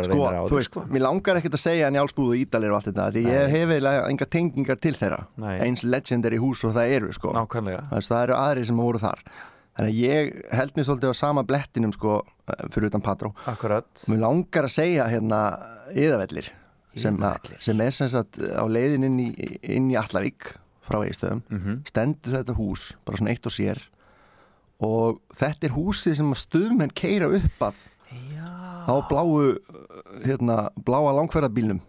Sko, 0.03 0.25
þú 0.51 0.57
veist, 0.59 0.77
mér 0.91 1.03
langar 1.05 1.39
ekkert 1.39 1.55
að 1.57 1.61
segja 1.63 1.89
njálsbúð 1.93 2.33
og 2.33 2.41
ídalir 2.41 2.73
og 2.73 2.79
allt 2.79 2.89
þetta 2.91 3.05
því 3.15 3.23
ég 3.29 3.53
hef 3.53 3.71
eiginlega 3.75 4.03
enga 4.11 4.27
tengingar 4.35 4.79
til 4.83 4.93
þeirra 4.99 5.19
Nei. 5.43 5.55
eins 5.67 5.83
legendary 5.87 6.39
hús 6.43 6.63
og 6.67 6.75
það 6.75 6.95
eru 6.97 7.13
sko. 7.15 7.31
Nákvæmlega. 7.37 7.85
það, 7.91 8.07
það 8.09 8.23
eru 8.27 8.37
aðri 8.39 8.65
sem 8.69 8.81
voru 8.83 9.01
þar 9.03 9.23
þannig 9.73 9.93
að 9.93 10.01
ég 10.03 10.33
held 10.59 10.75
mér 10.77 10.87
svolítið 10.89 11.13
á 11.13 11.15
sama 11.17 11.43
blettinum 11.49 11.93
sko, 11.95 12.17
eh, 12.49 12.65
fyrir 12.73 12.91
utan 12.91 13.01
Patró 13.05 13.31
Akkurat. 13.49 13.87
mér 14.11 14.19
langar 14.21 14.67
að 14.67 14.75
segja 14.75 15.07
hérna 15.09 15.39
yðavellir 15.95 16.51
sem, 16.95 17.17
að- 17.17 17.55
sem 17.63 17.81
er 17.81 17.91
sem 17.91 18.07
sagt 18.11 18.37
á 18.43 18.63
leiðin 18.69 19.03
inn 19.07 19.17
í, 19.19 19.31
í 19.63 19.79
Allavík 19.97 20.57
frá 20.83 20.99
Eistöðum 21.07 21.41
Mhm. 21.49 21.81
stendur 21.87 22.33
þetta 22.43 22.55
hús 22.57 22.93
bara 23.05 23.17
svona 23.17 23.31
eitt 23.31 23.45
og 23.47 23.51
sér 23.55 23.79
og 24.83 25.21
þetta 25.37 25.69
er 25.69 25.75
húsið 25.77 26.19
sem 26.19 26.35
stuðmenn 26.37 26.93
keira 26.95 27.29
upp 27.31 27.65
að. 27.69 27.81
Já. 28.13 28.45
á 28.85 28.95
bláu 29.09 29.55
hérna, 30.25 30.67
bláa 30.85 31.13
langferðabílnum. 31.17 31.79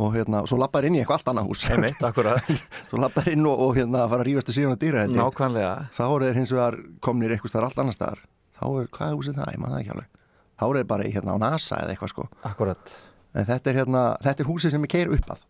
Og 0.00 0.14
hérna, 0.14 0.44
svo 0.48 0.56
lappar 0.60 0.86
inn 0.86 0.94
í 0.96 1.00
eitthvað 1.02 1.18
allt 1.18 1.30
annað 1.32 1.48
hús. 1.50 1.64
Einmitt, 1.74 1.98
svo 2.88 3.00
lappar 3.02 3.26
inn 3.32 3.42
og, 3.48 3.58
og 3.66 3.74
hérna 3.76 4.06
fara 4.08 4.22
að 4.22 4.30
rífastu 4.30 4.54
síðan 4.56 4.78
á 4.78 4.80
dýra 4.80 5.02
Nákvæmlega. 5.10 5.72
þá 5.96 6.04
eru 6.06 6.28
þeir 6.28 6.38
hins 6.38 6.52
vegar 6.54 6.78
komnir 7.04 7.34
eitthvað 7.34 7.52
staðar 7.52 7.68
allt 7.68 7.82
annað 7.82 7.98
staðar. 7.98 8.22
Þá 8.60 8.64
er, 8.70 8.88
hvað 8.94 9.10
er 9.10 9.18
húsið 9.18 9.40
það, 9.40 9.52
ég 9.52 9.60
maður 9.60 9.74
það 9.74 9.82
ekki 9.82 9.94
alveg. 9.96 10.08
Þá 10.60 10.64
eru 10.68 10.80
þeir 10.80 10.88
bara 10.94 11.04
í, 11.08 11.12
hérna 11.16 11.36
á 11.36 11.38
NASA 11.42 11.82
eða 11.82 11.94
eitthvað 11.94 12.12
sko. 12.14 12.26
Akkurat. 12.48 12.96
en 13.34 13.46
þetta 13.50 13.70
er 13.70 13.78
hérna, 13.80 14.02
þetta 14.24 14.44
er 14.44 14.50
húsið 14.50 14.74
sem 14.76 14.86
ég 14.86 14.94
keir 14.94 15.12
upp 15.18 15.34
að. 15.34 15.44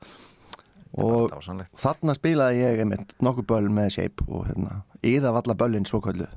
Og 1.00 1.34
þarna 1.78 2.16
spilaði 2.18 2.64
ég 2.64 2.82
einmitt 2.82 3.14
nokkuð 3.22 3.46
böll 3.52 3.68
með 3.70 3.92
shape 3.94 4.26
og 4.26 4.48
hérna, 4.48 4.80
yða 5.06 5.34
valla 5.36 5.54
böllin 5.54 5.86
svo 5.86 6.00
kölluð 6.02 6.32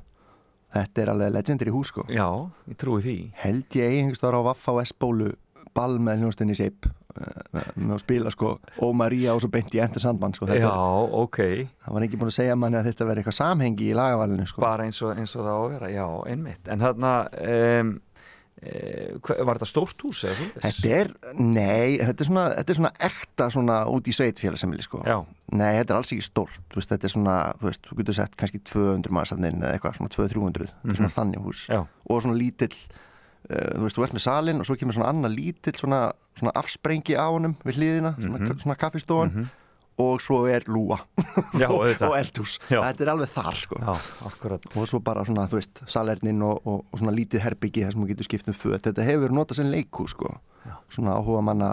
þetta 0.74 1.02
er 1.04 1.12
alveg 1.14 1.32
legendary 1.38 1.72
hús 1.74 1.92
sko 1.94 2.04
Já, 2.10 2.26
ég 2.70 2.78
trúi 2.80 3.00
því 3.04 3.16
held 3.44 3.78
ég 3.80 3.96
einhvers 4.02 4.22
þar 4.22 4.38
á 4.38 4.46
Vaffa 4.50 4.74
og 4.76 4.84
S-bólu 4.84 5.32
ball 5.74 5.96
með 5.98 6.20
hljónstinni 6.22 6.54
shape 6.54 6.90
eh, 7.18 7.64
með 7.74 7.96
að 7.96 8.02
spila 8.04 8.30
sko 8.34 8.52
Ó 8.78 8.86
María 8.94 9.34
og 9.34 9.42
svo 9.42 9.50
beint 9.54 9.74
í 9.74 9.80
Enter 9.82 10.02
Sandman 10.04 10.34
sko 10.36 10.46
þetta 10.46 10.60
Já, 10.62 10.70
er, 10.70 11.14
ok. 11.24 11.38
það 11.86 11.96
var 11.96 12.06
ekki 12.06 12.20
búin 12.20 12.30
að 12.30 12.36
segja 12.38 12.58
manni 12.58 12.78
að 12.78 12.90
þetta 12.92 13.08
verði 13.08 13.24
eitthvað 13.24 13.38
samhengi 13.40 13.88
í 13.90 13.96
lagavalinu 13.98 14.46
sko 14.50 14.62
Bara 14.62 14.86
eins 14.86 15.00
og, 15.02 15.16
eins 15.18 15.34
og 15.34 15.42
það 15.46 15.54
á 15.54 15.58
að 15.64 15.70
vera, 15.74 15.90
já, 15.96 16.06
einmitt. 16.30 16.70
En 16.70 16.84
þarna, 16.84 17.14
um, 17.48 17.94
var 19.44 19.58
þetta 19.58 19.68
stórt 19.68 20.02
hús 20.04 20.24
eða 20.24 20.34
þú 20.38 20.46
Þetta 20.64 20.90
er, 20.98 21.10
nei, 21.38 21.98
þetta 22.00 22.24
er 22.24 22.28
svona, 22.28 22.44
þetta 22.58 22.72
er 22.74 22.78
svona 22.80 22.92
ekta 23.08 23.48
svona 23.54 23.76
út 23.92 24.08
í 24.10 24.14
sveit 24.16 24.40
félagsamili 24.42 24.82
sko. 24.86 25.02
Já. 25.06 25.18
Nei, 25.52 25.72
þetta 25.78 25.94
er 25.94 25.98
alls 26.00 26.12
ekki 26.14 26.24
stórt, 26.26 26.60
þú 26.72 26.80
veist, 26.80 26.90
þetta 26.94 27.04
er 27.10 27.14
svona, 27.14 27.36
þú 27.60 27.68
veist, 27.70 27.82
þú 27.90 27.98
getur 28.00 28.14
sett 28.18 28.36
kannski 28.40 28.60
200 28.72 29.10
mannsanninn 29.14 29.60
eða 29.62 29.72
eitthvað, 29.78 29.96
svona 30.00 30.14
200-300, 30.16 30.72
þetta 30.74 30.94
er 30.94 31.00
svona 31.00 31.10
Mhm. 31.10 31.16
þannig 31.18 31.44
hús. 31.44 31.64
Já. 31.68 31.80
Og 32.10 32.22
svona 32.22 32.38
lítill, 32.40 32.74
uh, 33.50 33.70
þú 33.76 33.82
veist, 33.84 33.96
þú 33.98 34.04
ert 34.04 34.14
með 34.14 34.24
salin 34.24 34.60
og 34.60 34.66
svo 34.66 34.76
kemur 34.80 34.94
svona 34.96 35.12
annað 35.12 35.36
lítill, 35.36 35.76
svona, 35.78 36.12
svona 36.38 36.52
afsprengi 36.54 37.14
á 37.20 37.26
honum 37.28 37.56
við 37.64 37.76
hliðina, 37.78 38.14
svona, 38.18 38.38
Mhm. 38.40 38.60
svona 38.62 38.76
kaffistofan 38.76 39.50
og 40.00 40.22
svo 40.22 40.44
er 40.50 40.66
lúa 40.66 40.98
Já, 41.58 41.68
og, 41.74 41.86
og 41.86 42.14
eldhús. 42.18 42.58
Já. 42.70 42.80
Þetta 42.82 43.04
er 43.04 43.10
alveg 43.12 43.30
þar, 43.34 43.58
sko. 43.58 43.78
Já. 43.80 44.58
Og 44.74 44.86
svo 44.90 45.00
bara 45.04 45.24
svona, 45.26 45.46
þú 45.50 45.58
veist, 45.58 45.82
salernin 45.90 46.42
og, 46.46 46.60
og, 46.66 46.84
og 46.90 47.00
svona 47.00 47.14
lítið 47.14 47.44
herbyggi 47.44 47.84
þar 47.84 47.94
sem 47.94 48.04
þú 48.04 48.10
getur 48.12 48.28
skipt 48.28 48.50
um 48.50 48.56
föt. 48.58 48.84
Þetta 48.86 49.06
hefur 49.06 49.34
notað 49.34 49.60
sem 49.60 49.70
leikhús, 49.70 50.14
sko. 50.14 50.30
Svona 50.92 51.18
áhuga 51.18 51.42
manna, 51.46 51.72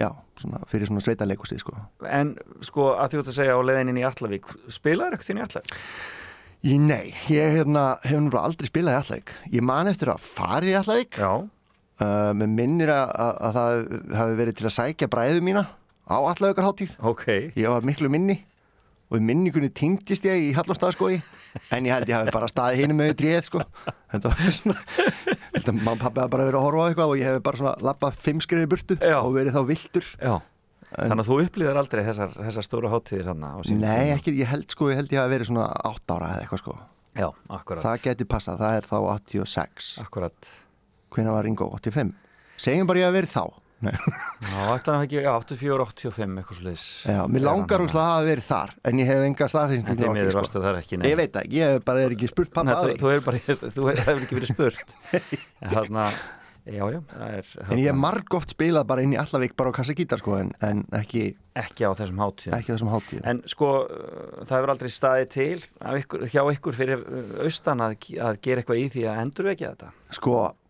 já, 0.00 0.10
svona 0.40 0.62
fyrir 0.70 0.90
svona 0.90 1.04
sveita 1.04 1.28
leikhúsið, 1.28 1.64
sko. 1.64 1.76
En 2.08 2.34
sko, 2.64 2.92
að 2.96 3.14
þú 3.14 3.22
ert 3.22 3.32
að 3.32 3.38
segja 3.40 3.58
á 3.58 3.60
leiðinni 3.70 4.04
í 4.04 4.06
Allavík, 4.08 4.54
spilaður 4.72 5.18
ekkert 5.18 5.34
inn 5.34 5.42
í 5.42 5.44
Allavík? 5.46 5.76
Ég, 6.66 6.80
nei, 6.82 7.12
ég 7.30 7.58
hérna, 7.58 7.84
hef 8.04 8.18
nú 8.24 8.34
aldrei 8.40 8.68
spilað 8.68 8.96
í 8.96 9.02
Allavík. 9.02 9.34
Ég 9.54 9.64
man 9.64 9.90
eftir 9.90 10.12
að 10.12 10.24
farið 10.24 10.74
í 10.74 10.78
Allavík. 10.80 11.20
Já. 11.20 11.32
Uh, 11.98 12.30
með 12.38 12.52
minnir 12.54 12.92
að, 12.94 13.08
að, 13.18 13.38
að 13.42 13.56
það 13.56 14.18
hafi 14.20 14.34
verið 14.38 14.56
til 14.58 14.66
að 14.68 14.74
sækja 14.76 15.08
bræðu 15.10 15.40
mína 15.42 15.64
á 16.08 16.16
Allavíkarháttíð. 16.16 16.96
Ok. 17.04 17.26
Ég 17.54 17.68
var 17.68 17.86
miklu 17.86 18.10
minni 18.12 18.40
og 19.08 19.22
minningunni 19.24 19.70
týndist 19.72 20.26
ég 20.28 20.50
í 20.50 20.52
Hallastafskói 20.56 21.20
en 21.72 21.86
ég 21.88 21.94
held 21.94 22.10
ég 22.10 22.18
hafi 22.18 22.32
bara 22.34 22.48
staðið 22.50 22.82
hinu 22.82 22.96
með 22.98 23.14
dréð 23.22 23.46
sko. 23.48 23.62
Þetta 24.12 24.32
var 24.34 24.52
svona, 24.58 24.76
þetta 25.54 25.74
mamma 25.78 25.94
og 25.94 26.02
pappi 26.02 26.22
hafa 26.22 26.32
bara 26.34 26.46
verið 26.48 26.60
að 26.60 26.66
horfa 26.66 26.84
á 26.84 26.88
eitthvað 26.90 27.12
og 27.14 27.20
ég 27.20 27.30
hef 27.30 27.42
bara 27.46 27.60
svona 27.62 27.74
lappað 27.88 28.20
fimm 28.26 28.44
skriði 28.44 28.70
burtu 28.74 28.98
Já. 29.00 29.18
og 29.22 29.32
verið 29.36 29.56
þá 29.56 29.62
viltur. 29.70 30.10
Já. 30.20 30.36
Þannig 30.88 31.20
að 31.20 31.28
þú 31.28 31.38
upplýðir 31.44 31.78
aldrei 31.82 32.04
þessar, 32.06 32.30
þessar 32.36 32.64
stóru 32.64 32.90
sínum 33.04 33.82
Nei, 33.84 34.08
ekki, 34.14 34.32
ég 34.40 34.48
held 34.48 34.70
sko, 34.72 34.88
ég 34.88 34.96
held 34.96 35.12
ég 35.12 35.20
hafi 35.20 35.34
verið 35.34 35.50
svona 35.50 35.66
átt 35.84 36.14
ára 36.14 36.30
eða 36.32 36.44
eitthvað 36.46 36.62
sko. 36.62 36.76
Já, 37.18 37.28
akkurat. 37.52 37.84
Það 37.84 38.04
geti 38.06 38.26
passað, 38.30 38.62
það 38.62 38.78
er 38.78 38.88
þá 38.88 38.96
86. 39.12 39.90
Akkurat. 40.00 40.52
Hvenær 41.12 41.36
var 41.36 41.44
Ringo? 41.44 41.68
85? 41.76 42.14
Segjum 42.56 42.88
bara 42.88 43.02
ég 43.02 43.10
að 43.10 43.18
verið 43.18 43.34
þá. 43.34 43.44
Já, 43.78 44.62
ætlaði 44.74 44.94
hann 44.96 45.04
ekki, 45.04 45.18
já, 45.22 45.30
84, 45.38 45.84
85, 45.92 46.38
eitthvað 46.40 46.58
sluðis. 46.58 46.86
Já, 47.06 47.20
mér 47.30 47.44
langar 47.46 47.84
úr 47.84 47.92
það 47.92 48.00
að 48.02 48.10
hafa 48.10 48.24
verið 48.26 48.48
þar 48.48 48.72
en 48.90 49.02
ég 49.02 49.10
hef 49.12 49.26
enga 49.28 49.48
ekki, 50.80 50.98
nei. 50.98 51.06
Ég 51.12 51.20
veit 51.20 51.38
ekki, 51.42 51.60
ég 51.60 51.84
bara 51.86 52.02
er 52.02 52.16
ekki 52.16 52.30
spurt 52.32 52.52
pappa 52.56 52.66
Nei, 52.66 52.74
að 52.74 52.90
þú, 52.90 52.96
þú 52.98 53.22
bara, 53.28 53.44
þú 53.76 53.86
hefur 53.92 54.24
ekki 54.24 54.38
verið 54.40 54.50
spurt. 54.50 54.94
en 55.62 55.72
þarna, 55.76 56.06
já, 56.66 56.82
já, 56.90 57.00
það 57.14 57.38
er... 57.38 57.54
En 57.68 57.78
ég 57.78 57.90
hef 57.92 58.00
margóft 58.02 58.54
spilað 58.56 58.88
bara 58.90 59.06
inn 59.06 59.14
í 59.14 59.20
Allavík 59.22 59.54
bara 59.58 59.70
á 59.70 59.78
kassagítar 59.78 60.22
sko 60.24 60.38
en, 60.42 60.54
en 60.58 60.84
ekki 60.98 61.28
Ekki 61.58 61.86
á 61.86 61.90
þessum 61.98 62.22
hátíðum. 62.22 62.58
Ekki 62.58 62.70
á 62.70 62.74
þessum 62.74 62.92
hátíðum. 62.92 63.26
En 63.30 63.42
sko, 63.50 63.72
uh, 63.86 64.42
það 64.42 64.56
hefur 64.58 64.72
aldrei 64.74 64.92
staðið 64.94 65.30
til 65.34 65.62
ykkur, 66.02 66.26
hjá 66.30 66.42
ykkur 66.54 66.78
fyrir 66.78 67.02
uh, 67.02 67.34
austan 67.46 67.82
að, 67.82 68.10
að 68.22 68.42
gera 68.42 68.62
eitthvað 68.62 68.82
í 68.82 68.88
því 68.94 69.06
að 69.10 69.22
endurvekja 69.24 69.72
þetta. 69.74 69.94
sko 70.18 70.36
að, 70.44 70.52
að 70.52 70.67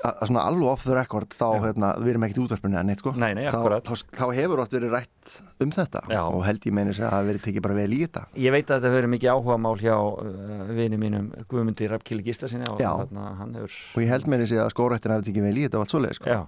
svona 0.00 0.42
alveg 0.48 0.68
off 0.70 0.84
the 0.86 0.94
record 0.96 1.34
þá 1.34 1.46
hérna, 1.64 1.90
við 2.00 2.14
erum 2.14 2.24
ekkert 2.26 2.40
í 2.40 2.42
útvarpinu 2.44 2.78
en 2.80 2.88
neitt 2.88 3.02
sko. 3.02 3.12
Nei, 3.20 3.32
nei, 3.36 3.46
þá, 3.52 3.58
þá, 3.84 3.92
þá 4.16 4.24
hefur 4.36 4.62
oft 4.62 4.76
verið 4.76 4.94
rætt 4.96 5.32
um 5.60 5.72
þetta 5.76 6.00
Já. 6.08 6.20
og 6.22 6.44
held 6.46 6.68
ég 6.68 6.76
meini 6.76 6.94
að 6.94 7.00
það 7.02 7.12
hafi 7.16 7.28
verið 7.30 7.42
tekið 7.46 7.64
bara 7.66 7.76
vel 7.76 7.92
í 7.92 8.00
þetta. 8.04 8.22
Ég 8.44 8.54
veit 8.54 8.64
að 8.64 8.72
þetta 8.76 8.88
hefur 8.88 8.98
verið 9.00 9.12
mikið 9.14 9.32
áhuga 9.34 9.56
mál 9.66 9.76
hjá 9.80 9.96
uh, 9.96 10.70
vini 10.78 11.00
mínum 11.00 11.26
Guðmundi 11.50 11.90
Rappkili 11.92 12.24
Gíslasinni 12.26 12.70
og 12.70 12.80
hefur... 12.80 13.76
og 13.92 14.00
ég 14.04 14.14
held 14.14 14.30
meini 14.32 14.48
að 14.48 14.72
skórættin 14.72 15.14
hafi 15.16 15.28
tekið 15.28 15.48
vel 15.50 15.56
í 15.56 15.66
þetta 15.66 15.76
og 15.76 15.84
allt 15.84 15.94
svoleið 15.96 16.16
sko. 16.20 16.26
Já, 16.32 16.40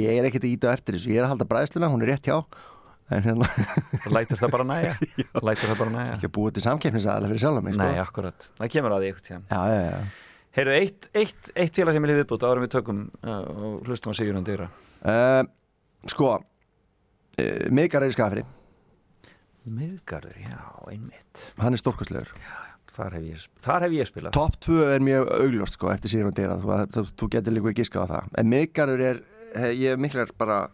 ég 0.00 0.10
er 0.16 0.30
ekkert 0.30 0.46
að 0.48 0.54
íta 0.54 0.72
á 0.72 0.74
eftir 0.76 0.92
þessu, 0.96 1.12
ég 1.12 1.18
er 1.20 1.28
að 1.28 1.32
halda 1.34 1.50
bræðsluna, 1.52 1.92
hún 1.92 2.02
er 2.06 2.14
rétt 2.14 2.30
hjá. 2.30 2.38
En 3.06 3.22
hérna 3.22 3.46
Lætur 4.16 4.40
það 4.40 4.50
bara 4.50 4.64
næja? 4.66 4.94
Lætur 5.46 5.68
það 5.70 5.78
bara 5.78 5.92
næja? 5.94 6.16
ekki 6.16 6.26
að 6.26 6.32
búa 6.40 6.50
til 6.50 6.64
samkeppnisaðalega 6.64 7.30
fyrir 7.30 7.42
sjálf 7.44 7.62
að 10.56 10.64
já, 10.64 10.72
já, 10.72 10.76
já. 10.76 10.76
Heyrðu, 10.76 10.76
eitt, 10.80 11.08
eitt, 11.12 11.48
eitt 11.52 11.76
félag 11.76 11.96
sem 11.96 12.04
er 12.06 12.14
viðbútt 12.16 12.44
árum 12.48 12.64
við 12.64 12.70
tökum 12.72 13.00
uh, 13.20 13.40
og 13.44 13.88
hlustum 13.88 14.12
á 14.12 14.16
Sigurðan 14.16 14.46
Dyra. 14.46 14.68
Uh, 15.04 15.42
sko 16.08 16.30
uh, 16.36 17.66
miðgar 17.68 18.06
er 18.06 18.12
í 18.12 18.16
skafri 18.16 18.44
Miðgarður, 19.66 20.36
já, 20.40 20.60
einmitt. 20.88 21.42
hann 21.58 21.74
er 21.74 21.82
stórkostlegur 21.82 22.30
Þar 22.96 23.12
hef 23.18 23.24
ég, 23.28 23.40
þar 23.60 23.82
hef 23.84 23.92
ég 23.92 24.08
spilað. 24.08 24.32
Top 24.32 24.54
2 24.64 24.76
er 24.94 25.02
mjög 25.04 25.26
augljóst 25.36 25.74
sko 25.76 25.90
eftir 25.92 26.24
og 26.24 26.32
dyrra 26.32 26.56
þú, 26.62 26.76
þú, 26.94 27.02
þú 27.12 27.28
getur 27.34 27.52
líka 27.52 27.68
að 27.68 27.80
giska 27.82 28.00
á 28.00 28.12
það 28.14 28.30
en 28.40 28.48
miðgarður 28.54 29.02
er, 29.04 29.20
ég 29.76 30.00
miklar 30.00 30.32
bara 30.38 30.70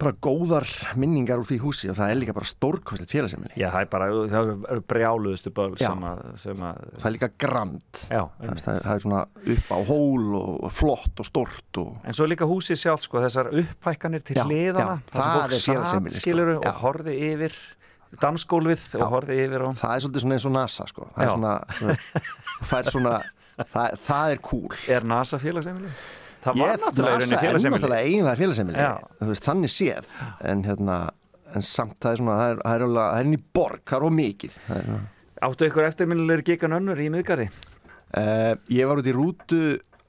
bara 0.00 0.12
góðar 0.24 0.66
minningar 0.98 1.38
úr 1.38 1.46
því 1.48 1.58
húsi 1.62 1.88
og 1.92 1.96
það 1.98 2.10
er 2.10 2.18
líka 2.18 2.34
bara 2.36 2.48
stórkostlegt 2.48 3.12
félagsemili 3.12 3.60
Já, 3.60 3.68
það 3.70 3.84
er 3.84 3.90
bara, 3.92 4.08
það 4.32 4.50
eru 4.74 4.82
brjáluðustu 4.90 5.52
Já. 5.54 5.84
sem 5.84 6.06
að, 6.08 6.22
sem 6.42 6.64
að... 6.66 6.80
það 6.98 7.06
er 7.10 7.14
líka 7.16 7.28
grand. 7.44 8.00
Já, 8.08 8.22
það, 8.24 8.48
er- 8.48 8.64
það, 8.64 8.80
er- 8.80 8.88
er 8.94 9.04
svona 9.04 9.22
upp 9.54 9.70
á 9.70 9.78
hól 9.90 10.26
og, 10.40 10.66
flott 10.74 11.22
og 11.22 11.28
stort 11.28 11.80
og 11.84 11.94
En 12.10 12.18
svo 12.18 12.26
líka 12.30 12.48
húsið 12.50 12.80
sjálf, 12.82 13.06
sko, 13.06 13.22
þessar 13.22 13.52
upphækkanir 13.62 14.26
til 14.26 14.38
hliðana, 14.42 14.98
það 15.14 15.38
er 15.44 15.56
satt, 15.60 16.10
sko. 16.18 16.42
og 16.58 16.82
horfið 16.82 17.22
yfir 17.30 17.58
dansgólfið 18.22 18.98
og 19.00 19.08
horfið 19.14 19.44
yfir 19.46 19.64
og... 19.68 19.78
það 19.78 19.94
er 19.94 20.04
svolítið 20.04 20.24
svona 20.26 20.36
eins 20.38 20.48
og 20.48 20.54
NASA 20.54 20.88
sko. 20.90 21.08
Það 21.14 21.24
er 21.24 21.32
svona, 21.34 21.54
það 22.68 22.76
er 22.80 22.90
svona 22.92 23.14
það, 23.74 23.96
það 24.10 24.34
er 24.34 24.44
cool. 24.50 24.68
Er 24.90 25.08
NASA 25.14 25.40
félagsheimili? 25.42 25.94
Það 26.44 26.60
var 26.60 26.80
náttúrulega 26.82 27.18
er 27.48 27.98
eiginlega 28.04 28.38
félagsheimili. 28.40 28.88
Þannig 29.48 29.72
séð. 29.72 30.10
En 30.44 30.64
hérna, 30.66 30.98
en 31.54 31.64
samt 31.64 31.96
það 32.02 32.12
er 32.12 32.20
svona 32.20 32.36
það 32.38 32.52
er, 32.52 32.60
það 32.60 32.76
er, 32.76 32.84
alveg, 32.88 33.08
það 33.08 33.22
er 33.22 33.28
inn 33.30 33.36
í 33.38 33.42
borg, 33.58 33.82
það 33.88 33.98
er 33.98 34.06
ómikið 34.10 34.60
það 34.68 34.78
er, 34.82 35.02
Áttu 35.44 35.66
ykkur 35.68 35.88
eftirminnilegur 35.88 36.44
gigan 36.46 36.76
önnur 36.78 37.00
í 37.04 37.10
miðgarði? 37.12 37.50
uh, 38.16 38.54
ég 38.72 38.88
var 38.88 39.02
út 39.02 39.10
í 39.10 39.14
rútu 39.14 39.60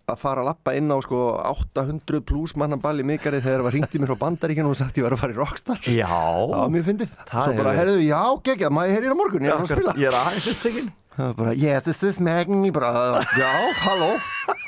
að 0.06 0.20
fara 0.22 0.44
að 0.44 0.52
lappa 0.52 0.76
inn 0.78 0.91
á 0.94 0.98
sko 1.02 1.20
800 1.49 2.22
pluss 2.30 2.53
mannan 2.62 2.82
ball 2.82 2.99
í 3.02 3.06
miðgarði 3.10 3.41
þegar 3.41 3.57
það 3.57 3.66
var 3.66 3.74
hringt 3.74 3.95
í 3.98 4.02
mér 4.02 4.12
frá 4.12 4.20
bandaríkinu 4.22 4.70
og 4.70 4.78
sagt 4.78 4.99
ég 4.99 5.07
var 5.07 5.16
að 5.16 5.24
fara 5.24 5.34
í 5.34 5.40
Rockstar. 5.40 5.80
Já. 5.90 6.06
Já, 6.06 6.60
mér 6.76 6.86
fyndið. 6.86 7.16
Það 7.32 7.48
Svo 7.48 7.56
bara, 7.57 7.74
herðu, 7.80 7.95
já, 8.06 8.22
geggja, 8.45 8.70
maður 8.78 8.94
hér 8.95 9.18
á 9.18 9.18
morgun, 9.18 9.48
ég 9.48 9.56
er 9.56 9.66
að 9.66 9.72
spila. 9.74 9.95
Ég 9.98 10.12
er 10.12 10.20
aðeins 10.20 10.52
upptökin 10.53 10.91
Það 10.91 10.94
var 10.94 11.05
bara, 11.16 11.54
yes, 11.56 11.88
is 11.88 11.98
this 12.02 12.20
Megan? 12.20 12.64
Ég 12.66 12.74
bara, 12.76 13.22
já, 13.40 13.52
halló. 13.86 14.14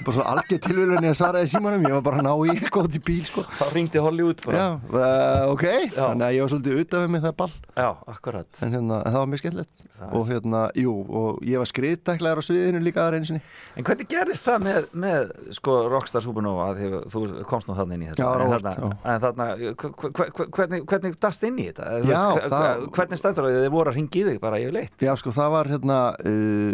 Bara 0.06 0.14
svo 0.14 0.24
algjör 0.30 0.60
tilvílunni 0.62 1.10
að 1.10 1.16
svaraði 1.18 1.48
símanum. 1.50 1.82
Ég 1.88 1.94
var 1.98 2.04
bara 2.06 2.20
að 2.22 2.28
ná 2.28 2.34
í 2.46 2.52
eitthvað 2.54 2.86
út 2.88 2.96
í 2.98 3.02
bíl 3.04 3.24
sko. 3.26 3.42
þá 3.58 3.64
ringdi 3.74 4.02
Hollywood 4.02 4.44
bara. 4.46 4.58
Já, 4.58 4.68
uh, 4.94 5.54
ok, 5.56 5.66
þannig 5.96 6.26
að 6.28 6.36
ég 6.38 6.44
var 6.46 6.52
svolítið 6.54 6.82
utan 6.84 7.02
við 7.04 7.10
mig 7.16 7.24
það 7.26 7.34
ball. 7.42 7.56
Já, 7.78 7.88
akkurat. 8.14 8.60
En, 8.62 8.76
hérna, 8.78 9.00
það 9.08 9.18
var 9.18 9.32
mjög 9.32 9.42
skemmtilegt. 9.42 9.82
Og 10.14 10.28
hérna, 10.30 10.62
jú, 10.78 10.94
og 11.10 11.42
ég 11.50 11.58
var 11.62 11.70
skriðdæklar 11.72 12.38
á 12.38 12.44
sviðinu 12.46 12.82
líka 12.86 13.02
aðra 13.08 13.18
einu 13.18 13.30
sinni. 13.32 13.42
En 13.78 13.88
hvernig 13.90 14.10
gerðist 14.14 14.46
það 14.46 14.64
með, 14.68 14.88
með 14.94 15.32
sko, 15.58 15.78
Rockstar 15.90 16.22
Supernova? 16.26 16.70
Að 16.76 17.10
þú 17.10 17.24
komst 17.50 17.70
nú 17.72 17.78
þannig 17.80 17.98
inn 17.98 18.06
í 18.06 18.12
þetta. 18.14 18.22
Já, 18.22 18.54
þarna, 18.54 18.92
en 19.02 19.26
þarna 19.26 19.50
hve- 19.58 19.94
hve- 19.98 20.30
hve- 20.38 20.50
hvernig, 20.60 20.86
hvernig 20.94 21.18
dast 21.26 21.44
inn 21.50 21.58
í 21.58 21.68
þetta? 21.72 21.90
Já, 22.06 22.22
það- 22.46 22.86
Hvernig 22.98 23.22
stendur 23.22 23.48
það 23.50 23.58
að 23.58 23.66
þið 23.66 23.74
voru 23.74 23.92
að 23.92 23.98
ringi 23.98 24.22
í 24.22 24.26
þig 24.30 24.40
bara 24.46 24.62
yfir 24.62 24.78
leitt? 24.78 24.98
Já, 25.02 25.14
sko, 25.18 25.34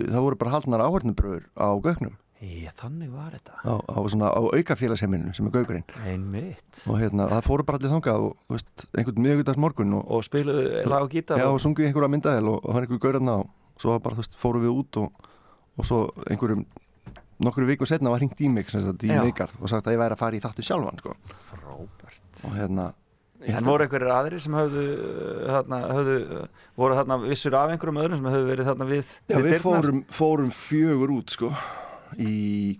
það 0.09 0.25
voru 0.27 0.39
bara 0.43 0.53
haldnar 0.57 0.83
áhörnubröður 0.87 1.47
á 1.57 1.67
Gauknum 1.83 2.19
Já, 2.43 2.73
þannig 2.75 3.07
var 3.13 3.29
þetta. 3.31 3.53
Á, 3.63 3.73
á, 3.87 3.97
svona, 4.11 4.27
á 4.35 4.41
aukafélagsheimilinu 4.43 5.31
sem 5.31 5.45
er 5.47 5.53
Gaukurinn 5.53 5.85
Einmitt. 6.03 6.81
Og 6.91 6.97
hérna, 6.99 7.29
það 7.31 7.45
fóru 7.45 7.63
bara 7.63 7.79
allir 7.79 7.93
þangað 7.93 8.25
og, 8.25 8.33
veist, 8.51 8.83
einhvern 8.99 9.21
miðugudags 9.23 9.61
morgun 9.63 9.93
og, 9.95 10.09
og 10.11 10.25
spiluðu 10.27 10.81
lag 10.91 11.05
og 11.05 11.13
gítar 11.13 11.39
Já, 11.39 11.45
og- 11.47 11.55
og 11.55 11.61
sungu 11.63 11.85
einhverja 11.87 12.11
myndaðel 12.11 12.49
og, 12.51 12.57
það 12.65 12.75
var 12.75 12.87
einhver 12.87 12.99
gaurarna 13.05 13.35
og 13.45 13.79
svo 13.79 13.95
bara, 14.03 14.19
veist, 14.19 14.35
fóru 14.35 14.59
við 14.65 14.73
út 14.75 14.99
og, 15.05 15.29
og 15.79 15.87
svo 15.87 16.01
einhverjum 16.27 16.65
nokkru 17.47 17.69
viku 17.71 17.87
setna 17.87 18.11
var 18.11 18.19
hringt 18.19 18.43
í 18.43 18.49
mig 18.51 18.67
sem 18.69 18.83
sagt, 18.83 19.07
í 19.07 19.15
og 19.15 19.71
sagt 19.71 19.87
að 19.87 19.95
ég 19.95 20.03
væri 20.03 20.17
að 20.17 20.19
fara 20.25 20.35
í 20.35 20.43
þáttu 20.43 20.67
sjálfan 20.67 20.99
sko. 20.99 21.15
Frábært. 21.47 22.43
Og 22.43 22.59
hérna 22.59 22.89
ég 22.91 23.02
En 23.51 23.67
voru 23.67 23.83
einhverjir 23.85 24.11
aðrir 24.13 24.43
sem 24.43 24.55
höfðu, 24.55 24.83
þarna, 25.49 25.79
höfðu 25.97 26.17
voru 26.79 26.97
þarna 26.99 27.17
vissur 27.25 27.57
af 27.59 27.73
einhverjum 27.73 28.01
öðrum 28.03 28.19
sem 28.21 28.29
höfðu 28.31 28.49
verið 28.49 28.69
þarna 28.71 28.87
við, 28.89 29.13
Já, 29.27 29.35
við 29.35 29.47
við 29.49 29.63
fórum, 29.65 30.03
fórum 30.15 30.51
fjögur 30.55 31.15
út 31.17 31.33
sko 31.35 31.49
í, 32.15 32.33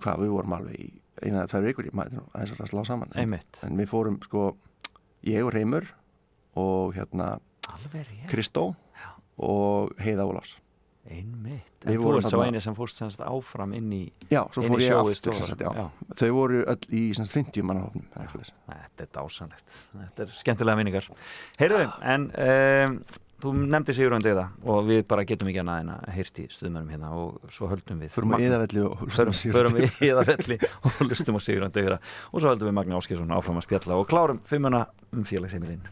hvað, 0.04 0.24
við 0.24 0.36
vorum 0.38 0.56
alveg 0.60 0.80
í 0.80 0.90
eina 1.24 1.42
eða 1.42 1.50
tvær 1.52 1.68
vikur, 1.68 1.90
ég 1.90 1.98
maður 1.98 2.24
aðeins 2.32 2.56
að 2.64 2.72
slá 2.72 2.84
saman 2.88 3.14
en, 3.20 3.36
en 3.68 3.78
við 3.80 3.92
fórum 3.92 4.20
sko 4.24 4.48
ég 5.28 5.46
og 5.46 5.54
Reymur 5.56 5.88
og 6.60 6.94
hérna. 6.96 7.38
Kristó 8.30 8.74
og 9.42 9.94
Heiða 10.04 10.28
Ólafs 10.30 10.58
Einmitt. 11.04 11.84
Við 11.84 11.98
En 11.98 12.00
þú 12.00 12.12
ert 12.16 12.28
sá 12.32 12.38
eini 12.46 12.62
sem 12.64 12.76
fórst 12.78 13.02
semst 13.02 13.20
áfram 13.28 13.74
inn 13.76 13.90
í 13.92 14.04
Já, 14.32 14.46
svo 14.56 14.64
fór 14.64 14.80
ég 14.80 14.94
aftur 14.96 15.36
sagt, 15.36 15.60
já. 15.60 15.90
Þau 16.16 16.30
voru 16.38 16.62
öll 16.64 16.86
í 16.96 17.02
sem 17.18 17.26
sagt, 17.28 17.34
50 17.36 17.66
mannahofnum. 17.68 18.06
Þetta 18.16 19.04
er 19.04 19.12
dásanlegt 19.18 19.76
Þetta 19.92 20.24
er 20.24 20.32
skemmtilega 20.40 20.80
minningar. 20.80 21.10
Heyrðu, 21.60 21.82
en 22.14 22.30
um, 22.32 22.96
þú 23.44 23.52
nefndi 23.68 23.98
Sigurðan 23.98 24.24
Degða 24.24 24.46
og 24.64 24.88
við 24.88 25.02
bara 25.12 25.26
getum 25.28 25.50
ekki 25.52 25.60
annað 25.66 25.82
en 25.84 25.92
að 25.98 26.06
heyrti 26.16 26.46
stuðmönnum 26.56 26.94
hérna 26.96 27.12
og 27.20 27.52
svo 27.52 27.68
höldum 27.68 28.00
við 28.00 28.14
Förum 28.16 28.32
á 28.32 28.34
Magna- 28.38 28.48
Iðavelli 28.48 28.86
og 28.88 29.04
hlustum 29.04 29.12
á 29.12 29.20
Förum- 29.20 29.40
Sigurð 29.42 29.60
Förum 29.60 29.76
Daða. 29.76 29.92
í 29.92 30.08
Iðavelli 30.08 30.58
og 30.88 31.02
hlustum 31.04 31.36
á 31.36 31.42
Sigurðan 31.44 31.76
Degða 31.76 32.00
og 32.32 32.40
svo 32.40 32.48
höldum 32.54 32.72
við 32.72 32.78
Magna 32.80 33.02
Áskilsson 33.04 33.36
áfram 33.36 33.60
að 33.60 33.68
spjalla 33.68 34.00
og 34.00 34.08
klárum 34.08 34.40
fimmuna 34.48 34.86
um 35.12 35.28
félagsheimilinn 35.28 35.84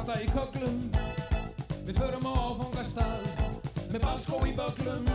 Krafta 0.00 0.22
í 0.24 0.28
köglum. 0.32 0.76
Við 1.84 1.98
förum 2.00 2.24
á 2.24 2.32
áfangastað 2.32 3.26
Með 3.92 4.00
balskó 4.00 4.38
í 4.48 4.54
böglum. 4.56 5.10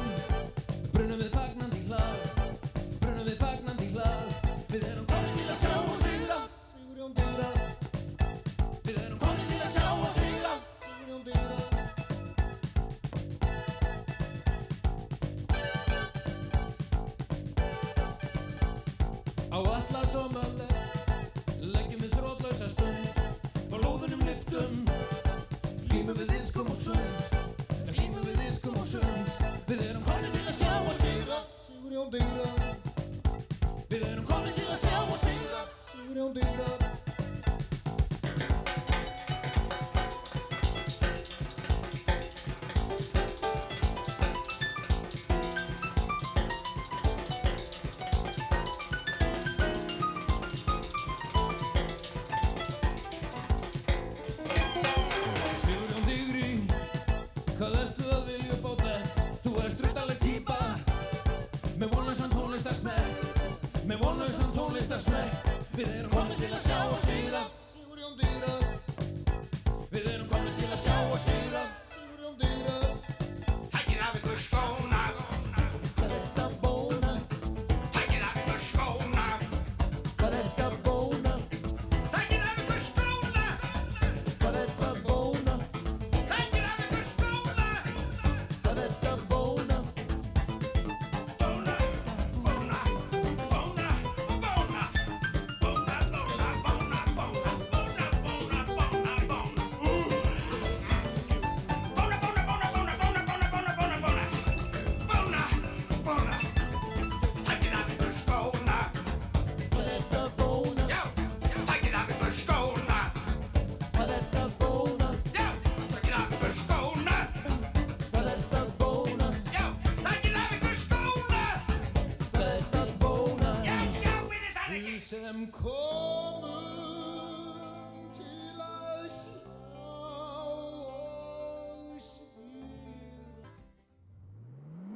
Brunum 0.93 1.23
við 1.23 1.31
fagnandi 1.33 1.79
hlað 1.87 2.27
Brunum 2.99 3.25
við 3.25 3.39
fagnandi 3.39 3.74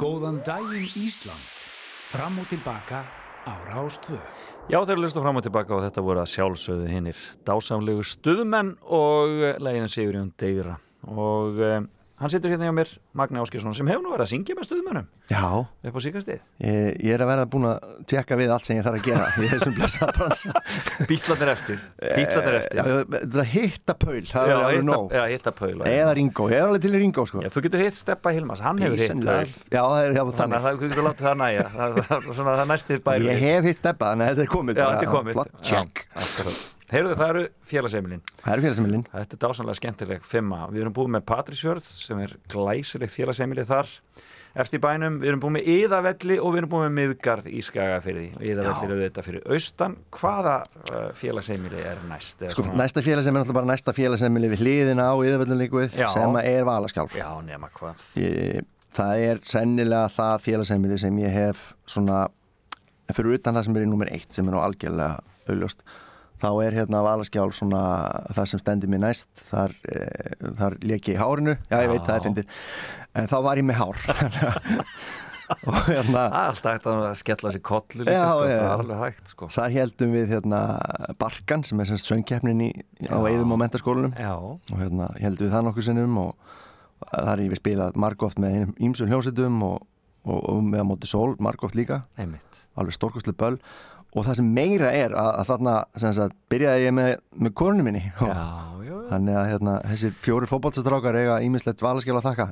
Góðan 0.10 0.40
daginn 0.42 0.88
Ísland. 0.98 1.42
Fram 2.10 2.40
og 2.42 2.48
tilbaka 2.50 3.04
á 3.46 3.54
Rástvö 3.70 4.18
Já, 4.72 4.80
þeir 4.82 5.04
lustu 5.04 5.22
fram 5.22 5.38
og 5.38 5.44
tilbaka 5.46 5.76
og 5.76 5.84
þetta 5.84 6.02
voru 6.02 6.22
að 6.24 6.32
sjálfsögðu 6.32 6.88
hinnir 6.90 7.20
dásamlegu 7.46 8.02
stuðmenn 8.02 8.72
og 8.90 9.36
leginu 9.62 9.92
Sigurjón 9.92 10.32
Degra. 10.42 10.80
Og 11.06 11.62
um, 11.62 11.86
hann 12.18 12.34
situr 12.34 12.56
hérna 12.56 12.72
hjá 12.72 12.74
mér, 12.80 12.96
Magni 13.20 13.42
Áskjesson 13.44 13.76
sem 13.78 13.90
hefur 13.92 14.04
nú 14.06 14.14
verið 14.16 14.26
að 14.26 14.32
syngja 14.34 14.56
með 14.58 14.68
stuðmönnum 14.70 15.08
Já, 15.30 15.44
upp 15.90 15.96
á 15.96 16.02
síkastið 16.06 16.40
ég, 16.40 16.88
ég 17.06 17.14
er 17.16 17.24
að 17.26 17.30
verða 17.34 17.46
búin 17.54 17.68
að 17.70 17.78
tjekka 18.10 18.40
við 18.40 18.54
allt 18.56 18.70
sem 18.70 18.80
ég 18.80 18.88
þarf 18.88 19.00
að 19.00 19.06
gera 19.10 19.28
í 19.30 19.50
þessum 19.54 19.76
blessaða 19.78 20.16
bransa. 20.18 20.64
Bítlarnir 21.10 21.52
eftir 21.54 21.78
Bítlarnir 22.00 22.60
eftir. 22.62 22.80
Já, 22.80 22.84
Það 23.20 23.42
er 23.44 23.52
hitta 23.54 23.96
paul, 24.00 24.24
það 24.30 24.50
er 24.50 24.56
alveg 24.60 24.88
nóg. 24.88 25.14
Já, 25.14 25.24
hitta 25.34 25.54
paul 25.56 25.76
Eða 25.90 26.16
Ringo, 26.18 26.48
ég 26.50 26.58
er 26.60 26.68
alveg 26.70 26.82
til 26.86 26.94
í 26.96 27.04
Ringo 27.04 27.26
sko. 27.30 27.44
Já, 27.44 27.50
þú 27.54 27.64
getur 27.68 27.84
hitt 27.84 28.00
Steppa 28.00 28.34
Hilmas, 28.36 28.64
hann 28.66 28.82
hefur 28.84 29.00
hitt 29.04 29.24
love. 29.28 29.54
Já, 29.70 29.82
það 29.84 30.02
er 30.06 30.18
hjá 30.18 30.24
Þannig. 30.30 30.40
Þannig 30.40 30.58
að 30.58 30.64
það- 30.66 30.80
þú 30.80 30.90
getur 30.90 31.08
látið 31.10 31.26
það 31.28 31.38
næja 31.44 31.64
Það 31.76 31.92
það 32.40 32.66
næstir 32.74 33.00
bæri 33.06 33.30
Ég 33.30 33.46
hef 33.46 33.70
hitt 33.70 33.80
steppa, 33.84 34.12
þannig 34.14 34.26
að 34.26 34.32
þetta 34.34 34.46
er 34.46 34.52
komið 34.56 34.76
Heyrðu, 36.90 37.14
það 37.20 37.30
eru 37.30 37.42
félagseimilin 37.70 38.22
Það 38.40 38.54
eru 38.56 38.64
félagseimilin 38.66 39.04
Þetta 39.12 39.36
er 39.36 39.42
dásanlega 39.44 39.78
skemmtileg 39.78 40.24
fimma. 40.26 40.64
Við 40.74 40.82
erum 40.82 40.94
búið 40.96 41.12
með 41.18 41.26
Patrísfjörð 41.30 41.86
sem 41.94 42.20
er 42.24 42.34
glæsilegt 42.50 43.14
félagseimili 43.14 43.66
þar. 43.70 43.92
Eftir 44.60 44.82
bænum, 44.82 45.20
við 45.22 45.30
erum 45.30 45.42
búið 45.44 45.54
með 45.60 45.68
Íðavelli 45.76 46.40
og 46.42 46.56
við 46.56 46.58
erum 46.64 46.72
búið 46.72 46.86
með 46.88 46.96
Miðgarð 46.98 47.52
í 47.54 47.62
Skagafyrði 47.62 48.24
Íðavelli 48.42 48.90
eru 48.90 48.98
þetta 49.04 49.26
fyrir 49.28 49.46
austan. 49.54 49.96
Hvaða 50.18 50.56
uh, 50.66 51.12
félagseimili 51.14 51.84
er 51.86 52.02
næst? 52.10 52.42
Sko, 52.50 52.66
svona- 52.66 52.82
næsta 52.82 53.06
félagsemi 53.06 53.38
er 53.38 53.44
náttúrulega 53.44 53.60
bara 53.60 53.70
næsta 53.70 53.94
félagsemi 53.94 54.50
við 54.50 54.66
hliðina 54.66 55.06
á 55.06 55.16
yðurvöldun 55.22 55.62
líkuð 55.62 55.94
sem 55.94 56.42
er 56.42 56.66
valaskjálf. 56.66 57.14
Já, 57.22 57.30
nema 57.46 57.70
hvað. 57.78 58.02
Það 58.98 59.24
er 59.30 59.46
sennilega 59.46 60.10
það 60.18 60.46
félagsemi 60.48 60.98
sem 60.98 61.22
ég 61.22 61.30
hef 61.38 61.74
svona 61.86 62.26
í 66.40 66.42
þá 66.42 66.50
er 66.64 66.78
hérna 66.80 67.04
valaskjálf 67.06 67.56
svona 67.58 67.82
það 68.36 68.52
sem 68.54 68.62
stendur 68.64 68.92
mér 68.92 69.04
næst 69.08 69.30
þar, 69.50 69.74
e, 69.84 70.04
þar 70.60 70.78
leki 70.88 71.16
ég 71.16 71.20
hárinu 71.24 71.58
já 71.70 71.82
ég 71.84 71.92
veit 71.92 72.06
það 72.08 72.16
er 72.16 72.28
fyndið 72.28 72.62
en 73.20 73.28
þá 73.32 73.36
var 73.44 73.60
ég 73.60 73.68
með 73.68 73.82
hár 73.82 73.98
og 75.66 75.78
hérna 75.88 76.24
alltaf 76.46 76.76
hægt 76.76 76.88
að 76.90 77.04
skella 77.18 77.52
sér 77.56 77.64
kollu 77.66 78.04
líka 78.04 78.14
Já, 78.14 78.26
sko, 78.30 78.46
já. 78.46 78.54
það 78.54 78.66
er 78.70 78.74
alveg 78.76 79.00
hægt 79.02 79.32
sko. 79.34 79.48
Þar 79.56 79.76
heldum 79.76 80.12
við 80.14 80.34
hérna 80.36 80.60
Barkan 81.22 81.64
sem 81.66 81.82
er 81.82 81.90
semst 81.90 82.10
söngkeppnin 82.12 82.62
í, 82.68 82.70
á 83.10 83.18
Já. 83.18 83.30
Eðum 83.32 83.56
og 83.56 83.62
mentaskólanum 83.64 84.14
Já. 84.14 84.34
og 84.38 84.76
hérna 84.78 85.10
heldum 85.18 85.48
við 85.48 85.56
það 85.56 85.66
nokkuð 85.70 85.88
sinnum 85.90 86.20
og 86.22 86.58
þar 87.10 87.34
er 87.34 87.46
ég 87.48 87.58
spilað 87.62 87.98
margóft 87.98 88.42
með 88.44 88.76
ímsum 88.78 89.10
hljómsveitum 89.10 89.58
og, 89.66 89.80
og, 90.28 90.40
og 90.54 90.62
með 90.70 90.86
á 90.86 90.90
móti 90.92 91.10
sól 91.10 91.34
margóft 91.42 91.78
líka 91.80 92.04
Einmitt. 92.20 92.62
alveg 92.78 92.98
stórkostlu 93.00 93.34
böll 93.34 93.58
og 94.16 94.26
það 94.26 94.40
sem 94.40 94.50
meira 94.56 94.90
er 94.96 95.14
að, 95.14 95.30
að 95.42 95.50
þarna 95.52 95.74
sagt, 96.02 96.36
byrjaði 96.52 96.86
ég 96.88 96.96
með, 96.98 97.12
með 97.38 97.54
kornu 97.62 97.86
minni. 97.86 98.02
Já, 98.10 98.32
já, 98.90 98.96
þannig 99.12 99.38
að 99.42 99.50
hérna, 99.52 99.76
þessir 99.92 100.16
fjóri 100.24 100.50
fótballtastrákar 100.50 101.20
eiga 101.20 101.38
ímislegt 101.46 101.84
valaskjál 101.86 102.18
að 102.20 102.30
þakka. 102.30 102.48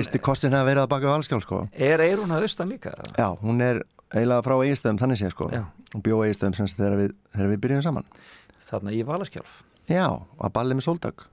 Fyrsti 0.00 0.22
kostin 0.24 0.56
hefur 0.56 0.70
verið 0.72 0.84
að 0.84 0.92
baka 0.92 1.14
valaskjál 1.14 1.40
sko. 1.46 1.62
Er 1.72 2.04
Eirún 2.04 2.34
að 2.36 2.46
austan 2.48 2.70
líka? 2.72 2.94
Já, 3.16 3.28
hún 3.40 3.64
er 3.64 3.82
eiginlega 4.12 4.44
frá 4.46 4.56
eiginstöðum 4.58 5.00
þannig 5.00 5.22
sé 5.22 5.32
sko. 5.32 5.50
Hún 5.94 6.04
bjó 6.06 6.22
eiginstöðum 6.26 6.60
sem 6.60 6.70
sagt 6.70 6.82
þegar 6.82 7.00
við, 7.00 7.18
þegar 7.34 7.52
við 7.54 7.66
byrjum 7.66 7.84
saman. 7.88 8.08
Þarna 8.70 8.94
í 8.94 9.02
Valaskjálf 9.06 9.60
Já, 9.90 10.06
að 10.38 10.52
balli 10.54 10.76
með 10.78 10.86
sóldögg. 10.86 11.24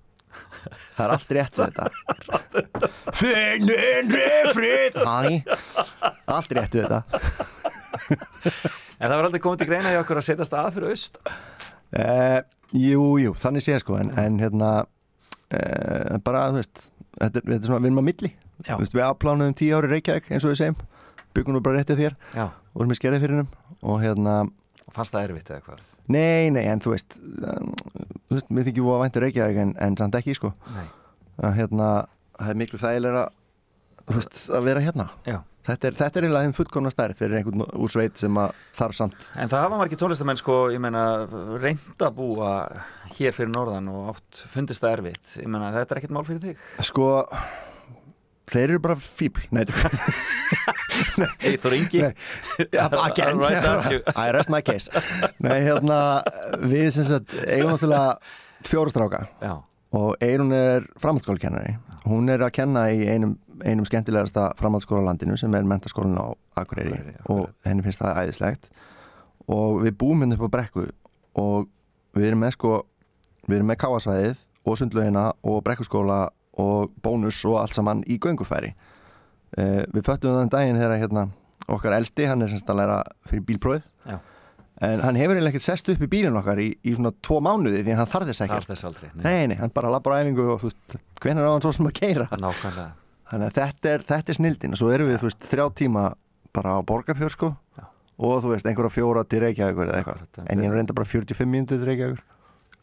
Það 0.98 1.04
er 1.04 1.12
allt 1.14 1.34
rétt 1.36 1.60
við 1.60 1.68
þetta. 1.68 1.86
Finnir 3.20 4.10
frið 4.56 4.98
allt 6.28 6.54
rétt 6.58 6.78
við 6.78 6.88
þetta 6.88 7.02
En 8.98 9.10
það 9.12 9.16
var 9.20 9.28
aldrei 9.28 9.42
komið 9.44 9.60
til 9.62 9.68
greina 9.70 9.92
í 9.94 9.98
okkur 10.02 10.20
að 10.22 10.26
setjast 10.32 10.56
að 10.58 10.70
fyrir 10.78 10.94
aust 10.94 11.20
uh, 11.28 12.40
Jú, 12.76 13.04
jú, 13.22 13.34
þannig 13.40 13.64
sé 13.64 13.78
sko 13.80 13.98
en, 14.02 14.10
en 14.20 14.40
hérna 14.42 14.72
uh, 14.84 16.18
bara, 16.26 16.48
þú 16.52 16.60
veist 16.62 16.82
þetta, 17.22 17.40
er- 17.40 17.46
þetta 17.46 17.60
er 17.62 17.68
svona, 17.70 17.82
við 17.84 17.90
erum 17.92 18.02
að 18.02 18.08
milli. 18.10 18.32
Þú 18.68 18.80
veist, 18.82 18.96
Við 18.98 19.06
afplánuðum 19.06 19.56
tíu 19.58 19.78
ári 19.78 19.92
Reykjavík 19.94 20.32
eins 20.34 20.46
og 20.48 20.52
við 20.54 20.60
segjum 20.64 20.80
byggum 21.38 21.54
nú 21.56 21.62
bara 21.62 21.78
réttið 21.78 22.00
þér 22.02 22.16
Já. 22.34 22.46
og 22.74 22.82
erum 22.82 22.94
í 22.96 22.98
hennum 23.36 23.52
og 23.86 24.00
hérna 24.02 24.36
Og 24.88 24.96
fannst 24.96 25.14
það 25.14 25.28
erfitt 25.28 25.50
eða 25.54 25.64
hvað? 25.68 25.82
Nei, 26.16 26.48
nei, 26.56 26.64
en 26.72 26.82
þú 26.82 26.94
veist 26.96 27.18
um, 27.22 27.72
þú 28.32 28.38
veist, 28.40 28.50
mér 28.56 28.66
þú 28.88 28.94
að 28.96 29.02
væntu 29.06 29.22
Reykjavík 29.24 29.60
en, 29.64 29.74
en 29.86 29.98
samt 30.00 30.16
ekki, 30.18 30.34
sko 30.40 30.54
að 31.38 31.54
hérna, 31.60 31.90
það 32.40 32.54
er 32.56 32.60
miklu 32.64 32.80
þægilega 32.82 33.26
að 34.58 34.66
vera 34.72 34.84
hérna 34.88 35.08
Já. 35.28 35.38
Þetta 35.68 35.90
er, 35.90 35.96
þetta 36.00 36.20
er 36.20 36.26
eiginlega 36.28 36.48
þeim 36.48 36.56
fullkomna 36.56 36.92
stærð 36.94 37.20
fyrir 37.20 37.40
einhvern 37.42 37.66
úr 37.68 37.92
sveit 37.92 38.20
sem 38.20 38.38
að 38.40 38.54
þarf 38.80 38.96
samt 38.96 39.26
En 39.36 39.52
það 39.52 39.66
hafa 39.66 39.80
margir 39.82 40.00
tónlistamenn 40.00 40.40
sko, 40.40 40.60
ég 40.72 40.80
meina, 40.84 41.02
reynda 41.60 42.12
búa 42.16 42.52
hér 43.18 43.36
fyrir 43.36 43.52
norðan 43.52 43.90
og 43.92 44.14
átt 44.14 44.46
fundist 44.52 44.84
það 44.84 44.96
erfitt. 45.00 45.34
Ég 45.42 45.50
meina, 45.52 45.74
þetta 45.76 45.96
er 45.96 46.02
ekkert 46.02 46.16
mál 46.16 46.24
fyrir 46.28 46.44
þig. 46.46 46.62
Sko, 46.88 47.10
þeir 48.52 48.70
eru 48.70 48.82
bara 48.88 48.96
fíbl 49.02 49.44
Nei, 49.52 49.66
Eithor 51.52 51.76
Ingi. 51.76 52.04
Nei, 52.06 52.68
ja, 52.72 52.88
again. 53.08 53.44
I 54.24 54.32
rest 54.36 54.52
my 54.54 54.62
case 54.66 54.88
Nei, 55.44 55.60
hérna, 55.66 56.00
við 56.64 56.92
sem 56.96 57.08
sagt 57.08 57.36
eigum 57.44 57.74
náttúrulega 57.74 58.16
fjórustráka 58.68 59.26
Já. 59.44 59.58
Og 59.96 60.16
Eirún 60.24 60.52
er 60.56 60.88
framhaldsskólakennari 61.00 61.78
hún 62.08 62.32
er 62.32 62.44
að 62.46 62.54
kenna 62.58 62.88
í 62.94 63.06
einum, 63.10 63.36
einum 63.66 63.86
skemmtilegasta 63.88 64.52
framhaldsskóla 64.60 65.04
á 65.04 65.08
landinu 65.10 65.38
sem 65.40 65.54
er 65.56 65.68
mentaskólan 65.68 66.18
á 66.20 66.28
Akureyri 66.60 67.18
og 67.32 67.50
henni 67.66 67.86
finnst 67.86 68.02
það 68.02 68.22
æðislegt. 68.24 68.70
Og 69.48 69.82
við 69.86 69.98
búum 70.00 70.24
hérna 70.24 70.38
upp 70.38 70.48
á 70.48 70.56
brekku 70.58 70.86
og 71.40 71.68
við 72.18 72.32
erum 72.32 72.44
með 72.44 72.56
sko 72.58 72.74
við 73.48 73.60
erum 73.60 73.72
með 73.72 73.82
káasvæðið 73.84 74.46
og 74.68 74.80
sundlaugina 74.80 75.26
og 75.48 75.60
brekkuskóla 75.66 76.22
og 76.58 76.94
bónus 77.04 77.44
og 77.48 77.60
allt 77.62 77.76
saman 77.78 78.04
í 78.08 78.18
göngufæri. 78.24 78.74
Uh, 79.58 79.84
við 79.94 80.08
föttum 80.08 80.36
þann 80.36 80.52
daginn 80.52 80.80
þegar 80.80 81.00
hérna 81.00 81.28
okkar 81.72 81.96
elsti, 81.98 82.26
hann 82.28 82.44
er 82.44 82.52
semst 82.52 82.68
að 82.72 82.82
læra 82.82 82.98
fyrir 83.28 83.46
bílprófið. 83.48 83.86
Já. 84.08 84.18
En 84.86 85.02
hann 85.02 85.18
hefur 85.18 85.38
eiginlega 85.38 85.56
ekkert 85.56 85.66
sest 85.66 85.90
upp 85.94 86.04
í 86.06 86.10
bílinn 86.12 86.38
okkar 86.38 86.62
í, 86.62 86.68
í 86.86 86.94
svona 86.98 87.12
tvo 87.26 87.40
mánuði 87.46 87.82
því 87.82 87.96
að 87.96 88.02
hann 88.02 88.12
þarf 88.14 88.30
þess 88.30 88.44
ekkert. 88.46 88.68
Þarf 88.68 88.74
þess 88.74 88.88
aldrei, 88.90 89.10
nei. 89.14 89.24
nei, 89.26 89.48
nei, 89.52 89.58
hann 89.62 89.74
bara 89.74 89.92
labbar 89.94 90.18
á 90.18 90.22
æfingu 90.22 90.46
og 90.54 90.62
þú 90.62 90.70
veist, 90.70 90.98
hvenær 91.24 91.50
á 91.50 91.52
hann 91.56 91.66
svo 91.66 91.74
sem 91.78 91.90
að 91.90 91.96
keira 91.98 92.28
Nákvæmlega. 92.34 92.88
þannig 93.32 93.48
að 93.50 93.58
þetta 93.58 93.94
er, 93.94 94.06
þetta 94.14 94.34
er 94.34 94.40
snildin 94.40 94.78
og 94.78 94.82
svo 94.82 94.92
erum 94.94 95.10
við, 95.10 95.20
þú 95.24 95.30
veist, 95.32 95.48
þrjá 95.50 95.66
tíma 95.82 96.06
bara 96.58 96.78
á 96.78 96.80
borgarfjör 96.86 97.34
sko. 97.34 97.52
Og 98.18 98.40
þú 98.42 98.54
veist, 98.56 98.66
einhverja 98.66 98.94
fjóra 98.96 99.22
til 99.30 99.44
Reykjavíkur 99.44 99.92
eða 99.92 100.00
eitthvað. 100.02 100.22
En 100.50 100.64
ég 100.64 100.72
er 100.72 100.74
reynda 100.74 100.96
bara 100.98 101.06
45 101.06 101.46
mínútur 101.46 101.78
til 101.78 101.86
Reykjavíkur. 101.92 102.24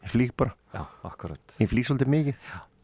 Ég 0.05 0.13
flýg 0.13 0.31
bara. 0.37 0.53
Já, 0.71 0.85
ég 1.59 1.71
flýg 1.71 1.87
svolítið 1.89 2.11
mikið. 2.13 2.37
Þú 2.45 2.74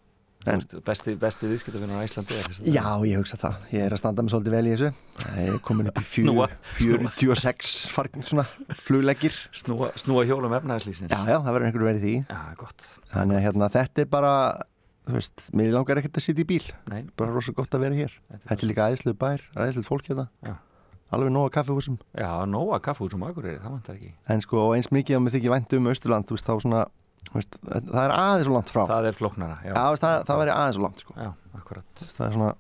veist, 0.45 0.76
Besti, 0.85 1.13
besti 1.19 1.49
viðskiptafinnur 1.51 2.01
á 2.01 2.05
Íslandi 2.05 2.35
er 2.38 2.47
þess 2.49 2.61
að 2.63 2.69
Já, 2.73 2.85
ég 3.07 3.19
hugsa 3.22 3.38
það. 3.41 3.68
Ég 3.76 3.85
er 3.85 3.95
að 3.95 4.01
standa 4.01 4.26
mig 4.26 4.34
svolítið 4.34 4.55
vel 4.55 4.63
í 4.63 4.72
þessu. 4.73 4.89
Ég 5.38 5.51
er 5.51 5.59
komin 5.68 5.91
upp 5.91 6.01
í 6.01 6.05
fjö, 6.07 6.23
Snúa. 6.26 6.47
46 6.80 7.73
fargin 7.93 8.26
svona 8.26 8.45
flugleggir. 8.88 9.38
Snúa, 9.61 9.91
snúa 10.01 10.26
hjólum 10.30 10.55
efnæðislýsins. 10.57 11.13
Já, 11.13 11.22
já, 11.30 11.38
það 11.38 11.53
verður 11.57 11.69
einhverju 11.69 11.89
verið 11.91 12.07
því. 12.07 12.15
Já, 12.26 12.41
gott. 12.63 12.89
Þannig 13.13 13.39
að 13.39 13.45
hérna, 13.47 13.69
þetta 13.77 14.03
er 14.05 14.09
bara, 14.18 14.34
þú 15.09 15.18
veist, 15.19 15.45
mér 15.61 15.72
langar 15.76 16.01
ekkert 16.01 16.19
að 16.22 16.27
sitja 16.27 16.45
í 16.45 16.49
bíl. 16.55 16.65
Nei. 16.89 16.99
Bara 17.22 17.38
rosa 17.38 17.53
gott 17.57 17.77
að 17.77 17.85
vera 17.85 18.01
hér. 18.01 18.18
Þetta 18.41 18.57
er 18.57 18.69
líka 18.72 18.89
æðislu 18.89 19.15
bær, 19.22 19.45
æðislu 19.59 19.85
fólk 19.88 20.09
hérna. 20.09 20.30
Já. 20.47 20.57
Alveg 21.11 21.34
nóga 21.35 21.51
kaffehúsum. 21.51 21.97
Já, 22.15 22.30
nóga 22.47 22.80
kaffehúsum 22.80 23.26
á 23.27 23.27
Akureyri, 23.27 23.59
það 23.59 23.73
vantar 23.73 23.97
ekki. 23.97 24.13
En 24.31 24.43
sko, 24.45 24.69
eins 24.77 24.88
mikið 24.95 25.18
að 25.18 25.23
mér 25.26 25.34
þykir 25.35 25.51
vænt 25.51 25.73
um 25.76 25.89
Östurland, 25.91 26.27
þú 26.30 26.38
veist, 26.38 26.47
þá 26.47 26.63
svona, 26.63 26.84
veist, 27.36 27.60
það 27.66 28.02
er 28.03 28.16
aðeins 28.18 28.48
svo 28.48 28.56
langt 28.58 28.74
frá. 28.74 28.82
Það 28.90 29.10
er 29.12 29.18
flóknara, 29.18 29.60
já. 29.66 29.74
Já, 29.74 29.84
veist, 29.94 30.06
það, 30.06 30.18
það 30.30 30.41
væri 30.41 30.56
aðeins 30.56 30.78
svo 30.80 30.86
langt, 30.88 31.06
sko. 31.06 31.16
Já, 31.18 31.32
veist, 31.56 32.18
Það 32.18 32.26
er 32.28 32.36
svona, 32.38 32.52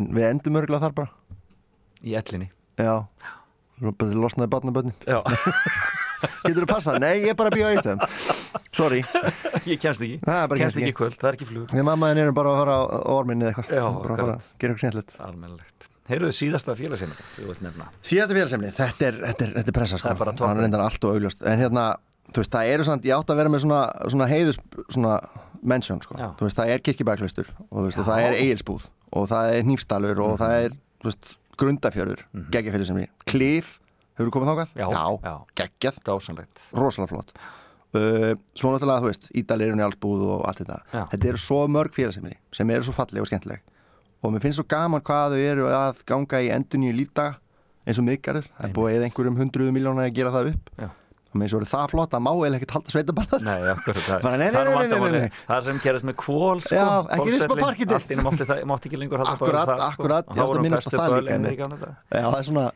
en 0.00 0.10
við 0.16 0.28
endum 0.30 0.60
örgulega 0.62 0.86
þar 0.86 0.96
bara. 1.00 1.14
Í 2.00 2.16
ellinni. 2.20 2.50
Já, 2.80 2.94
losnaði 3.80 4.50
barnabönnin 4.52 4.94
Já. 5.08 5.20
Getur 6.44 6.64
þú 6.64 6.68
passað? 6.68 6.98
Nei, 7.00 7.22
ég 7.22 7.32
er 7.32 7.36
bara 7.38 7.48
að 7.48 7.56
býja 7.56 7.68
á 7.68 7.72
eistöðum 7.74 8.02
Sorry. 8.76 9.00
Ég 9.70 9.80
kemst 9.80 10.02
ekki, 10.04 10.18
kemst 10.22 10.78
ekki 10.78 10.92
kvöld, 10.96 11.16
það 11.18 11.28
er 11.30 11.36
ekki 11.36 11.46
flug. 11.48 11.72
Við 11.74 11.86
mammaðin 11.88 12.20
erum 12.22 12.36
bara 12.36 12.52
að 12.52 12.60
fara 12.60 12.76
á 12.78 13.10
orminni 13.12 13.44
eða 13.48 13.50
eitthvað. 13.50 13.96
Bara 14.04 14.14
að 14.14 14.20
gera 14.22 14.36
eitthvað 14.36 14.82
snjallett 14.84 15.14
Almennilegt. 15.26 15.88
Heyrðu 16.10 16.30
síðasta 16.34 16.76
þú 16.78 17.48
vilt 17.48 17.64
nefna. 17.64 17.88
Síðasta 18.06 18.36
félagsemni, 18.38 18.70
þetta 18.74 19.08
er, 19.08 19.18
þetta 19.26 19.44
er, 19.46 19.52
þetta 19.58 19.72
er 19.72 19.76
pressa 19.76 19.98
sko. 20.00 20.14
Er. 20.14 20.32
Hann 20.40 20.62
reyndar 20.62 20.84
allt 20.86 21.06
og 21.06 21.18
augljóst. 21.18 21.44
En 21.50 21.60
hérna, 21.60 21.84
þú 22.30 22.42
veist, 22.42 22.54
það 22.54 22.72
eru 22.74 22.86
svona, 22.86 23.04
ég 23.06 23.16
átt 23.16 23.32
að 23.32 23.40
vera 23.40 23.52
með 23.52 23.64
svona, 23.64 23.82
svona 24.14 24.30
heiðus, 24.30 24.58
svona 24.88 25.18
mention 25.60 26.00
sko 26.04 26.16
Já. 26.18 26.30
Þú 26.38 26.46
veist, 26.46 26.58
það 26.58 26.72
er 26.74 26.82
kirkibæklaustur 26.86 27.52
og 27.68 27.76
þú 27.76 27.86
veist, 27.88 28.00
og 28.00 28.08
það 28.08 28.26
er 28.26 28.38
eigilsbúð 28.40 28.88
og 29.20 29.30
það 29.30 29.54
er 29.54 29.64
hnífstalur 29.66 30.24
og 30.24 30.34
það 30.40 30.56
er, 30.64 30.76
þú 31.02 31.10
veist, 31.10 31.32
grundafjörður, 31.60 32.20
mm 32.24 32.40
-hmm. 32.40 32.50
geggjafélagsefni 32.54 33.06
Klif, 33.26 33.78
hefur 34.16 34.30
komið 34.30 34.50
þákað? 34.50 34.68
Já, 34.76 34.86
já. 35.24 35.34
geggjað 35.54 35.96
Dásanlegt 36.04 36.56
rosalega 36.72 37.12
flott 37.12 37.32
uh, 37.94 38.34
svo 38.54 38.72
náttúrulega, 38.72 39.02
þú 39.02 39.10
veist, 39.10 39.28
Ídalir 39.34 39.72
og 39.72 39.78
Njálsbúð 39.80 40.22
og 40.28 40.48
allt 40.48 40.62
þetta, 40.62 40.78
Já. 40.92 41.02
þetta 41.12 41.28
eru 41.28 41.36
svo 41.36 41.66
mörg 41.68 41.92
félagsefni 41.92 42.36
sem 42.52 42.70
eru 42.70 42.82
svo 42.82 42.92
falleg 42.92 43.20
og 43.20 43.26
skemmtileg 43.26 43.60
og 44.22 44.32
mér 44.32 44.40
finnst 44.40 44.60
svo 44.60 44.66
gaman 44.68 45.02
hvað 45.02 45.34
þau 45.34 45.42
eru 45.52 45.68
að 45.68 46.02
ganga 46.06 46.40
í 46.40 46.50
endunni 46.50 46.90
í 46.90 46.96
lífdaga 46.96 47.38
eins 47.86 47.98
og 47.98 48.04
miðgarður, 48.04 48.46
það 48.56 48.68
er 48.68 48.74
búið 48.76 48.96
eða 48.96 49.04
einhverjum 49.08 49.38
hundruðu 49.40 49.72
miljóna 49.72 50.06
að 50.06 50.14
gera 50.14 50.30
það 50.34 50.52
upp 50.52 50.70
Já. 50.76 50.88
Að 51.30 51.38
með 51.38 51.46
eins 51.46 51.54
og 51.54 51.60
verið 51.60 51.70
það 51.70 51.86
flott 51.92 52.14
að 52.18 52.22
má 52.26 52.30
eða 52.34 52.58
ekkert 52.58 52.74
halda 52.76 52.92
sveitaballar 52.94 53.44
Nei, 53.46 53.56
akkurat 53.72 54.02
það 54.06 54.24
það. 55.14 55.38
Það 55.50 55.64
sem 55.68 55.80
gerist 55.84 56.06
með 56.10 56.16
kvól 56.24 56.58
sko, 56.64 56.74
Já, 56.74 56.86
ekki 57.16 57.30
parkettið. 57.62 57.96
Allt 58.00 58.14
inni 58.14 58.26
mátti, 58.26 58.46
það, 58.50 58.62
ekki 58.90 59.00
lengur 59.00 59.22
halda 59.22 59.34
Akkurat, 59.36 59.66
bara 59.70 59.76
það, 59.78 59.94
sko. 59.94 60.02
akkurat, 60.02 60.24
Og 60.26 60.34
ég 60.34 60.40
þá 60.40 60.42
átti 60.42 60.50
voru 60.50 60.60
að 60.60 60.66
minnast 60.66 60.90
á 60.90 60.98
það 61.00 61.16
líka. 61.46 61.90
Já, 62.10 62.24
það 62.26 62.38
er 62.40 62.48
svona 62.50 62.66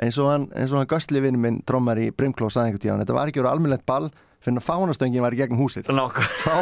eins 0.00 0.16
og 0.20 0.30
hann, 0.32 0.48
eins 0.56 0.72
og 0.72 0.80
hann 0.80 0.90
Göstli 0.90 1.20
vinnu 1.20 1.40
minn 1.44 1.60
drommar 1.68 2.00
í 2.00 2.08
Brimkló 2.16 2.48
sagði 2.48 2.70
einhvern 2.72 2.84
tíðan, 2.86 3.02
þetta 3.04 3.16
var 3.18 3.30
ekki 3.32 3.42
verið 3.42 3.52
almennlegt 3.52 3.86
ball 3.90 4.08
fyrir 4.40 4.56
að 4.56 4.64
fánastöngin 4.70 5.20
var 5.24 5.36
í 5.36 5.40
gegnum 5.42 5.60
húsið 5.60 5.90
þá, 5.90 6.54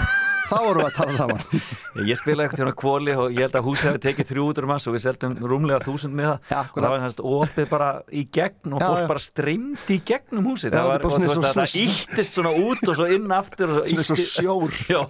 þá 0.48 0.54
vorum 0.64 0.80
við 0.82 0.88
að 0.88 0.96
tala 0.98 1.16
saman. 1.18 1.42
Ég 2.08 2.18
spilaði 2.20 2.44
eitthvað 2.46 2.60
hérna 2.62 2.74
kvóli 2.78 3.14
og 3.18 3.32
ég 3.34 3.40
held 3.44 3.56
að 3.58 3.64
húsið 3.68 3.88
hefði 3.88 4.02
tekið 4.04 4.28
300 4.30 4.68
manns 4.70 4.86
og 4.88 4.94
við 4.94 5.02
seldum 5.04 5.32
rúmlega 5.50 5.80
1000 5.82 6.14
með 6.18 6.28
það. 6.28 6.38
Ja, 6.52 6.60
og 6.68 6.78
það 6.78 6.88
var 6.94 7.02
hans 7.04 7.18
opið 7.32 7.68
bara 7.72 7.88
í 8.08 8.22
gegn 8.38 8.74
og 8.76 8.82
Já, 8.82 8.86
fólk 8.88 9.00
já. 9.02 9.08
bara 9.12 9.24
streymdi 9.24 9.96
í 9.98 10.02
gegnum 10.12 10.46
húsið. 10.52 10.70
Já, 10.72 10.78
það 10.78 10.90
var 10.92 11.06
og 11.08 11.14
svona 11.16 11.26
veist 11.26 11.38
að 11.38 11.48
það 11.48 11.72
svona- 11.72 11.96
íttist 11.98 12.36
svona 12.38 12.52
út 12.68 12.84
og 12.92 12.98
svo 13.00 13.08
inn 13.18 13.34
aftur 13.38 13.74
Svona 13.88 14.20
sjór. 14.22 14.78
Já, 14.94 15.00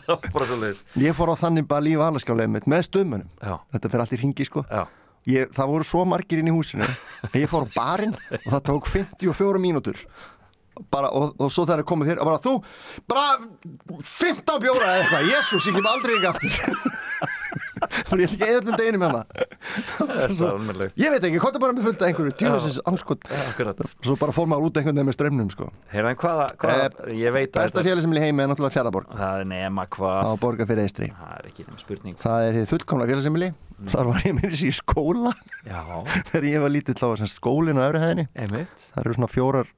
svo 0.49 0.59
leið 0.63 0.81
Ég 1.05 1.19
fór 1.19 1.35
á 1.35 1.37
þannig 1.45 1.69
bara 1.69 1.85
lífa 1.85 2.09
alaskjálega 2.13 2.55
mitt 2.57 2.67
með 2.71 2.87
stömmunum 2.89 3.29
Já. 3.45 3.55
Þetta 3.77 3.93
fyrir 3.93 4.05
allt 4.07 4.17
í 4.17 4.21
ringi 4.23 4.49
sko. 4.49 4.65
Já. 4.73 4.83
ég, 5.29 5.53
Það 5.55 5.71
voru 5.75 5.85
svo 5.91 6.05
margir 6.09 6.41
inn 6.41 6.49
í 6.49 6.55
húsinu. 6.57 6.89
Ég 7.37 7.49
fór 7.53 7.69
á 7.69 7.73
barinn 7.77 8.17
og 8.17 8.49
það 8.49 8.65
tók 8.73 8.89
54 8.97 9.61
mínútur 9.63 10.01
bara, 10.93 11.11
og, 11.11 11.35
og 11.39 11.53
svo 11.55 11.67
það 11.69 11.85
komið 11.89 12.13
þér 12.13 12.23
og 12.23 12.31
bara 12.31 12.43
þú, 12.45 12.55
bara 13.11 13.27
15 14.03 14.63
bjóra 14.65 14.93
eða 14.93 15.03
eitthvað, 15.03 15.31
jésús, 15.35 15.69
ég 15.71 15.79
kem 15.79 15.91
aldrei 15.93 16.19
ekki 16.19 16.33
aftur. 16.33 16.97
Bara 17.79 18.23
ég 18.23 18.33
ætla 18.33 18.75
ekki 18.75 18.87
eðlum 18.89 19.15
er 20.19 20.33
svo 20.35 20.49
almennileg 20.53 20.99
Ég 20.99 21.13
veit 21.15 21.27
ekki, 21.29 21.41
hvað 21.43 21.59
er 21.59 21.63
bara 21.63 21.77
með 21.77 21.87
fullt 21.89 22.03
af 22.03 22.11
einhverju 22.11 22.35
djúfisins 22.41 22.81
anskot 22.91 23.29
Akkurat. 23.45 23.83
Svo 24.05 24.17
bara 24.21 24.35
fór 24.37 24.49
maður 24.51 24.69
út 24.69 24.81
einhvern 24.81 24.99
veginn 24.99 25.11
með 25.11 25.17
strömmnum 25.19 25.53
sko. 25.55 25.71
Heyrðu 25.93 26.13
en 26.13 26.21
hvaða, 26.23 26.49
hvaða 26.65 27.15
ég 27.19 27.37
veit 27.37 27.53
að 27.53 27.69
Besta 27.69 27.87
félagsmili 27.87 28.25
heimi 28.25 28.45
er 28.45 28.51
náttúrulega 28.51 28.77
fjaraborg 28.77 29.15
Það 29.15 29.45
er 29.45 29.49
nema 29.55 29.87
hvað 29.95 30.21
á 30.27 30.33
borga 30.43 30.69
fyrir 30.69 30.89
eistri 30.89 31.11
Það 31.15 31.33
er 31.39 31.51
ekki 31.53 31.69
nema 31.69 31.83
spurning. 31.85 32.21
Það 32.25 32.51
er 32.51 32.61
fullkomlega 32.73 33.15
félagsmili 33.15 33.53
Þar 33.87 34.09
var 34.11 34.25
ég 34.27 34.35
með 34.35 34.49
þessi 34.51 34.71
í 34.73 34.75
skóla. 34.75 35.33
Þegar 36.33 36.47
ég 36.49 36.63
var 36.65 36.73
lítill 36.75 36.97
þá 36.99 37.05
var 37.13 37.21
sem 37.21 37.31
skólinn 37.31 37.79
á 37.79 37.87
öfri 37.87 38.01
hæðinni. 38.03 38.25
Einmitt. 38.35 38.87
Það 38.91 39.05
eru 39.05 39.15
svona 39.15 39.29
fjórar 39.31 39.69
eh, 39.71 39.78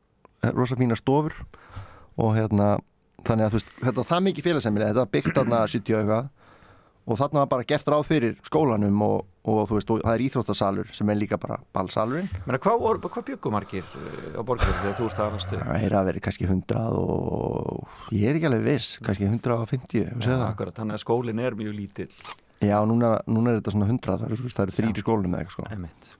rosa 0.56 0.76
fína 0.80 0.96
stofur 0.98 1.34
og 2.20 2.34
hérna 2.36 2.74
þannig 3.26 3.46
að 3.46 3.50
þú 3.54 3.58
veist, 3.60 3.72
þetta 3.80 3.96
var 4.02 4.08
það 4.14 4.26
mikið 4.28 4.46
félagsemmili 4.50 4.86
þetta 4.90 5.04
var 5.04 5.10
byggt 5.16 5.34
þarna 5.40 5.64
70 5.74 5.96
og 5.96 6.00
eitthvað 6.04 6.28
og 7.10 7.18
þarna 7.18 7.40
var 7.42 7.48
bara 7.50 7.64
gert 7.66 7.88
ráð 7.90 8.02
fyrir 8.06 8.34
skólanum 8.46 9.00
og, 9.02 9.22
og 9.48 9.60
þú 9.66 9.76
veist, 9.78 9.90
og 9.90 10.02
það 10.04 10.12
er 10.14 10.22
íþróttasalur 10.26 10.90
sem 10.94 11.08
er 11.10 11.18
líka 11.18 11.38
bara 11.40 11.56
ballsalurinn 11.74 12.28
Menna, 12.46 12.60
hvað, 12.62 13.00
hvað 13.08 13.24
bjöggum 13.30 13.54
margir 13.56 13.86
uh, 13.88 14.36
á 14.36 14.42
borgir 14.46 14.68
þegar 14.76 14.96
þú 15.00 15.08
ert 15.08 15.22
aðrastu? 15.24 15.58
það 15.64 15.86
er 15.88 15.96
að 16.00 16.10
vera 16.10 16.22
kannski 16.28 16.46
100 16.46 16.84
og 17.00 18.14
ég 18.14 18.28
er 18.30 18.38
ekki 18.38 18.50
alveg 18.50 18.66
viss 18.68 18.90
kannski 19.04 19.26
150, 19.26 19.88
við 19.96 20.06
Já, 20.06 20.20
segja 20.28 20.38
það 20.42 20.46
akkurat, 20.52 20.76
þannig 20.80 20.98
að 20.98 21.02
skólinn 21.04 21.42
er 21.44 21.58
mjög 21.58 21.76
lítill 21.80 22.10
Já, 22.60 22.76
núna, 22.84 23.14
núna 23.26 23.54
er 23.54 23.62
þetta 23.62 23.72
svona 23.74 23.88
100 23.88 24.12
það 24.20 24.26
eru, 24.28 24.50
eru 24.64 24.76
þrýr 24.76 25.00
í 25.00 25.04
skólanum 25.04 25.34
eða 25.38 25.46
eitthvað 25.46 25.70
sko. 25.72 26.10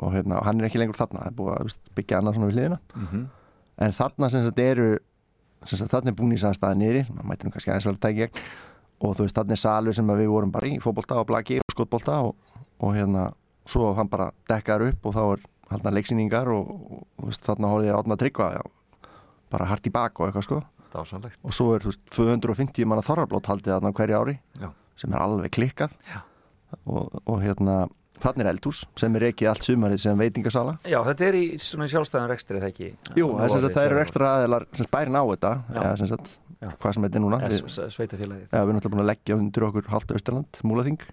Og 0.00 0.14
hérna, 0.16 0.38
hann 0.46 0.62
er 0.62 0.70
ekki 0.70 0.80
lengur 0.80 0.96
þarna 0.96 1.26
það 1.26 1.28
er 1.30 1.36
búið 1.36 1.52
að 1.58 1.66
veist, 1.68 1.80
byggja 1.98 2.20
annað 2.22 2.38
svona 2.38 2.48
við 2.48 2.56
hliðina 2.56 2.78
Mhm. 2.96 3.26
En 3.80 3.94
þarna 3.96 4.30
sem 4.32 4.44
sagt 4.46 4.62
eru 4.64 4.90
sem 5.64 5.76
sagt 5.80 5.92
þarna 5.92 6.12
er 6.12 6.18
búin 6.18 6.34
í 6.36 6.40
sæðstæða 6.40 6.78
niðri 6.80 7.04
maður 7.10 7.30
mætir 7.30 7.48
nú 7.48 7.54
kannski 7.54 7.72
aðeins 7.72 7.88
vel 7.88 7.96
að 7.96 8.02
tækja 8.06 8.26
gegn 8.26 8.42
og 9.00 9.14
þú 9.16 9.26
veist 9.26 9.38
þarna 9.38 9.56
er 9.56 9.62
salur 9.62 9.96
sem 9.96 10.12
við 10.16 10.32
vorum 10.32 10.52
bara 10.54 10.68
í 10.68 10.80
fótbolta 10.82 11.20
og 11.20 11.28
blaki 11.28 11.60
og 11.60 11.74
skotbolta 11.74 12.18
og, 12.26 12.34
og 12.80 12.96
hérna 12.96 13.30
svo 13.68 13.92
hann 13.96 14.10
bara 14.12 14.30
dekkar 14.50 14.84
upp 14.88 15.06
og 15.08 15.16
þá 15.16 15.22
er 15.24 15.46
þarna 15.70 15.94
leiksýningar 15.96 16.50
og, 16.52 16.68
og 16.68 17.06
þú 17.20 17.30
veist, 17.30 17.46
þarna 17.46 17.70
horfði 17.72 17.90
ég 17.90 18.00
átna 18.00 18.16
að 18.16 18.22
tryggva 18.24 18.50
já, 18.56 18.62
bara 19.54 19.68
hart 19.70 19.86
í 19.86 19.94
bak 19.94 20.20
og 20.20 20.28
eitthvað 20.28 20.46
sko 20.48 20.60
Dásanlegt. 20.90 21.38
og 21.46 21.54
svo 21.54 21.68
er 21.76 21.84
þú 21.84 21.92
veist 21.92 22.02
250 22.16 22.88
manna 22.90 23.04
þorrablót 23.06 23.46
haldið 23.52 23.76
þarna 23.76 23.92
á 23.94 23.96
hverju 24.00 24.18
ári 24.18 24.36
Já. 24.58 24.68
sem 24.98 25.14
er 25.14 25.22
alveg 25.22 25.54
klikkað 25.54 25.94
og, 26.84 27.20
og 27.24 27.38
hérna 27.44 27.84
þarna 28.22 28.44
er 28.44 28.50
eldhús 28.52 28.82
sem 29.00 29.16
er 29.18 29.26
ekki 29.30 29.48
allt 29.50 29.66
sumarið 29.66 30.02
sem 30.04 30.20
veitingasala. 30.20 30.76
Já, 30.88 30.98
þetta 31.08 31.26
er 31.28 31.38
í 31.38 31.44
svona 31.62 31.88
sjálfstæðan 31.90 32.30
rekstri 32.32 32.58
þegar 32.60 32.72
ekki? 32.74 32.90
Jú, 33.18 33.30
það, 33.32 33.44
er 33.46 33.52
sem 33.54 33.64
sagt, 33.64 33.76
það 33.78 33.88
eru 33.90 34.00
ekstra 34.04 34.30
aðeinar 34.36 34.66
sem 34.78 34.90
bærin 34.94 35.18
á 35.20 35.24
þetta 35.30 35.52
eða 35.74 35.92
sem 36.00 36.10
sagt, 36.12 36.32
hvað 36.82 36.96
sem 36.96 37.06
þetta 37.08 37.20
er 37.20 37.24
núna. 37.26 37.40
Sveitafélagið. 37.96 38.46
Já, 38.46 38.56
við 38.56 38.62
erum 38.62 38.78
náttúrulega 38.78 38.94
búin 38.96 39.04
að 39.04 39.10
leggja 39.12 39.38
undir 39.40 39.68
okkur 39.70 39.90
halda 39.94 40.18
Österland, 40.20 40.62
Múlaþing. 40.66 41.04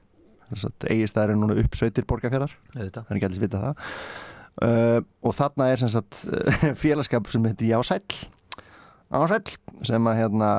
Eigist 0.88 1.17
það 1.17 1.23
er 1.34 1.35
núna 1.35 1.57
uppsveitir 1.59 2.05
borgarfjörðar 2.07 2.53
Auðvitað. 2.77 3.03
það 3.03 3.11
er 3.11 3.17
ekki 3.19 3.27
allir 3.27 3.43
vita 3.43 3.63
það. 3.65 3.85
Uh, 4.57 4.99
og 5.27 5.35
þarna 5.38 5.67
er 5.73 5.81
sem 5.81 5.91
sagt 5.91 6.21
félagskap 6.84 7.27
sem 7.29 7.43
heitir 7.49 7.73
Jásæll. 7.73 8.21
Jásæll 9.11 9.57
sem 9.85 10.07
að 10.09 10.19
hérna 10.21 10.51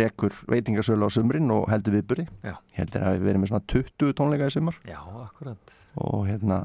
rekur 0.00 0.34
veitingasölu 0.50 1.06
á 1.06 1.10
sumrin 1.14 1.50
og 1.54 1.68
heldur 1.72 1.96
viðburi 1.98 2.26
heldur 2.78 3.04
að 3.08 3.18
við 3.18 3.28
verið 3.28 3.42
með 3.42 3.52
svona 3.52 3.66
20 3.74 4.16
tónleika 4.20 4.48
í 4.50 4.54
sumar 4.54 4.80
Já, 4.88 4.98
akkurat 5.26 5.76
og 5.94 6.24
hérna 6.26 6.64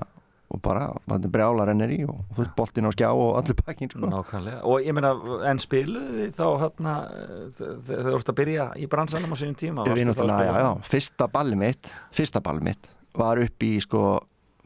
og 0.50 0.58
bara, 0.66 0.88
þetta 1.06 1.28
er 1.28 1.34
brjála 1.34 1.66
rennir 1.70 1.92
í 1.94 2.00
og 2.10 2.24
þú 2.34 2.42
veist 2.42 2.54
boltinn 2.58 2.88
á 2.90 2.92
skjá 2.96 3.10
og 3.14 3.36
allir 3.38 3.58
pakkin 3.60 3.92
sko. 3.92 4.08
Nákvæmlega, 4.10 4.64
og 4.66 4.82
ég 4.82 4.96
meina, 4.98 5.12
en 5.46 5.62
spiluðu 5.62 6.24
þið 6.24 6.32
þá 6.40 6.46
hérna 6.64 6.94
þú 7.60 8.16
ert 8.16 8.32
að 8.34 8.38
byrja 8.40 8.66
í 8.82 8.88
bransanum 8.90 9.36
á 9.36 9.38
sínum 9.38 9.60
tíma? 9.60 9.86
Við 9.86 10.10
náttúrulega, 10.10 10.48
já, 10.50 10.64
já, 10.66 10.72
fyrsta 10.90 11.28
balli 11.30 11.60
mitt 11.60 11.92
fyrsta 12.18 12.42
balli 12.42 12.66
mitt 12.66 12.90
var 13.20 13.42
upp 13.44 13.66
í 13.68 13.72
sko, 13.86 14.04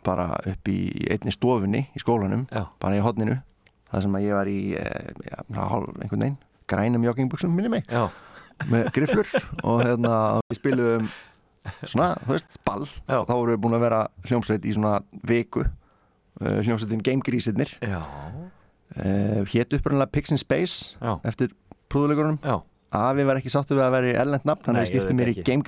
bara 0.07 0.29
upp 0.53 0.71
í 0.71 0.79
einni 1.11 1.35
stofunni 1.35 1.83
í 1.91 1.99
skólanum, 2.03 2.47
Já. 2.51 2.63
bara 2.79 2.95
í 2.99 3.03
hodninu 3.03 3.41
það 3.91 4.05
sem 4.07 4.17
að 4.17 4.25
ég 4.29 4.39
var 4.39 4.51
í 4.51 4.59
eh, 4.79 5.11
já, 5.27 5.37
hálf, 5.67 5.91
einhvern 5.99 6.23
veginn, 6.29 6.39
grænum 6.71 7.05
joggingbuxum 7.09 7.51
minni 7.55 7.71
mig, 7.75 7.91
já. 7.91 8.07
Með 8.71 8.89
grifflur 8.95 9.29
og 9.63 9.83
hérna, 9.83 10.17
við 10.49 10.59
spiluðum 10.59 11.07
svona, 11.87 12.09
þú 12.25 12.35
veist, 12.35 12.57
ball 12.67 12.83
Já. 12.85 13.19
þá 13.23 13.31
vorum 13.33 13.53
við 13.55 13.61
búin 13.63 13.77
að 13.77 13.85
vera 13.85 14.01
hljómsveit 14.27 14.65
í 14.67 14.73
svona 14.75 14.97
viku 15.27 15.63
uh, 15.63 16.59
hljómsveitin 16.65 17.03
Game 17.05 17.23
Grísirnir 17.25 17.71
Já. 17.79 18.01
uh, 18.03 19.41
hétt 19.53 19.75
upprunnilega 19.77 20.11
Pix 20.13 20.33
in 20.35 20.41
Space 20.41 20.99
Já. 20.99 21.15
eftir 21.23 21.53
prúðuleikurunum 21.91 22.39
Já. 22.43 22.59
Afi 22.93 23.23
var 23.25 23.39
ekki 23.39 23.49
sáttur 23.49 23.79
við 23.79 23.87
að 23.87 23.93
vera 23.95 24.09
í 24.11 24.17
erlend 24.21 24.43
nafn 24.45 24.67
hann 24.67 24.75
Nei, 24.77 24.83
hefði 24.83 24.91
skiptið 24.91 25.15
mér 25.17 25.29
í 25.31 25.33
ekki. 25.33 25.45
Game 25.47 25.63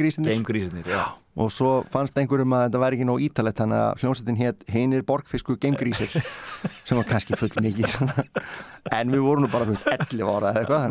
já. 0.86 1.00
og 1.42 1.48
svo 1.52 1.72
fannst 1.90 2.20
einhverjum 2.22 2.54
að 2.54 2.66
þetta 2.68 2.82
væri 2.84 3.00
ekki 3.00 3.08
nóg 3.10 3.24
ítalett 3.26 3.58
þannig 3.58 3.80
að 3.82 4.04
hljómsveitin 4.04 4.38
hétt 4.44 4.62
Heinir 4.76 5.02
Borgfisku 5.08 5.56
Game 5.58 5.80
Grísir 5.80 6.12
sem 6.86 7.00
var 7.00 7.08
kannski 7.10 7.34
full 7.40 7.50
mikið 7.66 7.90
svona. 7.96 8.28
en 8.94 9.10
við 9.16 9.26
vorum 9.26 9.48
nú 9.48 9.50
bara 9.50 9.66
þú 9.66 9.74
veist 9.74 9.90
11 10.14 10.30
ára 10.36 10.54
eða 10.54 10.62
eitthvað 10.62 10.86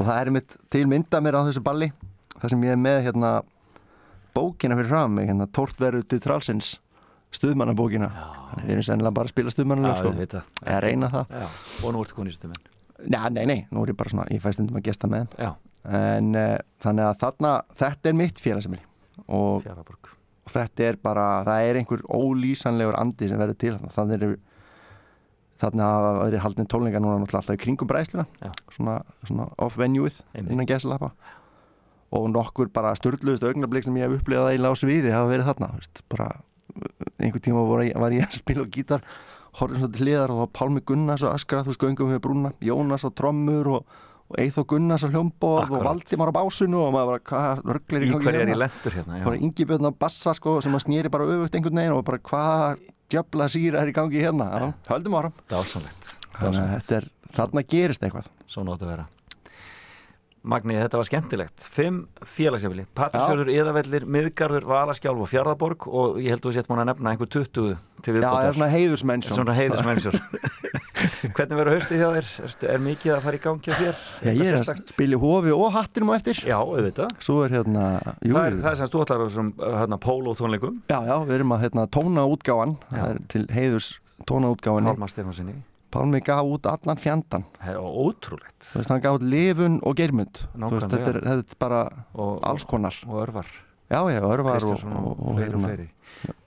og, 0.00 0.06
það 0.08 0.20
er 0.20 0.32
mitt 0.34 0.56
til 0.72 0.86
mynda 0.90 1.20
mér 1.22 1.38
á 1.38 1.46
þessu 1.46 1.62
balli 1.64 1.90
það 2.40 2.54
sem 2.54 2.64
ég 2.64 2.74
er 2.74 2.80
með 2.80 3.02
hérna 3.08 3.32
bókina 4.34 4.78
fyrir 4.78 4.90
fram 4.90 5.18
hérna 5.20 5.48
Tortveru 5.52 6.02
til 6.08 6.20
Trálsins 6.22 6.78
stuðmannabókina. 7.34 8.08
Þannig 8.50 8.66
við 8.66 8.74
erum 8.74 8.86
sennilega 8.88 9.14
bara 9.14 9.28
að 9.28 9.34
spila 9.34 9.52
stuðmannalög 9.54 9.92
Já, 9.92 9.98
sko. 10.00 10.12
það. 10.32 10.54
eða 10.64 10.78
reyna 10.82 11.10
það. 11.12 11.34
Já, 11.38 11.44
og 11.84 11.92
nú 11.94 12.00
ertu 12.02 12.16
konið 12.16 12.38
stumenn 12.40 12.64
Já, 13.06 13.20
nei, 13.32 13.44
nei, 13.48 13.58
nú 13.72 13.84
er 13.84 13.92
ég 13.92 13.96
bara 13.96 14.12
svona, 14.12 14.26
ég 14.34 14.42
fæst 14.42 14.58
stundum 14.58 14.80
að 14.80 14.88
gesta 14.90 15.08
með 15.08 15.36
Já. 15.40 15.52
en 15.88 16.34
uh, 16.36 16.56
þannig 16.82 17.06
að 17.06 17.20
þarna 17.22 17.52
þetta 17.80 18.10
er 18.10 18.16
mitt 18.18 18.42
félagsemili 18.42 18.82
og, 19.30 19.64
og 19.64 20.52
þetta 20.52 20.88
er 20.88 20.98
bara 21.00 21.28
það 21.46 21.68
er 21.70 21.80
einhver 21.80 22.02
ólýsanlegur 22.10 22.98
andi 23.00 23.30
sem 23.30 23.40
verður 23.40 23.60
til 23.62 23.72
þannig 23.94 24.16
er 24.18 24.34
þarna 25.60 25.90
hafa 25.94 26.12
verið 26.24 26.44
haldin 26.44 26.70
tónleika 26.70 27.02
núna 27.02 27.20
alltaf 27.20 27.54
í 27.54 27.60
kringum 27.60 27.90
bræðsluna 27.90 28.26
Já. 28.40 28.50
svona, 28.72 29.00
svona 29.28 29.48
off-venueið 29.60 30.20
innan 30.40 30.68
gæsalappa 30.68 31.12
og 32.10 32.30
nokkur 32.34 32.70
bara 32.74 32.94
störluðust 32.98 33.44
augnablik 33.46 33.86
sem 33.86 33.98
ég 34.00 34.08
hef 34.08 34.18
upplegað 34.18 34.52
eiginlega 34.54 34.74
á 34.74 34.82
sviði 34.82 35.12
hafa 35.14 35.30
verið 35.30 35.50
þarna 35.50 35.72
veist, 35.76 36.02
bara 36.10 36.30
einhver 37.20 37.42
tíma 37.44 37.64
var 37.68 37.84
ég, 37.86 37.98
var 37.98 38.14
ég 38.14 38.26
að 38.26 38.38
spila 38.42 38.64
og 38.66 38.74
gítar 38.74 39.04
horfum 39.60 39.82
svo 39.82 39.90
til 39.94 40.06
hliðar 40.06 40.34
og 40.34 40.44
þá 40.44 40.54
Pálmi 40.60 40.84
Gunnars 40.86 41.24
og 41.26 41.34
Öskra 41.34 41.64
þú 41.64 41.72
veist 41.72 41.82
göngum 41.82 42.12
við 42.12 42.22
brúna 42.24 42.52
Jónas 42.62 43.06
á 43.06 43.10
trommur 43.14 43.70
og, 43.76 43.96
og 44.30 44.38
Eithó 44.42 44.64
Gunnars 44.70 45.06
á 45.06 45.10
hljómborð 45.10 45.74
og. 45.74 45.86
Valdimar 45.86 46.30
á 46.30 46.38
básinu 46.38 46.84
og 46.84 46.94
maður 46.94 47.12
bara 47.12 47.24
hvað 47.30 47.64
rögglir 47.78 48.06
Í 48.06 48.58
lentur 48.58 48.94
hérna, 48.94 49.18
já. 49.18 49.26
bara 49.26 49.42
yngi 49.42 49.66
björn 49.66 49.90
á 49.90 49.92
bassa 49.94 50.34
sko 50.38 50.60
sem 50.62 50.74
að 50.78 50.86
snýri 50.86 51.10
bara 51.12 51.26
öfugt 51.26 51.58
einhvern 51.58 51.82
veginn 51.82 51.96
og 51.98 52.06
bara 52.06 52.22
hvað 52.30 52.86
djöfla 53.10 53.48
síra 53.52 53.82
er 53.84 53.92
í 53.92 53.96
gangi 53.96 54.22
hérna 54.22 54.50
Já, 54.54 54.66
höldum 54.92 55.16
áram 55.20 55.38
Dásanlegt 55.50 56.12
þannig 56.36 56.60
að 56.62 56.74
þetta 56.76 56.98
er, 57.00 57.08
þarna 57.36 57.62
gerist 57.74 58.04
eitthvað. 58.06 58.28
Svo 58.50 58.64
náttu 58.66 58.86
að 58.86 58.94
vera 58.94 59.08
Magni, 60.40 60.72
þetta 60.80 60.96
var 60.96 61.04
skemmtilegt. 61.04 61.66
Fimm 61.68 61.96
félagsefili, 62.24 62.86
Patrísfjörður, 62.96 63.50
Eðavellir 63.52 64.06
Miðgarður, 64.08 64.64
Valaskjálf 64.70 65.20
og 65.20 65.28
Fjarðaborg 65.28 65.84
og 65.90 66.16
ég 66.22 66.32
held 66.32 66.40
að 66.40 66.46
þú 66.48 66.52
sett 66.56 66.70
múin 66.70 66.80
að 66.80 66.88
nefna 66.88 67.12
einhver 67.12 67.28
20 67.28 67.50
til 67.52 67.68
Já, 67.68 68.16
viðbótar. 68.16 68.32
það 68.38 68.48
er 68.48 68.56
svona 68.56 68.70
heiðursmennsjón 68.72 69.36
Svona 69.36 69.56
heiðursmennsjón 69.58 70.16
Hvernig 71.36 71.58
verður 71.60 71.76
haustið 71.76 72.00
hjá 72.00 72.08
þér? 72.14 72.30
Er, 72.46 72.54
er 72.72 72.82
mikið 72.84 73.12
að 73.14 73.22
fara 73.26 73.36
í 73.36 73.42
gangi 73.44 73.72
á 73.72 73.76
þér? 73.76 74.00
Já, 74.24 74.30
ég 74.32 74.50
er 74.50 74.58
að 74.58 74.82
spila 74.90 75.16
í 75.16 75.20
hofi 75.20 75.54
og 75.56 75.70
hattinum 75.76 76.12
á 76.12 76.14
eftir. 76.16 76.40
Já, 76.48 76.56
auðvitað. 76.60 77.14
Svo 77.24 77.36
er 77.44 77.54
hérna 77.56 77.86
jú, 78.24 78.34
Það 78.34 78.46
er, 78.48 78.58
það 78.64 78.70
er 78.72 78.78
sem 78.80 78.92
þú 78.92 79.02
ætlar 79.04 79.20
á 79.20 79.24
þessum 79.26 79.50
hérna, 79.60 80.00
póló 80.00 80.34
tónleikum 80.40 80.78
Já, 80.88 80.98
já, 81.08 81.16
við 81.28 81.34
erum 81.38 81.56
að 81.56 81.64
hérna, 81.66 81.86
tóna 81.96 82.24
útgáfan 82.32 82.76
Það 82.88 83.10
er 83.10 83.20
til 83.32 83.44
heiðurs 83.56 83.90
tóna 84.28 84.52
útgáfan 84.56 84.88
Hálma 84.88 85.08
Stefánsinni 85.12 85.56
Pálmi 85.90 86.20
gaf 86.22 86.46
út 86.46 86.66
allan 86.70 87.00
fjandan 87.02 87.44
Ótrúlegt. 87.76 88.60
Þú 88.70 88.78
veist, 88.78 88.92
hann 88.92 89.02
gaf 89.02 89.18
út 89.18 89.24
lifun 89.26 89.80
og 89.82 89.96
geirmund. 89.98 90.44
Þú 90.54 90.70
veist, 90.76 90.92
þetta 90.92 91.14
er, 91.14 91.20
þetta 91.26 91.56
er 91.56 91.58
bara 91.58 91.80
Og- 92.14 92.38
alls 92.46 92.64
konar. 92.64 92.94
og 93.08 93.26
örvar. 93.26 93.46
Já, 93.90 94.06
já, 94.06 94.20
örvar 94.22 94.54
og, 94.54 94.60
Kristjánsson 94.60 94.92
og 94.92 95.06
og, 95.18 95.26
og, 95.26 95.64
fleiri. 95.64 95.88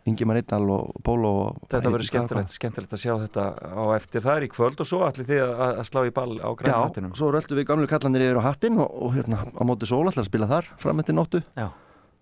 Ingimar 0.06 0.36
Eiddal 0.40 0.68
og 0.72 0.96
Bólo 1.04 1.30
og 1.42 1.60
Þetta 1.72 1.92
verður 1.92 2.08
skemmtilegt, 2.08 2.52
skemmtilegt 2.56 2.96
að 2.96 3.02
sjá 3.04 3.14
þetta 3.20 3.44
á 3.72 3.84
eftir 3.96 4.24
það 4.24 4.36
er 4.38 4.44
í 4.44 4.50
kvöld 4.52 4.80
og 4.84 4.88
svo 4.88 5.00
allir 5.08 5.28
þið 5.28 5.44
að, 5.44 5.62
að 5.80 5.88
slá 5.88 6.00
í 6.08 6.12
ball 6.16 6.34
á 6.44 6.48
Já, 6.52 6.56
grænhættinum 6.60 7.14
svo 7.16 7.32
röldu 7.32 7.56
við 7.56 7.68
gamlu 7.68 7.88
kallanir 7.88 8.26
yfir 8.28 8.40
á 8.40 8.48
hattinn 8.48 8.80
og, 8.84 8.92
og 8.92 9.16
hérna 9.16 9.44
á 9.48 9.62
móti 9.64 9.88
sól 9.88 10.04
ætlar 10.12 10.26
að 10.26 10.32
spila 10.32 10.50
þar 10.52 10.68
fram 10.84 11.00
eftir 11.04 11.16
nóttu. 11.16 11.44
Já. 11.56 11.70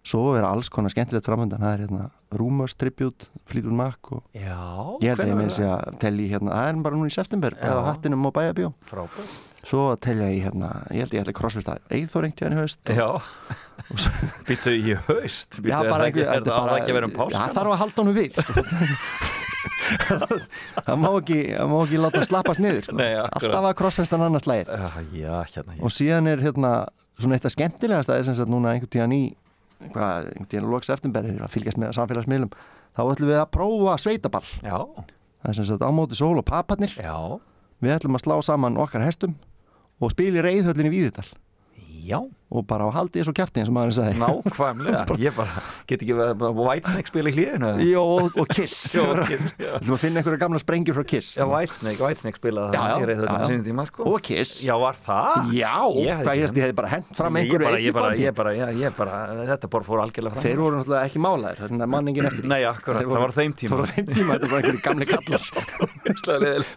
Svo 0.02 0.32
er 0.34 0.42
alls 0.48 0.66
konar 0.74 0.90
skemmtilegt 0.90 1.28
framöndan 1.30 1.62
það 1.62 1.74
er 1.76 1.82
hérna 1.84 2.06
Rumors 2.34 2.74
Tribute, 2.74 3.28
Fleetwood 3.46 3.76
Mac 3.78 3.98
og 4.16 4.24
Já, 4.34 4.58
ég 5.04 5.12
held 5.12 5.22
að 5.22 5.30
ég 5.30 5.36
með 5.38 5.50
þessi 5.52 5.66
að 5.70 5.98
telja 6.02 6.24
í 6.26 6.30
hérna, 6.32 6.56
það 6.58 6.70
er 6.72 6.80
bara 6.88 6.98
núna 6.98 7.12
í 7.12 7.14
september 7.14 7.54
bara 7.60 7.76
á 7.78 7.82
Já. 7.84 7.90
hattinum 7.92 8.26
og 8.26 8.34
bæjabjó 8.34 8.72
Frábært. 8.90 9.34
Svo 9.62 9.84
telja 10.02 10.30
í 10.34 10.40
hérna, 10.42 10.72
ég 10.90 11.04
held 11.04 11.12
að 11.12 11.18
ég 11.20 11.22
ætla 11.22 11.34
að 11.36 11.38
crossfesta 11.38 11.76
Eithor 11.94 12.26
einhvern 12.26 12.40
tíðan 12.40 12.56
í 12.56 12.62
haust 12.64 12.82
og- 12.90 12.98
Já, 12.98 13.10
býttu 14.50 14.74
í 14.74 14.96
haust 15.06 15.60
býttu, 15.60 15.70
Já, 15.70 15.78
er 15.84 15.92
bara 15.92 16.02
það 16.02 16.08
einhver- 16.10 16.34
er 16.34 16.48
það 16.48 16.58
á 16.58 16.64
það 16.66 16.78
ekki 16.80 16.92
að 16.96 16.98
vera 16.98 17.06
um 17.06 17.14
Já, 17.14 17.20
páskana? 17.22 17.44
það 17.46 17.60
þarf 17.60 17.76
að 17.76 17.82
halda 17.84 18.02
honum 18.02 18.18
við 18.18 18.32
sko. 18.42 18.52
það 20.88 20.98
má 21.04 21.10
ekki 21.20 21.40
það 21.54 21.70
má 21.72 21.76
ekki 21.86 22.00
láta 22.02 22.18
hann 22.22 22.28
slappast 22.32 22.62
niður 22.64 22.86
sko. 22.88 22.96
Nei, 22.98 23.12
alltaf 23.22 23.68
að 23.70 23.76
crossfestan 23.82 24.24
annars 24.26 24.48
lægir 24.50 24.72
Já, 24.72 24.90
já, 25.14 25.36
hérna 25.54 25.78
og 25.86 25.94
síðan 25.94 26.30
er 26.32 26.42
hérna 26.42 26.72
svona 27.22 27.38
eitt 27.38 27.46
af 27.46 27.54
skemmtilegast 27.54 28.10
að 28.10 28.22
er 28.24 28.28
sem 28.32 28.38
sagt 28.40 28.50
núna 28.52 28.74
einhvern 28.74 28.92
tíðan 28.96 29.14
í 29.14 29.22
hvað, 29.90 30.30
einhvern 30.32 30.50
tíðan 30.52 30.72
loks 30.72 30.92
eftirberði 30.94 31.38
að 31.42 31.54
fylgjast 31.56 31.80
með 31.82 31.96
samfélagsmiðlum 31.98 32.52
þá 32.92 33.02
ætlum 33.04 33.32
við 33.32 33.40
að 33.40 33.52
prófa 33.56 33.96
sveitaball 34.02 34.48
Já. 34.62 34.78
það 35.42 35.52
er 35.52 35.58
sem 35.58 35.70
sagt 35.70 35.86
ámóti 35.86 36.20
sól 36.20 36.36
og 36.38 36.46
paparnir 36.48 36.94
Já. 36.98 37.18
við 37.82 37.96
ætlum 37.96 38.20
að 38.20 38.26
slá 38.26 38.36
saman 38.52 38.80
okkar 38.82 39.06
hestum 39.06 39.38
og 40.02 40.14
spila 40.14 40.42
í 40.42 40.46
reyðhöllinni 40.46 40.94
Víðital 40.94 41.28
Já. 42.02 42.20
og 42.52 42.66
bara 42.68 42.84
á 42.84 42.92
haldi 42.92 43.22
kjafti 43.24 43.62
eins 43.62 43.70
og 43.72 43.76
maður 43.78 43.94
sagði 43.96 44.20
Nákvæmlega, 44.20 45.02
ég 45.26 45.36
bara 45.38 45.62
get 45.88 46.02
ekki 46.02 46.16
verið 46.18 46.42
að 46.48 46.58
Whitesnake 46.60 47.08
spila 47.12 47.32
í 47.32 47.34
hlýðinu 47.36 47.70
Jó, 47.94 48.04
og, 48.42 48.50
Kiss. 48.52 48.76
Þú 48.98 49.06
að 49.96 50.02
finna 50.02 50.20
einhverja 50.22 50.42
gamla 50.42 50.60
sprengjur 50.62 50.96
frá 50.98 51.06
Kiss 51.14 51.30
Já, 51.38 51.46
Whitesnake, 51.48 52.02
Whitesnake 52.02 52.38
spilaði 52.42 52.76
það 52.76 52.80
já, 52.82 52.84
já, 53.00 53.16
já. 53.56 53.62
tíma 53.68 53.86
sko. 53.88 54.08
Og 54.12 54.18
Kiss 54.26 54.52
Já, 54.66 54.74
var 54.82 54.96
það? 55.06 55.54
Já, 55.56 55.76
Ég 56.02 56.24
hvað 56.26 56.36
ég 56.36 56.46
hefði, 56.48 56.60
ég 56.60 56.66
hefði 56.66 56.78
bara 56.82 56.92
hent 56.92 57.14
fram 57.22 57.40
einhverju 57.42 57.66
bara, 57.68 57.82
ég 57.82 57.96
bara, 57.96 58.12
ég 58.20 58.32
bara, 58.42 58.56
ég, 58.58 58.82
ég 58.82 58.98
bara, 58.98 59.14
þetta 59.52 59.72
bara 59.78 59.88
fór 59.88 60.00
algjörlega 60.06 60.34
fram 60.36 60.46
Þeir 60.48 60.60
voru 60.66 60.76
náttúrulega 60.82 61.08
ekki 61.08 61.20
málaðir, 61.24 61.62
þannig 61.66 61.86
að 61.86 61.92
manningin 61.96 62.28
eftir. 62.32 62.46
Nei, 62.52 62.62
akkurat, 62.68 63.06
það 63.06 63.24
var 63.26 63.36
þeim 63.38 63.54
tíma 63.62 63.72
Það 63.72 63.82
var 63.84 63.92
þeim 63.96 64.08
tíma, 64.12 64.30
þetta 64.36 64.46
var 64.46 64.52
bara 64.52 64.62
einhverju 64.62 64.84
gamli 64.90 65.06
kallar 65.12 65.44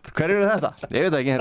Hver 0.14 0.30
eru 0.30 0.46
þetta? 0.52 0.70
Ég 0.94 1.00
veit 1.08 1.14
ekki, 1.18 1.32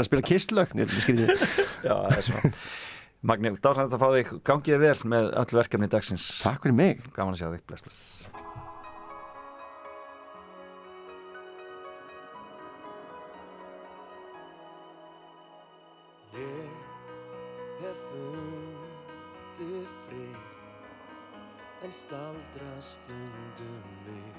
Magni, 3.24 3.54
dásanlega 3.56 3.96
að 3.96 4.02
fá 4.04 4.10
þig, 4.18 4.32
gangið 4.44 4.82
vel 4.84 4.98
með 5.08 5.30
öll 5.40 5.60
verkefni 5.62 5.88
dagsins. 5.88 6.28
Takk 6.44 6.66
fyrir 6.68 6.76
mig. 6.76 7.06
Gaman 7.16 7.38
að 7.38 7.40
sjá 7.40 7.50
þig, 7.54 7.66
bless, 7.70 7.86
bless. 7.88 8.02
Staldra 21.94 22.82
stundum 22.82 23.84
við. 24.08 24.38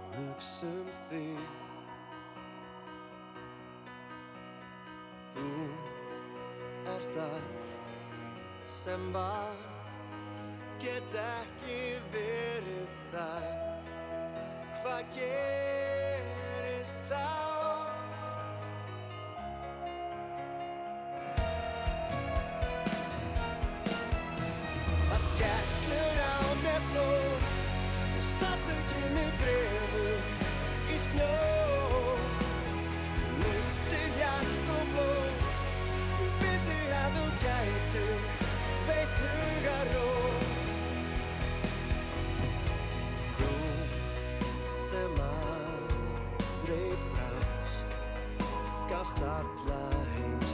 Og 0.00 0.14
hugsa 0.14 0.70
um 0.70 0.88
þig. 1.10 1.42
Þú 5.36 5.95
ert 6.94 7.16
allt 7.16 8.70
sem 8.70 9.12
var 9.12 9.56
get 10.82 11.16
ekki 11.22 11.80
verið 12.14 12.96
þar 13.12 13.48
Hvað 14.76 15.02
gerist 15.16 16.98
þá? 17.10 17.24
Það 25.08 25.22
skellur 25.30 26.22
á 26.22 26.38
mér 26.62 26.88
blóð 26.92 27.52
Sátsökið 28.36 29.12
mig 29.16 29.36
grefur 29.42 30.18
í 30.92 31.04
snjó 31.08 31.55
Veit 39.26 39.66
hugar 39.66 39.88
og 40.00 40.44
Þú 43.38 43.52
sem 44.70 45.20
aldrei 45.26 46.90
brást 47.12 47.88
Gafst 48.90 49.22
alla 49.22 49.82
heimsins 50.14 50.45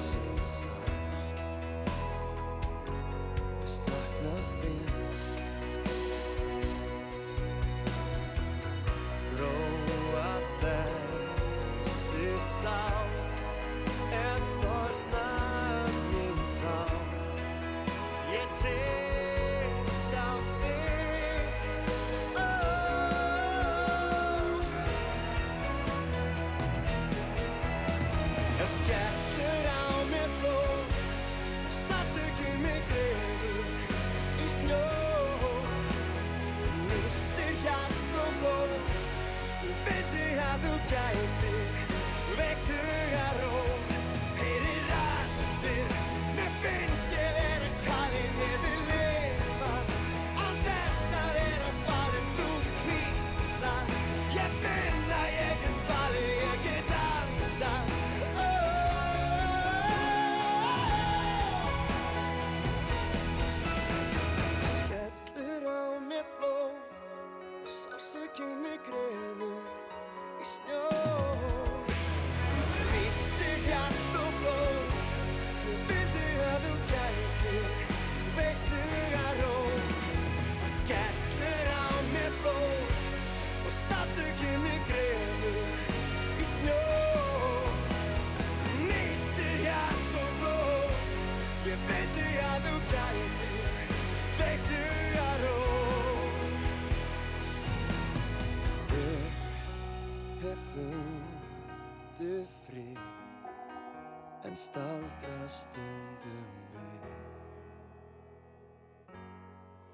staldra 104.62 105.48
stundum 105.50 106.50
við 106.74 107.02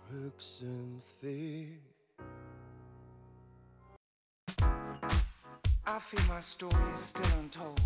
og 0.08 0.98
þig 1.06 1.78
I 5.86 5.98
feel 6.00 6.20
my 6.28 6.40
story 6.40 6.90
is 6.94 7.00
still 7.00 7.32
untold. 7.40 7.80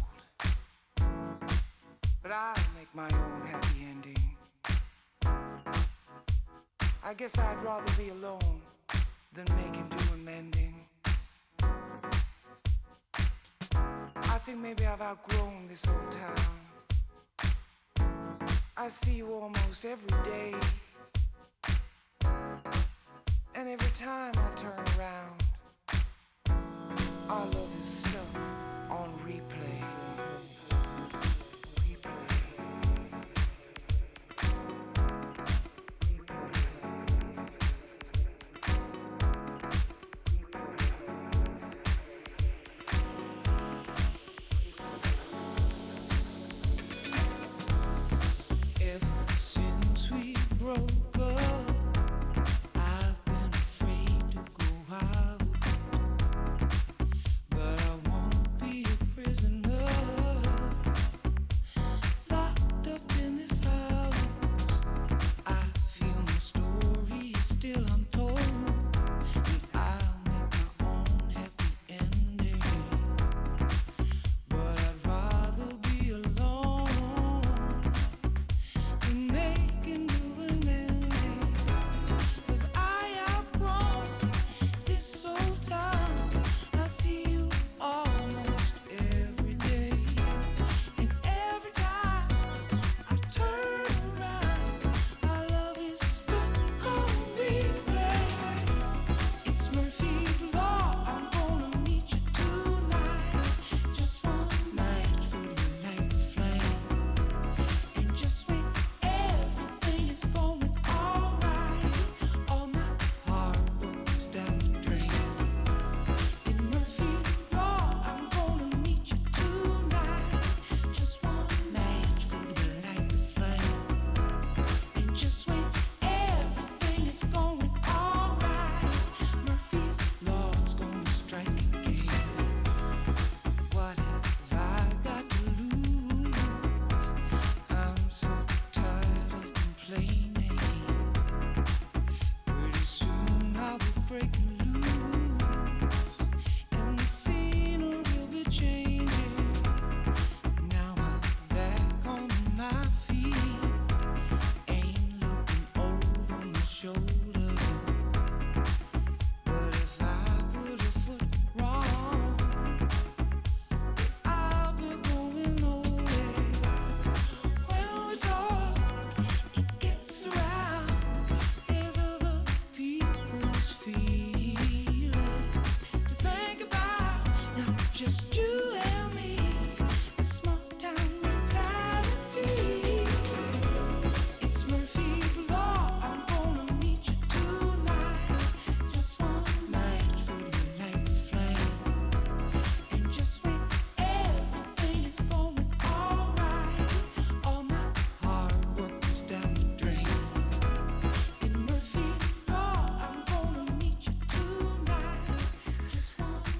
But 2.23 2.33
I'll 2.33 2.67
make 2.77 2.93
my 2.95 3.07
own 3.07 3.43
happy 3.47 3.87
ending. 3.93 4.25
I 7.05 7.15
guess 7.15 7.39
I'd 7.39 7.63
rather 7.65 7.93
be 7.97 8.11
alone 8.11 8.61
than 9.35 9.45
make 9.45 9.57
making 9.57 9.89
do 9.89 10.15
and 10.15 10.25
mending. 10.25 10.73
think 14.45 14.59
maybe 14.59 14.85
I've 14.85 15.01
outgrown 15.01 15.69
this 15.69 15.87
old 15.87 16.11
town. 16.11 16.72
I 18.83 18.89
see 18.89 19.13
you 19.13 19.33
almost 19.33 19.85
every 19.85 20.25
day. 20.25 20.55
And 23.55 23.69
every 23.69 23.93
time 23.95 24.33
I 24.37 24.51
turn 24.57 24.85
around, 24.99 25.45
our 27.31 27.47
love 27.47 27.71
is 27.79 27.85
stuck 27.85 28.52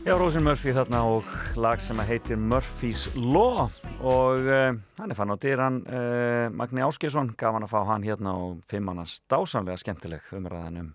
Já, 0.03 0.17
Rósin 0.19 0.43
Murphy 0.43 0.73
þarna 0.75 1.01
og 1.07 1.29
lag 1.55 1.79
sem 1.79 2.01
að 2.03 2.09
heitir 2.11 2.39
Murphy's 2.41 3.05
Law 3.15 3.69
og 4.03 4.49
uh, 4.51 4.73
hann 4.99 5.15
er 5.15 5.15
fann 5.15 5.31
á 5.31 5.39
dyran 5.39 5.77
uh, 5.87 6.49
Magni 6.51 6.83
Áskeisson, 6.83 7.31
gaf 7.39 7.55
hann 7.55 7.63
að 7.63 7.71
fá 7.71 7.85
hann 7.87 8.03
hérna 8.03 8.33
og 8.35 8.65
fimm 8.67 8.91
annars 8.91 9.21
dásamlega 9.31 9.79
skemmtileg 9.79 10.27
umræðan 10.35 10.81
um 10.81 10.91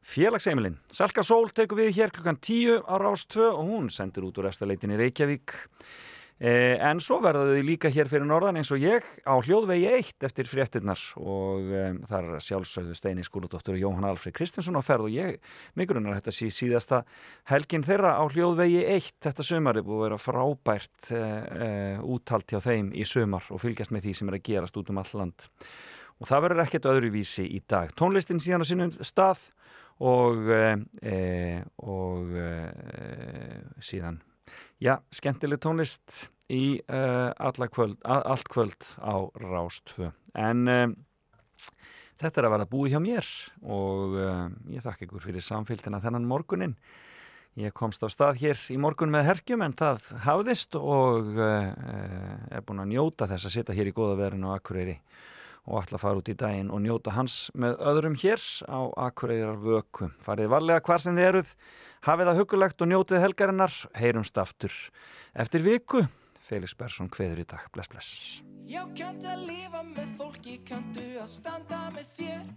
félagsheimilin. 0.00 0.78
Salka 0.88 1.20
Sól 1.20 1.52
tekur 1.52 1.82
við 1.82 1.98
hér 1.98 2.14
klukkan 2.16 2.40
10 2.40 2.80
á 2.88 2.96
Rás 3.02 3.26
2 3.28 3.44
og 3.50 3.60
hún 3.74 3.92
sendir 3.92 4.24
út 4.24 4.40
úr 4.40 4.48
eftirleitin 4.48 4.96
í 4.96 5.00
Reykjavík. 5.02 5.52
Eh, 5.52 6.15
en 6.36 6.98
svo 7.00 7.16
verða 7.24 7.46
þau 7.48 7.62
líka 7.64 7.88
hér 7.88 8.10
fyrir 8.10 8.26
norðan 8.28 8.58
eins 8.60 8.68
og 8.74 8.82
ég 8.82 9.04
á 9.24 9.32
hljóðvegi 9.40 9.86
1 9.88 10.26
eftir 10.28 10.48
fréttinnar 10.50 11.00
og 11.16 11.70
um, 11.72 12.02
það 12.04 12.28
er 12.34 12.44
sjálfsögðu 12.44 12.96
Steini 12.98 13.24
Skúludóttur 13.24 13.72
og 13.72 13.80
Jóhann 13.80 14.04
Alfred 14.04 14.36
Kristinsson 14.36 14.76
á 14.76 14.84
ferð 14.84 15.08
og 15.08 15.16
ég, 15.16 15.38
mikurinnar 15.80 16.18
þetta 16.18 16.34
sí, 16.36 16.50
síðasta 16.52 17.00
helgin 17.48 17.86
þeirra 17.88 18.18
á 18.20 18.24
hljóðvegi 18.28 18.84
1 18.84 19.08
þetta 19.24 19.48
sömar 19.48 19.80
er 19.80 19.88
búið 19.88 19.96
að 19.96 20.04
vera 20.04 20.20
frábært 20.26 21.10
uh, 21.16 21.24
uh, 21.24 22.04
úttalt 22.04 22.52
hjá 22.52 22.60
þeim 22.68 22.92
í 22.92 23.08
sömar 23.08 23.48
og 23.48 23.64
fylgjast 23.64 23.96
með 23.96 24.10
því 24.10 24.16
sem 24.20 24.28
er 24.28 24.36
að 24.36 24.46
gerast 24.50 24.76
út 24.76 24.92
um 24.92 25.00
all 25.00 25.16
land. 25.16 25.48
Og 26.20 26.28
það 26.28 26.46
verður 26.50 26.64
ekkert 26.66 26.92
öðruvísi 26.92 27.48
í 27.48 27.64
dag. 27.64 27.96
Tónlistin 27.96 28.44
síðan 28.44 28.64
á 28.64 28.68
sínum 28.68 28.92
stað 29.00 29.48
og 30.04 30.52
uh, 30.52 30.72
uh, 31.00 31.60
og 31.80 32.40
síðan 33.80 34.20
Já, 34.76 34.98
skemmtileg 35.08 35.56
tónlist 35.64 36.26
í 36.52 36.76
uh, 36.92 37.68
kvöld, 37.72 37.96
allt 38.04 38.48
kvöld 38.52 38.84
á 39.00 39.24
Rástfö. 39.40 40.10
En 40.36 40.68
uh, 40.68 40.90
þetta 42.20 42.42
er 42.42 42.48
að 42.48 42.52
verða 42.52 42.68
búið 42.74 42.92
hjá 42.92 43.00
mér 43.00 43.30
og 43.64 44.18
uh, 44.20 44.42
ég 44.68 44.84
þakka 44.84 45.06
ykkur 45.06 45.24
fyrir 45.24 45.46
samfélgina 45.46 46.02
þennan 46.04 46.28
morgunin. 46.28 46.76
Ég 47.56 47.72
komst 47.72 48.04
á 48.04 48.08
stað 48.12 48.42
hér 48.42 48.60
í 48.68 48.76
morgun 48.76 49.14
með 49.14 49.30
hergjum 49.30 49.64
en 49.64 49.72
það 49.80 50.10
hafðist 50.26 50.76
og 50.76 51.38
er 51.40 52.60
búin 52.68 52.82
að 52.84 52.90
njóta 52.90 53.30
þess 53.30 53.48
að 53.48 53.54
sitja 53.54 53.76
hér 53.78 53.88
í 53.88 53.94
góða 53.96 54.18
verðinu 54.20 54.52
á 54.52 54.60
Akureyri 54.60 54.98
og 55.66 55.82
ætla 55.82 55.98
að 55.98 56.04
fara 56.04 56.20
út 56.20 56.30
í 56.30 56.36
daginn 56.38 56.72
og 56.72 56.82
njóta 56.84 57.14
hans 57.16 57.50
með 57.58 57.78
öðrum 57.92 58.16
hér 58.22 58.42
á 58.70 58.80
Akureyrar 59.08 59.58
vöku. 59.62 60.10
Farið 60.22 60.52
varlega 60.54 60.84
hvar 60.86 61.02
sem 61.02 61.18
þið 61.18 61.30
eruð, 61.30 61.54
hafið 62.06 62.30
það 62.30 62.42
hugulegt 62.42 62.82
og 62.82 62.92
njótið 62.92 63.24
helgarinnar, 63.26 63.78
heyrumst 63.98 64.38
aftur. 64.38 64.74
Eftir 65.34 65.66
viku, 65.66 66.06
Felix 66.46 66.76
Persson 66.78 67.10
kveður 67.10 67.42
í 67.42 67.48
dag. 67.50 67.66
Bless, 67.74 67.90
bless. 67.90 68.12
Já, 68.66 68.82
kannt 68.98 69.22
að 69.26 69.44
lifa 69.46 69.82
með 69.86 70.08
fólki, 70.18 70.56
kanntu 70.66 71.04
að 71.22 71.28
standa 71.30 71.84
með 71.94 72.08
þér 72.16 72.48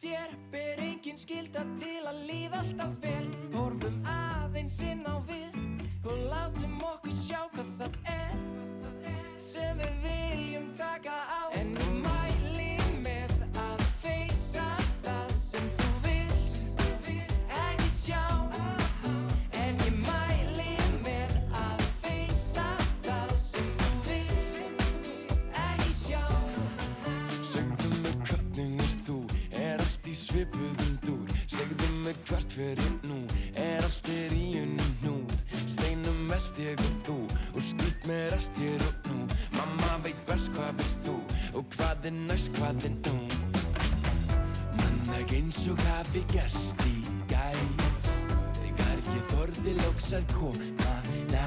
Þér 0.00 0.36
ber 0.52 0.82
engin 0.84 1.18
skilda 1.18 1.64
til 1.74 1.98
að 2.06 2.22
líða 2.28 2.60
alltaf 2.62 2.94
vel 3.02 3.26
Horfum 3.56 3.98
aðeins 4.06 4.78
inn 4.86 5.02
á 5.02 5.18
við 5.26 5.58
og 6.06 6.22
látum 6.30 6.78
okkur 6.94 7.18
sjá 7.18 7.42
hvað 7.50 7.74
það 7.82 8.00
er 8.14 8.40
Sem 9.42 9.82
við 9.82 10.02
viljum 10.06 10.70
taka 10.78 11.18
á 11.18 11.40
hverju 32.60 32.90
nú. 33.08 33.20
Er 33.54 33.80
allt 33.84 34.08
er 34.12 34.34
í 34.36 34.46
unum 34.60 34.92
hnút. 35.00 35.36
Steinum 35.72 36.32
eld 36.36 36.60
ég 36.60 36.84
og 36.84 36.96
þú. 37.06 37.18
Og 37.54 37.62
skýt 37.64 38.08
með 38.08 38.26
rast 38.34 38.60
ég 38.60 38.84
og 38.88 39.08
nú 39.08 39.20
mamma 39.56 39.96
veit 40.04 40.20
best 40.28 40.50
hvað 40.54 40.76
veist 40.80 41.00
þú. 41.06 41.16
Og 41.56 41.64
hvað 41.76 42.10
er 42.10 42.16
næst 42.28 42.52
hvað 42.58 42.86
er 42.88 42.96
nú. 42.96 43.16
Mann 44.78 45.14
að 45.16 45.34
eins 45.38 45.62
og 45.72 45.80
hafi 45.88 46.24
gæst 46.32 46.84
í 46.88 46.96
gæ 47.30 47.48
þegar 48.60 49.00
ég 49.14 49.24
þorði 49.32 49.76
lóks 49.80 50.12
að 50.18 50.34
koma 50.34 50.96
næ. 51.32 51.46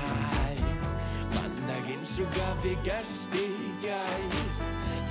Mann 1.35 1.61
að 1.75 1.93
eins 1.95 2.17
og 2.23 2.41
hafi 2.41 2.73
gæst 2.87 3.37
í 3.39 3.47
gæ 3.85 4.01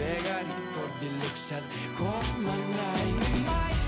þegar 0.00 0.50
ég 0.50 0.66
þorði 0.74 1.14
lóks 1.20 1.48
að 1.58 1.78
koma 2.00 2.58
næ. 2.74 3.81